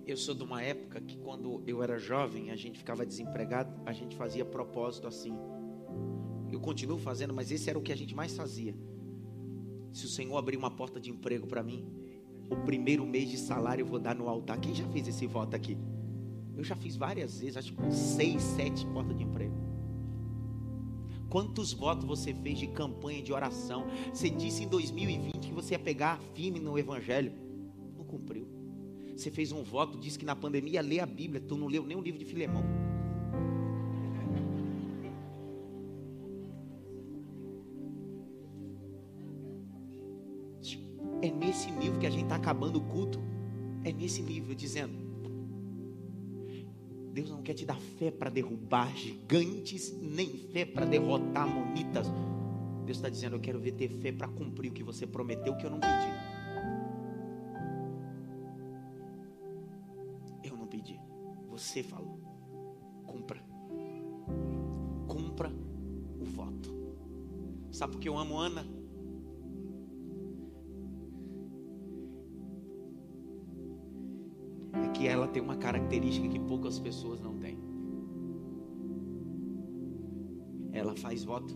Eu 0.05 0.15
sou 0.15 0.33
de 0.33 0.43
uma 0.43 0.61
época 0.61 1.01
que 1.01 1.17
quando 1.17 1.61
eu 1.67 1.83
era 1.83 1.97
jovem, 1.97 2.49
a 2.51 2.55
gente 2.55 2.77
ficava 2.77 3.05
desempregado, 3.05 3.73
a 3.85 3.91
gente 3.91 4.15
fazia 4.15 4.45
propósito 4.45 5.05
assim. 5.05 5.37
Eu 6.49 6.61
continuo 6.61 6.97
fazendo, 6.97 7.33
mas 7.33 7.51
esse 7.51 7.69
era 7.69 7.77
o 7.77 7.81
que 7.81 7.91
a 7.91 7.95
gente 7.95 8.15
mais 8.15 8.33
fazia. 8.33 8.73
Se 9.91 10.05
o 10.05 10.09
Senhor 10.09 10.37
abrir 10.37 10.55
uma 10.55 10.71
porta 10.71 10.99
de 10.99 11.11
emprego 11.11 11.45
para 11.45 11.61
mim, 11.61 11.85
o 12.49 12.55
primeiro 12.55 13.05
mês 13.05 13.29
de 13.29 13.37
salário 13.37 13.81
eu 13.81 13.85
vou 13.85 13.99
dar 13.99 14.15
no 14.15 14.29
altar. 14.29 14.59
Quem 14.59 14.73
já 14.73 14.87
fez 14.87 15.07
esse 15.09 15.27
voto 15.27 15.55
aqui? 15.55 15.77
Eu 16.55 16.63
já 16.63 16.75
fiz 16.75 16.95
várias 16.95 17.39
vezes, 17.39 17.57
acho 17.57 17.73
que 17.73 17.91
seis, 17.93 18.41
sete 18.41 18.85
portas 18.87 19.17
de 19.17 19.23
emprego. 19.23 19.53
Quantos 21.29 21.73
votos 21.73 22.05
você 22.05 22.33
fez 22.33 22.57
de 22.57 22.67
campanha 22.67 23.21
de 23.21 23.33
oração? 23.33 23.87
Você 24.13 24.29
disse 24.29 24.63
em 24.63 24.67
2020 24.67 25.47
que 25.47 25.53
você 25.53 25.73
ia 25.73 25.79
pegar 25.79 26.19
firme 26.33 26.59
no 26.59 26.79
Evangelho. 26.79 27.33
Não 27.97 28.05
cumpriu. 28.05 28.47
Você 29.15 29.29
fez 29.29 29.51
um 29.51 29.63
voto, 29.63 29.97
disse 29.97 30.17
que 30.17 30.25
na 30.25 30.35
pandemia 30.35 30.75
ia 30.75 30.81
ler 30.81 30.99
a 31.01 31.05
Bíblia. 31.05 31.41
Tu 31.41 31.57
não 31.57 31.67
leu 31.67 31.85
nem 31.85 31.97
o 31.97 32.01
livro 32.01 32.19
de 32.19 32.25
Filemão. 32.25 32.63
É 41.21 41.31
nesse 41.31 41.71
nível 41.71 41.99
que 41.99 42.05
a 42.05 42.11
gente 42.11 42.23
está 42.23 42.35
acabando 42.35 42.77
o 42.77 42.81
culto. 42.81 43.19
É 43.83 43.91
nesse 43.91 44.21
nível, 44.21 44.55
dizendo: 44.55 45.06
Deus 47.17 47.31
não 47.31 47.41
quer 47.41 47.55
te 47.55 47.65
dar 47.65 47.79
fé 47.97 48.11
para 48.11 48.29
derrubar 48.29 48.95
gigantes, 48.95 49.91
nem 49.99 50.29
fé 50.29 50.63
para 50.63 50.85
derrotar 50.85 51.47
monitas. 51.47 52.05
Deus 52.85 52.99
está 52.99 53.09
dizendo: 53.09 53.35
Eu 53.35 53.39
quero 53.39 53.59
ver 53.59 53.71
ter 53.71 53.89
fé 53.89 54.11
para 54.11 54.27
cumprir 54.27 54.69
o 54.69 54.73
que 54.73 54.83
você 54.83 55.07
prometeu, 55.07 55.57
que 55.57 55.65
eu 55.65 55.71
não 55.71 55.79
pedi. 55.79 56.11
Eu 60.43 60.55
não 60.55 60.67
pedi. 60.67 60.99
Você 61.49 61.81
falou. 61.81 62.19
Cumpra. 63.07 63.41
Cumpra 65.07 65.51
o 66.19 66.23
voto. 66.23 66.71
Sabe 67.71 67.93
por 67.93 67.99
que 67.99 68.07
eu 68.07 68.15
amo 68.15 68.37
Ana? 68.37 68.76
Que 74.97 75.07
ela 75.07 75.27
tem 75.27 75.43
uma 75.43 75.55
característica 75.55 76.27
que 76.27 76.39
poucas 76.39 76.79
pessoas 76.79 77.21
não 77.21 77.37
têm. 77.37 77.59
Ela 80.71 80.95
faz 80.95 81.23
voto. 81.23 81.55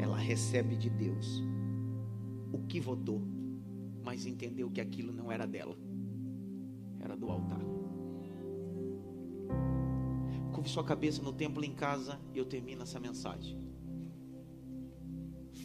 Ela 0.00 0.16
recebe 0.16 0.76
de 0.76 0.90
Deus 0.90 1.44
o 2.52 2.58
que 2.66 2.80
votou, 2.80 3.22
mas 4.04 4.26
entendeu 4.26 4.68
que 4.68 4.80
aquilo 4.80 5.12
não 5.12 5.30
era 5.30 5.46
dela, 5.46 5.76
era 7.00 7.16
do 7.16 7.30
altar. 7.30 7.60
Curve 10.52 10.68
sua 10.68 10.84
cabeça 10.84 11.22
no 11.22 11.32
templo 11.32 11.64
em 11.64 11.72
casa 11.72 12.18
e 12.34 12.38
eu 12.38 12.44
termino 12.44 12.82
essa 12.82 12.98
mensagem. 12.98 13.56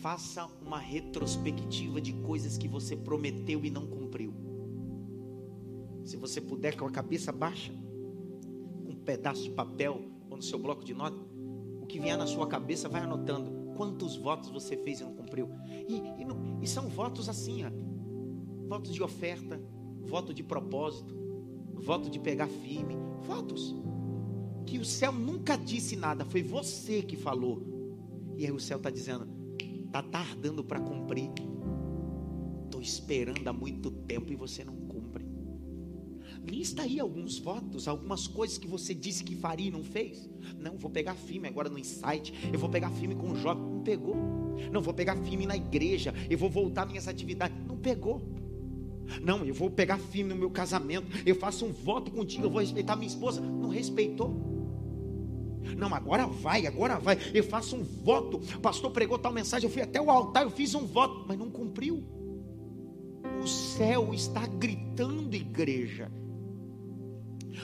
Faça 0.02 0.46
uma 0.64 0.80
retrospectiva 0.80 2.00
de 2.00 2.14
coisas 2.14 2.58
que 2.58 2.68
você 2.68 2.96
prometeu 2.96 3.66
e 3.66 3.72
não 3.72 3.88
cumpriu. 3.88 4.01
Se 6.12 6.18
você 6.18 6.42
puder, 6.42 6.76
com 6.76 6.86
a 6.86 6.92
cabeça 6.92 7.32
baixa, 7.32 7.72
com 8.84 8.92
um 8.92 8.98
pedaço 8.98 9.44
de 9.44 9.50
papel 9.50 10.02
ou 10.30 10.36
no 10.36 10.44
seu 10.44 10.60
bloco 10.60 10.84
de 10.84 10.94
nota, 10.94 11.16
o 11.80 11.86
que 11.86 12.02
vier 12.02 12.18
na 12.18 12.28
sua 12.28 12.46
cabeça, 12.48 12.90
vai 12.90 13.00
anotando 13.00 13.74
quantos 13.78 14.18
votos 14.18 14.50
você 14.50 14.76
fez 14.76 15.00
e 15.00 15.06
não 15.06 15.14
cumpriu. 15.14 15.50
E, 15.88 16.22
e, 16.22 16.26
não, 16.26 16.60
e 16.62 16.68
são 16.68 16.90
votos 16.90 17.30
assim, 17.30 17.64
ó, 17.64 17.70
votos 18.68 18.94
de 18.94 19.02
oferta, 19.02 19.58
voto 20.02 20.34
de 20.34 20.44
propósito, 20.44 21.16
voto 21.76 22.10
de 22.10 22.20
pegar 22.20 22.50
firme, 22.50 22.98
votos 23.22 23.74
que 24.66 24.78
o 24.80 24.84
céu 24.84 25.14
nunca 25.14 25.56
disse 25.56 25.96
nada, 25.96 26.26
foi 26.26 26.44
você 26.44 27.02
que 27.02 27.16
falou. 27.16 27.64
E 28.36 28.46
aí 28.46 28.52
o 28.52 28.60
céu 28.60 28.76
está 28.76 28.90
dizendo: 28.90 29.30
está 29.86 30.04
tardando 30.04 30.62
para 30.62 30.82
cumprir. 30.82 31.32
Estou 32.66 32.82
esperando 32.82 33.48
há 33.48 33.54
muito 33.54 33.90
tempo 33.90 34.34
e 34.34 34.36
você 34.36 34.66
não. 34.66 34.81
Lista 36.44 36.82
aí 36.82 37.00
alguns 37.00 37.38
votos, 37.38 37.88
algumas 37.88 38.28
coisas 38.28 38.58
que 38.58 38.68
você 38.68 38.94
disse 38.94 39.24
que 39.24 39.36
faria 39.36 39.68
e 39.68 39.72
não 39.72 39.84
fez. 39.84 40.30
Não, 40.58 40.78
vou 40.78 40.90
pegar 40.90 41.16
firme 41.16 41.48
agora 41.48 41.70
no 41.70 41.78
insight. 41.78 42.34
Eu 42.52 42.60
vou 42.60 42.70
pegar 42.70 42.90
firme 42.90 43.16
com 43.16 43.32
o 43.32 43.36
jovem. 43.36 43.64
Não 43.64 43.82
pegou. 43.82 44.16
Não, 44.72 44.82
vou 44.82 44.94
pegar 44.94 45.16
firme 45.18 45.46
na 45.46 45.56
igreja. 45.56 46.14
Eu 46.30 46.38
vou 46.38 46.50
voltar 46.50 46.86
minhas 46.86 47.08
atividades. 47.08 47.56
Não 47.68 47.78
pegou. 47.78 48.22
Não, 49.22 49.46
eu 49.46 49.54
vou 49.54 49.70
pegar 49.70 49.98
firme 49.98 50.34
no 50.34 50.40
meu 50.40 50.50
casamento. 50.50 51.08
Eu 51.26 51.36
faço 51.36 51.66
um 51.66 51.72
voto 51.72 52.12
contigo. 52.12 52.46
Eu 52.46 52.50
vou 52.50 52.62
respeitar 52.62 52.96
minha 52.96 53.08
esposa. 53.08 53.40
Não 53.40 53.70
respeitou. 53.70 54.52
Não, 55.78 55.94
agora 55.94 56.26
vai, 56.26 56.66
agora 56.66 57.00
vai. 57.00 57.18
Eu 57.34 57.44
faço 57.44 57.76
um 57.76 57.84
voto. 57.84 58.38
O 58.56 58.60
pastor 58.60 58.92
pregou 58.92 59.20
tal 59.20 59.32
mensagem. 59.32 59.68
Eu 59.68 59.74
fui 59.74 59.82
até 59.82 60.02
o 60.02 60.10
altar, 60.10 60.44
eu 60.44 60.50
fiz 60.50 60.74
um 60.74 60.86
voto, 60.86 61.26
mas 61.28 61.38
não 61.38 61.50
cumpriu. 61.50 62.04
O 63.42 63.48
céu 63.48 64.14
está 64.14 64.46
gritando, 64.46 65.36
igreja. 65.36 66.12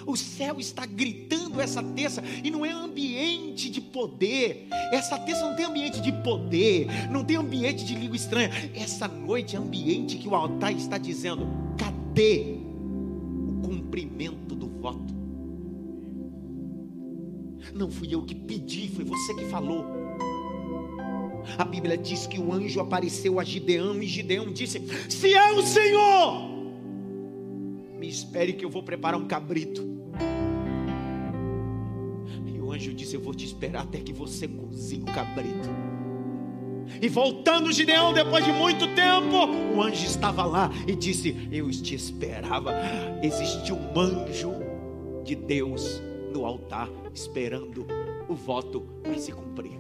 O 0.06 0.16
céu 0.16 0.60
está 0.60 0.86
gritando 0.86 1.60
essa 1.60 1.82
terça 1.82 2.24
e 2.44 2.50
não 2.50 2.66
é 2.66 2.72
ambiente 2.72 3.70
de 3.70 3.82
poder. 3.82 4.68
Essa 4.92 5.18
terça 5.20 5.46
não 5.46 5.56
tem 5.56 5.66
ambiente 5.66 6.02
de 6.02 6.12
poder, 6.12 6.88
não 7.10 7.24
tem 7.24 7.38
ambiente 7.38 7.86
de 7.86 7.96
língua 7.96 8.16
estranha. 8.16 8.50
Essa 8.74 9.08
noite 9.08 9.56
é 9.56 9.60
ambiente 9.60 10.18
que 10.18 10.28
o 10.28 10.36
altar 10.36 10.74
está 10.74 10.98
dizendo: 10.98 11.48
cadê 11.78 12.58
o 12.82 13.62
cumprimento 13.64 14.56
do 14.56 14.68
voto? 14.68 15.16
Não 17.74 17.92
fui 17.92 18.14
eu 18.14 18.24
que 18.24 18.36
pedi, 18.36 18.90
foi 18.90 19.04
você 19.04 19.34
que 19.34 19.46
falou. 19.46 19.86
A 21.58 21.64
Bíblia 21.64 21.98
diz 21.98 22.28
que 22.28 22.40
o 22.40 22.52
anjo 22.52 22.80
apareceu 22.80 23.40
a 23.40 23.44
Gideão 23.44 24.02
e 24.02 24.08
Gideão 24.08 24.52
disse: 24.52 24.82
Se 25.10 25.34
é 25.34 25.52
o 25.52 25.62
Senhor, 25.62 26.57
espere 28.08 28.54
que 28.54 28.64
eu 28.64 28.70
vou 28.70 28.84
preparar 28.84 29.20
um 29.20 29.28
cabrito. 29.28 29.82
E 32.46 32.60
o 32.60 32.72
anjo 32.72 32.94
disse: 32.94 33.16
Eu 33.16 33.22
vou 33.22 33.34
te 33.34 33.46
esperar 33.46 33.84
até 33.84 34.00
que 34.00 34.14
você 34.14 34.48
cozinhe 34.48 35.04
o 35.04 35.06
cabrito. 35.06 35.70
E 37.02 37.10
voltando 37.10 37.72
Gideão, 37.72 38.14
depois 38.14 38.46
de 38.46 38.52
muito 38.52 38.88
tempo, 38.96 39.46
o 39.76 39.82
anjo 39.82 40.06
estava 40.06 40.46
lá 40.46 40.72
e 40.88 40.96
disse: 40.96 41.36
Eu 41.52 41.70
te 41.70 41.96
esperava. 41.96 42.74
Existe 43.22 43.74
um 43.74 44.00
anjo 44.00 44.54
de 45.24 45.36
Deus 45.36 46.02
no 46.34 46.46
altar, 46.46 46.90
esperando 47.14 47.86
o 48.28 48.34
voto 48.34 48.82
para 49.04 49.18
se 49.18 49.32
cumprir. 49.32 49.78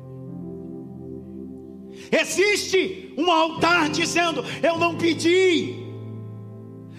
Existe 2.11 3.13
um 3.17 3.31
altar 3.31 3.89
dizendo: 3.89 4.43
Eu 4.61 4.77
não 4.77 4.95
pedi, 4.95 5.86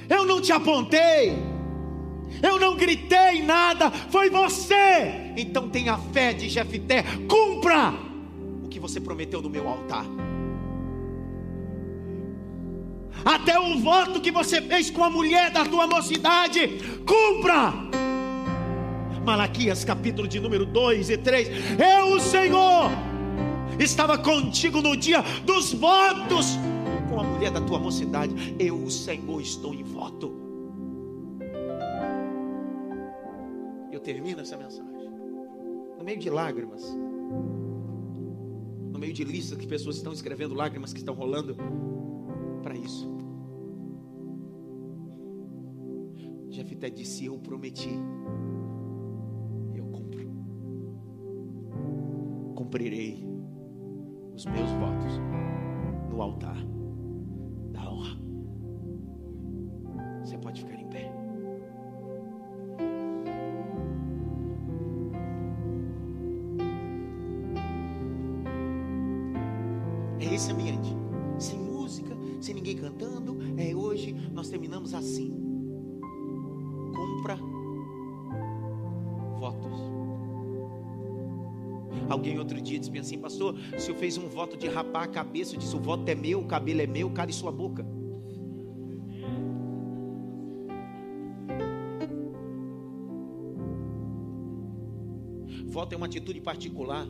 eu 0.08 0.24
não 0.24 0.40
te 0.40 0.52
apontei, 0.52 1.36
eu 2.42 2.58
não 2.58 2.76
gritei 2.76 3.42
nada, 3.42 3.90
foi 3.90 4.30
você. 4.30 5.32
Então 5.36 5.68
tenha 5.68 5.98
fé 6.12 6.32
de 6.32 6.48
Jefité, 6.48 7.04
cumpra 7.28 7.94
o 8.64 8.68
que 8.68 8.80
você 8.80 9.00
prometeu 9.00 9.42
no 9.42 9.50
meu 9.50 9.68
altar. 9.68 10.04
Até 13.24 13.58
o 13.58 13.78
voto 13.78 14.20
que 14.20 14.30
você 14.30 14.62
fez 14.62 14.90
com 14.90 15.04
a 15.04 15.10
mulher 15.10 15.50
da 15.50 15.64
tua 15.64 15.86
mocidade, 15.86 16.80
cumpra. 17.04 17.74
Malaquias 19.24 19.84
capítulo 19.84 20.26
de 20.26 20.40
número 20.40 20.64
2 20.64 21.10
e 21.10 21.18
3. 21.18 21.48
Eu, 21.78 22.14
o 22.14 22.20
Senhor, 22.20 22.90
estava 23.78 24.16
contigo 24.16 24.80
no 24.80 24.96
dia 24.96 25.22
dos 25.44 25.72
votos 25.72 26.58
com 27.18 27.24
a 27.24 27.26
mulher 27.26 27.50
da 27.50 27.60
tua 27.60 27.80
mocidade. 27.80 28.32
Eu, 28.60 28.80
o 28.80 28.88
Senhor, 28.88 29.40
estou 29.40 29.74
em 29.74 29.82
voto. 29.82 30.32
Eu 33.90 33.98
termino 33.98 34.40
essa 34.40 34.56
mensagem 34.56 35.10
no 35.98 36.04
meio 36.04 36.20
de 36.20 36.30
lágrimas, 36.30 36.84
no 38.92 38.98
meio 39.00 39.12
de 39.12 39.24
listas 39.24 39.58
que 39.58 39.66
pessoas 39.66 39.96
estão 39.96 40.12
escrevendo, 40.12 40.54
lágrimas 40.54 40.92
que 40.92 41.00
estão 41.00 41.12
rolando 41.12 41.56
para 42.62 42.76
isso. 42.76 43.10
Jefité 46.50 46.88
disse: 46.88 47.24
Eu 47.24 47.36
prometi. 47.38 47.98
cumprirei 52.54 53.24
os 54.34 54.44
meus 54.44 54.70
votos 54.72 55.12
no 56.10 56.20
altar 56.20 56.77
da 57.78 57.90
honra. 57.90 58.18
Você 60.24 60.36
pode 60.38 60.62
ficar 60.62 60.80
em 60.80 60.88
pé. 60.88 61.12
É 70.20 70.34
esse 70.34 70.50
ambiente, 70.50 70.94
sem 71.38 71.58
música, 71.58 72.16
sem 72.40 72.54
ninguém 72.54 72.76
cantando. 72.76 73.38
É 73.56 73.74
hoje 73.74 74.12
nós 74.32 74.48
terminamos 74.48 74.92
assim. 74.94 75.47
Alguém 82.28 82.38
outro 82.38 82.60
dia 82.60 82.78
disse 82.78 82.98
assim, 82.98 83.18
pastor, 83.18 83.54
o 83.54 83.80
senhor 83.80 83.96
fez 83.96 84.18
um 84.18 84.28
voto 84.28 84.54
de 84.54 84.68
rapar 84.68 85.04
a 85.04 85.06
cabeça, 85.06 85.54
eu 85.54 85.58
disse, 85.58 85.74
o 85.74 85.80
voto 85.80 86.06
é 86.10 86.14
meu, 86.14 86.40
o 86.40 86.46
cabelo 86.46 86.82
é 86.82 86.86
meu, 86.86 87.10
cale 87.10 87.32
sua 87.32 87.50
boca. 87.50 87.86
Voto 95.66 95.94
é 95.94 95.96
uma 95.96 96.04
atitude 96.04 96.40
particular. 96.42 97.06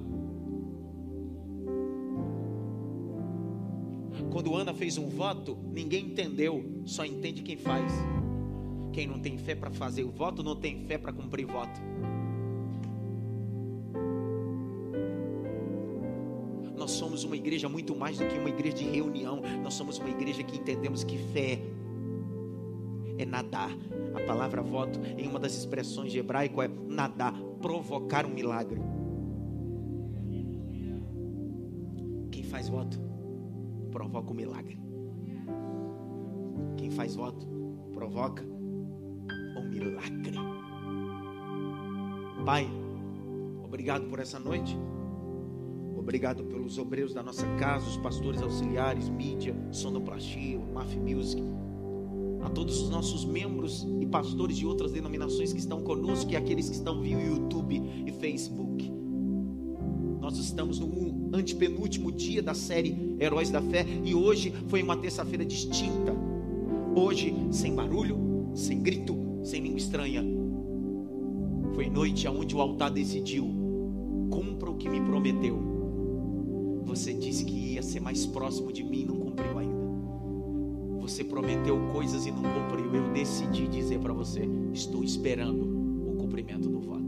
Quando 4.30 4.54
Ana 4.54 4.72
fez 4.72 4.98
um 4.98 5.08
voto, 5.08 5.58
ninguém 5.72 6.06
entendeu, 6.06 6.82
só 6.84 7.04
entende 7.04 7.42
quem 7.42 7.56
faz. 7.56 7.92
Quem 8.92 9.08
não 9.08 9.18
tem 9.18 9.36
fé 9.36 9.56
para 9.56 9.70
fazer 9.72 10.04
o 10.04 10.12
voto, 10.12 10.44
não 10.44 10.54
tem 10.54 10.86
fé 10.86 10.96
para 10.96 11.12
cumprir 11.12 11.44
voto. 11.46 11.80
Uma 17.28 17.36
igreja 17.36 17.68
muito 17.68 17.94
mais 17.94 18.18
do 18.18 18.26
que 18.26 18.36
uma 18.36 18.48
igreja 18.48 18.78
de 18.78 18.84
reunião. 18.84 19.40
Nós 19.62 19.74
somos 19.74 19.98
uma 19.98 20.08
igreja 20.08 20.42
que 20.42 20.56
entendemos 20.56 21.04
que 21.04 21.16
fé 21.16 21.60
é 23.18 23.24
nadar. 23.24 23.70
A 24.14 24.26
palavra 24.26 24.62
voto, 24.62 24.98
em 25.16 25.28
uma 25.28 25.38
das 25.38 25.54
expressões 25.54 26.10
de 26.10 26.18
hebraico, 26.18 26.60
é 26.62 26.68
nadar, 26.68 27.34
provocar 27.60 28.26
um 28.26 28.30
milagre. 28.30 28.80
Quem 32.32 32.42
faz 32.42 32.68
voto, 32.68 32.98
provoca 33.92 34.30
um 34.32 34.34
milagre. 34.34 34.78
Quem 36.76 36.90
faz 36.90 37.14
voto, 37.14 37.46
provoca 37.92 38.42
um 38.42 39.68
milagre. 39.68 40.38
Pai, 42.44 42.66
obrigado 43.62 44.08
por 44.08 44.18
essa 44.18 44.38
noite. 44.38 44.78
Obrigado 46.08 46.42
pelos 46.44 46.78
obreiros 46.78 47.12
da 47.12 47.22
nossa 47.22 47.46
casa, 47.58 47.86
os 47.86 47.98
pastores 47.98 48.40
auxiliares, 48.40 49.10
mídia, 49.10 49.54
sonoplastia, 49.70 50.58
Maf 50.58 50.96
Music. 50.96 51.42
A 52.40 52.48
todos 52.48 52.80
os 52.80 52.88
nossos 52.88 53.26
membros 53.26 53.86
e 54.00 54.06
pastores 54.06 54.56
de 54.56 54.64
outras 54.64 54.90
denominações 54.90 55.52
que 55.52 55.58
estão 55.58 55.82
conosco 55.82 56.30
e 56.30 56.34
aqueles 56.34 56.70
que 56.70 56.76
estão 56.76 57.02
via 57.02 57.20
YouTube 57.20 57.82
e 58.06 58.10
Facebook. 58.10 58.90
Nós 60.18 60.38
estamos 60.38 60.78
no 60.78 61.28
antepenúltimo 61.36 62.10
dia 62.10 62.42
da 62.42 62.54
série 62.54 63.14
Heróis 63.20 63.50
da 63.50 63.60
Fé 63.60 63.84
e 64.02 64.14
hoje 64.14 64.54
foi 64.68 64.82
uma 64.82 64.96
terça-feira 64.96 65.44
distinta. 65.44 66.16
Hoje, 66.96 67.34
sem 67.52 67.74
barulho, 67.74 68.50
sem 68.54 68.80
grito, 68.80 69.14
sem 69.44 69.60
língua 69.60 69.78
estranha. 69.78 70.24
Foi 71.74 71.90
noite 71.90 72.26
onde 72.26 72.56
o 72.56 72.62
altar 72.62 72.90
decidiu: 72.90 73.44
cumpra 74.30 74.70
o 74.70 74.76
que 74.78 74.88
me 74.88 75.02
prometeu 75.02 75.67
ser 77.88 78.00
mais 78.00 78.26
próximo 78.26 78.72
de 78.72 78.84
mim 78.84 79.02
e 79.02 79.06
não 79.06 79.16
cumpriu 79.16 79.58
ainda. 79.58 79.88
Você 81.00 81.24
prometeu 81.24 81.78
coisas 81.92 82.26
e 82.26 82.30
não 82.30 82.42
cumpriu. 82.42 82.94
Eu 82.94 83.12
decidi 83.12 83.66
dizer 83.66 83.98
para 83.98 84.12
você: 84.12 84.48
estou 84.72 85.02
esperando 85.02 86.12
o 86.12 86.16
cumprimento 86.16 86.68
do 86.68 86.80
voto. 86.80 86.98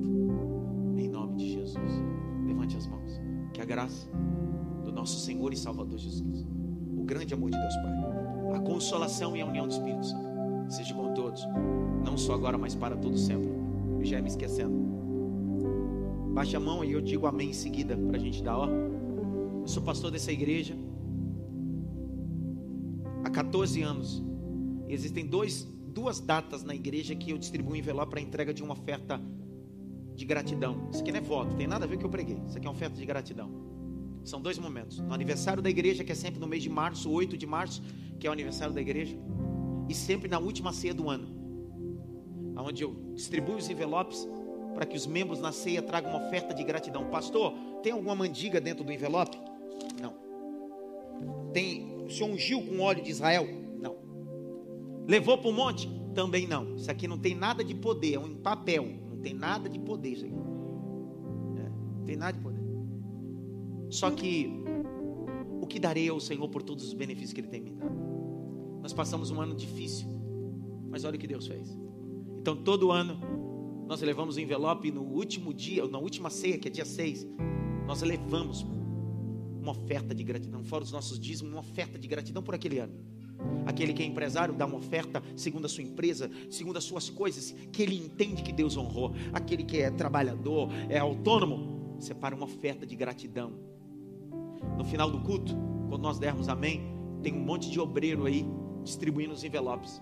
Em 0.96 1.08
nome 1.08 1.36
de 1.36 1.52
Jesus. 1.52 2.02
Levante 2.46 2.76
as 2.76 2.86
mãos. 2.86 3.20
Que 3.52 3.60
a 3.60 3.64
graça 3.64 4.08
do 4.84 4.92
nosso 4.92 5.20
Senhor 5.20 5.52
e 5.52 5.56
Salvador 5.56 5.98
Jesus 5.98 6.46
o 7.00 7.04
grande 7.04 7.32
amor 7.32 7.50
de 7.50 7.58
Deus 7.58 7.76
Pai, 7.76 8.56
a 8.56 8.60
consolação 8.60 9.34
e 9.34 9.40
a 9.40 9.46
união 9.46 9.66
do 9.66 9.72
Espírito 9.72 10.04
Santo, 10.04 10.28
seja 10.68 10.94
com 10.94 11.14
todos, 11.14 11.46
não 12.04 12.16
só 12.16 12.34
agora, 12.34 12.58
mas 12.58 12.74
para 12.74 12.96
todo 12.96 13.16
sempre. 13.16 13.48
Eu 13.98 14.04
já 14.04 14.16
ia 14.16 14.22
me 14.22 14.28
esquecendo. 14.28 14.78
Baixe 16.32 16.56
a 16.56 16.60
mão 16.60 16.84
e 16.84 16.92
eu 16.92 17.00
digo 17.00 17.26
amém 17.26 17.50
em 17.50 17.54
seguida 17.54 17.96
para 17.96 18.16
a 18.16 18.20
gente 18.20 18.42
dar, 18.42 18.58
ó. 18.58 18.68
Eu 19.60 19.68
sou 19.68 19.82
pastor 19.82 20.10
dessa 20.10 20.32
igreja 20.32 20.76
há 23.24 23.30
14 23.30 23.82
anos. 23.82 24.22
E 24.88 24.92
existem 24.92 25.26
dois, 25.26 25.64
duas 25.88 26.20
datas 26.20 26.62
na 26.62 26.74
igreja 26.74 27.14
que 27.14 27.30
eu 27.30 27.38
distribuo 27.38 27.76
envelope 27.76 28.10
para 28.10 28.20
entrega 28.20 28.52
de 28.52 28.62
uma 28.62 28.72
oferta 28.72 29.20
de 30.14 30.24
gratidão. 30.24 30.88
Isso 30.90 31.00
aqui 31.00 31.12
não 31.12 31.18
é 31.18 31.22
voto, 31.22 31.56
tem 31.56 31.66
nada 31.66 31.84
a 31.84 31.88
ver 31.88 31.94
com 31.94 31.98
o 31.98 32.00
que 32.00 32.06
eu 32.06 32.10
preguei. 32.10 32.38
Isso 32.46 32.56
aqui 32.56 32.66
é 32.66 32.70
uma 32.70 32.76
oferta 32.76 32.96
de 32.96 33.06
gratidão. 33.06 33.50
São 34.24 34.40
dois 34.40 34.58
momentos. 34.58 34.98
No 34.98 35.14
aniversário 35.14 35.62
da 35.62 35.70
igreja, 35.70 36.04
que 36.04 36.12
é 36.12 36.14
sempre 36.14 36.40
no 36.40 36.46
mês 36.46 36.62
de 36.62 36.68
março, 36.68 37.10
8 37.10 37.36
de 37.36 37.46
março, 37.46 37.82
que 38.18 38.26
é 38.26 38.30
o 38.30 38.32
aniversário 38.32 38.74
da 38.74 38.80
igreja, 38.80 39.16
e 39.88 39.94
sempre 39.94 40.28
na 40.28 40.38
última 40.38 40.72
ceia 40.72 40.92
do 40.92 41.08
ano, 41.08 41.28
onde 42.56 42.84
eu 42.84 43.12
distribuo 43.14 43.56
os 43.56 43.70
envelopes 43.70 44.28
para 44.74 44.84
que 44.84 44.96
os 44.96 45.06
membros 45.06 45.40
na 45.40 45.52
ceia 45.52 45.82
tragam 45.82 46.10
uma 46.10 46.26
oferta 46.26 46.54
de 46.54 46.62
gratidão. 46.62 47.06
Pastor, 47.06 47.54
tem 47.82 47.92
alguma 47.92 48.14
mandiga 48.14 48.60
dentro 48.60 48.84
do 48.84 48.92
envelope? 48.92 49.49
Tem, 51.52 52.04
o 52.04 52.10
senhor 52.10 52.30
ungiu 52.30 52.62
com 52.62 52.80
óleo 52.80 53.02
de 53.02 53.10
Israel? 53.10 53.46
Não. 53.80 53.96
Levou 55.06 55.38
para 55.38 55.48
o 55.48 55.52
monte? 55.52 55.88
Também 56.14 56.46
não. 56.46 56.76
Isso 56.76 56.90
aqui 56.90 57.06
não 57.06 57.18
tem 57.18 57.34
nada 57.34 57.64
de 57.64 57.74
poder, 57.74 58.14
é 58.14 58.18
um 58.18 58.34
papel. 58.36 58.84
Não 59.10 59.18
tem 59.18 59.34
nada 59.34 59.68
de 59.68 59.78
poder 59.78 60.10
isso 60.10 60.24
aqui. 60.24 60.34
É, 60.34 61.68
não 61.98 62.04
tem 62.04 62.16
nada 62.16 62.36
de 62.36 62.42
poder. 62.42 62.60
Só 63.90 64.10
que 64.10 64.50
o 65.60 65.66
que 65.66 65.78
darei 65.78 66.08
ao 66.08 66.20
Senhor 66.20 66.48
por 66.48 66.62
todos 66.62 66.84
os 66.84 66.94
benefícios 66.94 67.32
que 67.32 67.40
Ele 67.40 67.48
tem 67.48 67.60
me 67.60 67.72
dado? 67.72 67.98
Nós 68.82 68.92
passamos 68.92 69.30
um 69.30 69.40
ano 69.40 69.54
difícil, 69.54 70.08
mas 70.88 71.04
olha 71.04 71.16
o 71.16 71.18
que 71.18 71.26
Deus 71.26 71.46
fez. 71.46 71.76
Então, 72.38 72.56
todo 72.56 72.90
ano, 72.90 73.18
nós 73.86 74.00
levamos 74.00 74.36
o 74.36 74.40
envelope 74.40 74.90
no 74.90 75.02
último 75.02 75.52
dia, 75.52 75.86
na 75.86 75.98
última 75.98 76.30
ceia, 76.30 76.56
que 76.56 76.68
é 76.68 76.70
dia 76.70 76.84
6, 76.84 77.26
nós 77.86 78.00
levamos 78.02 78.64
uma 79.60 79.72
oferta 79.72 80.14
de 80.14 80.24
gratidão, 80.24 80.64
fora 80.64 80.82
os 80.82 80.92
nossos 80.92 81.18
dízimos, 81.18 81.52
uma 81.52 81.60
oferta 81.60 81.98
de 81.98 82.08
gratidão 82.08 82.42
por 82.42 82.54
aquele 82.54 82.78
ano. 82.78 82.94
Aquele 83.66 83.92
que 83.92 84.02
é 84.02 84.06
empresário 84.06 84.54
dá 84.54 84.66
uma 84.66 84.76
oferta 84.76 85.22
segundo 85.36 85.64
a 85.64 85.68
sua 85.68 85.82
empresa, 85.82 86.30
segundo 86.50 86.76
as 86.76 86.84
suas 86.84 87.08
coisas, 87.08 87.54
que 87.72 87.82
ele 87.82 87.96
entende 87.96 88.42
que 88.42 88.52
Deus 88.52 88.76
honrou. 88.76 89.14
Aquele 89.32 89.64
que 89.64 89.80
é 89.80 89.90
trabalhador, 89.90 90.68
é 90.88 90.98
autônomo, 90.98 91.96
separa 92.00 92.34
uma 92.34 92.44
oferta 92.44 92.86
de 92.86 92.94
gratidão. 92.96 93.52
No 94.76 94.84
final 94.84 95.10
do 95.10 95.20
culto, 95.20 95.54
quando 95.88 96.02
nós 96.02 96.18
dermos 96.18 96.48
amém, 96.48 96.82
tem 97.22 97.34
um 97.34 97.40
monte 97.40 97.70
de 97.70 97.80
obreiro 97.80 98.26
aí 98.26 98.46
distribuindo 98.82 99.32
os 99.32 99.44
envelopes. 99.44 100.00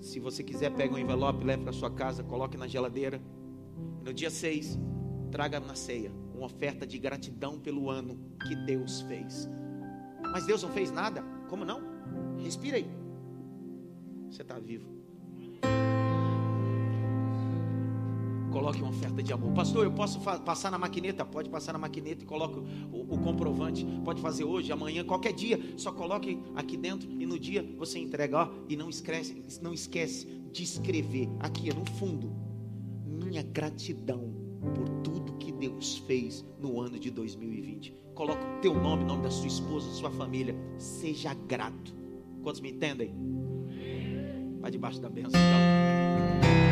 Se 0.00 0.18
você 0.18 0.42
quiser, 0.42 0.70
pega 0.74 0.94
um 0.94 0.98
envelope, 0.98 1.44
leve 1.44 1.62
para 1.62 1.72
sua 1.72 1.90
casa, 1.90 2.22
coloque 2.22 2.56
na 2.56 2.66
geladeira. 2.66 3.20
No 4.02 4.12
dia 4.12 4.30
6, 4.30 4.78
traga 5.30 5.60
na 5.60 5.74
ceia 5.74 6.19
uma 6.40 6.46
oferta 6.46 6.86
de 6.86 6.98
gratidão 6.98 7.58
pelo 7.58 7.90
ano 7.90 8.18
que 8.46 8.56
Deus 8.56 9.02
fez. 9.02 9.46
Mas 10.32 10.46
Deus 10.46 10.62
não 10.62 10.70
fez 10.70 10.90
nada? 10.90 11.22
Como 11.50 11.66
não? 11.66 11.82
Respira 12.38 12.78
aí. 12.78 12.90
Você 14.30 14.40
está 14.40 14.58
vivo. 14.58 14.88
Coloque 18.50 18.80
uma 18.80 18.90
oferta 18.90 19.22
de 19.22 19.32
amor. 19.32 19.52
Pastor, 19.52 19.84
eu 19.84 19.92
posso 19.92 20.18
passar 20.20 20.70
na 20.70 20.78
maquineta? 20.78 21.24
Pode 21.24 21.50
passar 21.50 21.74
na 21.74 21.78
maquineta 21.78 22.24
e 22.24 22.26
coloque 22.26 22.58
o, 22.90 23.14
o, 23.14 23.18
comprovante. 23.18 23.84
Pode 24.02 24.20
fazer 24.22 24.44
hoje, 24.44 24.72
amanhã, 24.72 25.04
qualquer 25.04 25.34
dia. 25.34 25.60
Só 25.76 25.92
coloque 25.92 26.42
aqui 26.56 26.76
dentro 26.76 27.08
e 27.10 27.26
no 27.26 27.38
dia 27.38 27.62
você 27.76 27.98
entrega. 27.98 28.38
Ó, 28.38 28.48
e 28.68 28.76
não 28.76 28.88
esquece, 28.88 29.60
não 29.60 29.74
esquece 29.74 30.26
de 30.50 30.62
escrever 30.62 31.28
aqui 31.38 31.72
no 31.72 31.84
fundo. 31.84 32.32
Minha 33.06 33.42
gratidão 33.42 34.32
por 34.74 34.88
tudo 35.02 35.29
Deus 35.60 35.98
fez 35.98 36.44
no 36.58 36.80
ano 36.80 36.98
de 36.98 37.10
2020. 37.10 37.94
Coloque 38.14 38.42
o 38.42 38.60
teu 38.62 38.74
nome, 38.74 39.04
o 39.04 39.06
nome 39.06 39.22
da 39.22 39.30
sua 39.30 39.46
esposa, 39.46 39.88
da 39.88 39.94
sua 39.94 40.10
família. 40.10 40.56
Seja 40.78 41.34
grato. 41.34 41.94
Quantos 42.42 42.62
me 42.62 42.70
entendem? 42.70 43.14
Vai 44.58 44.70
debaixo 44.70 45.00
da 45.00 45.10
bênção 45.10 45.38
então. 45.38 46.69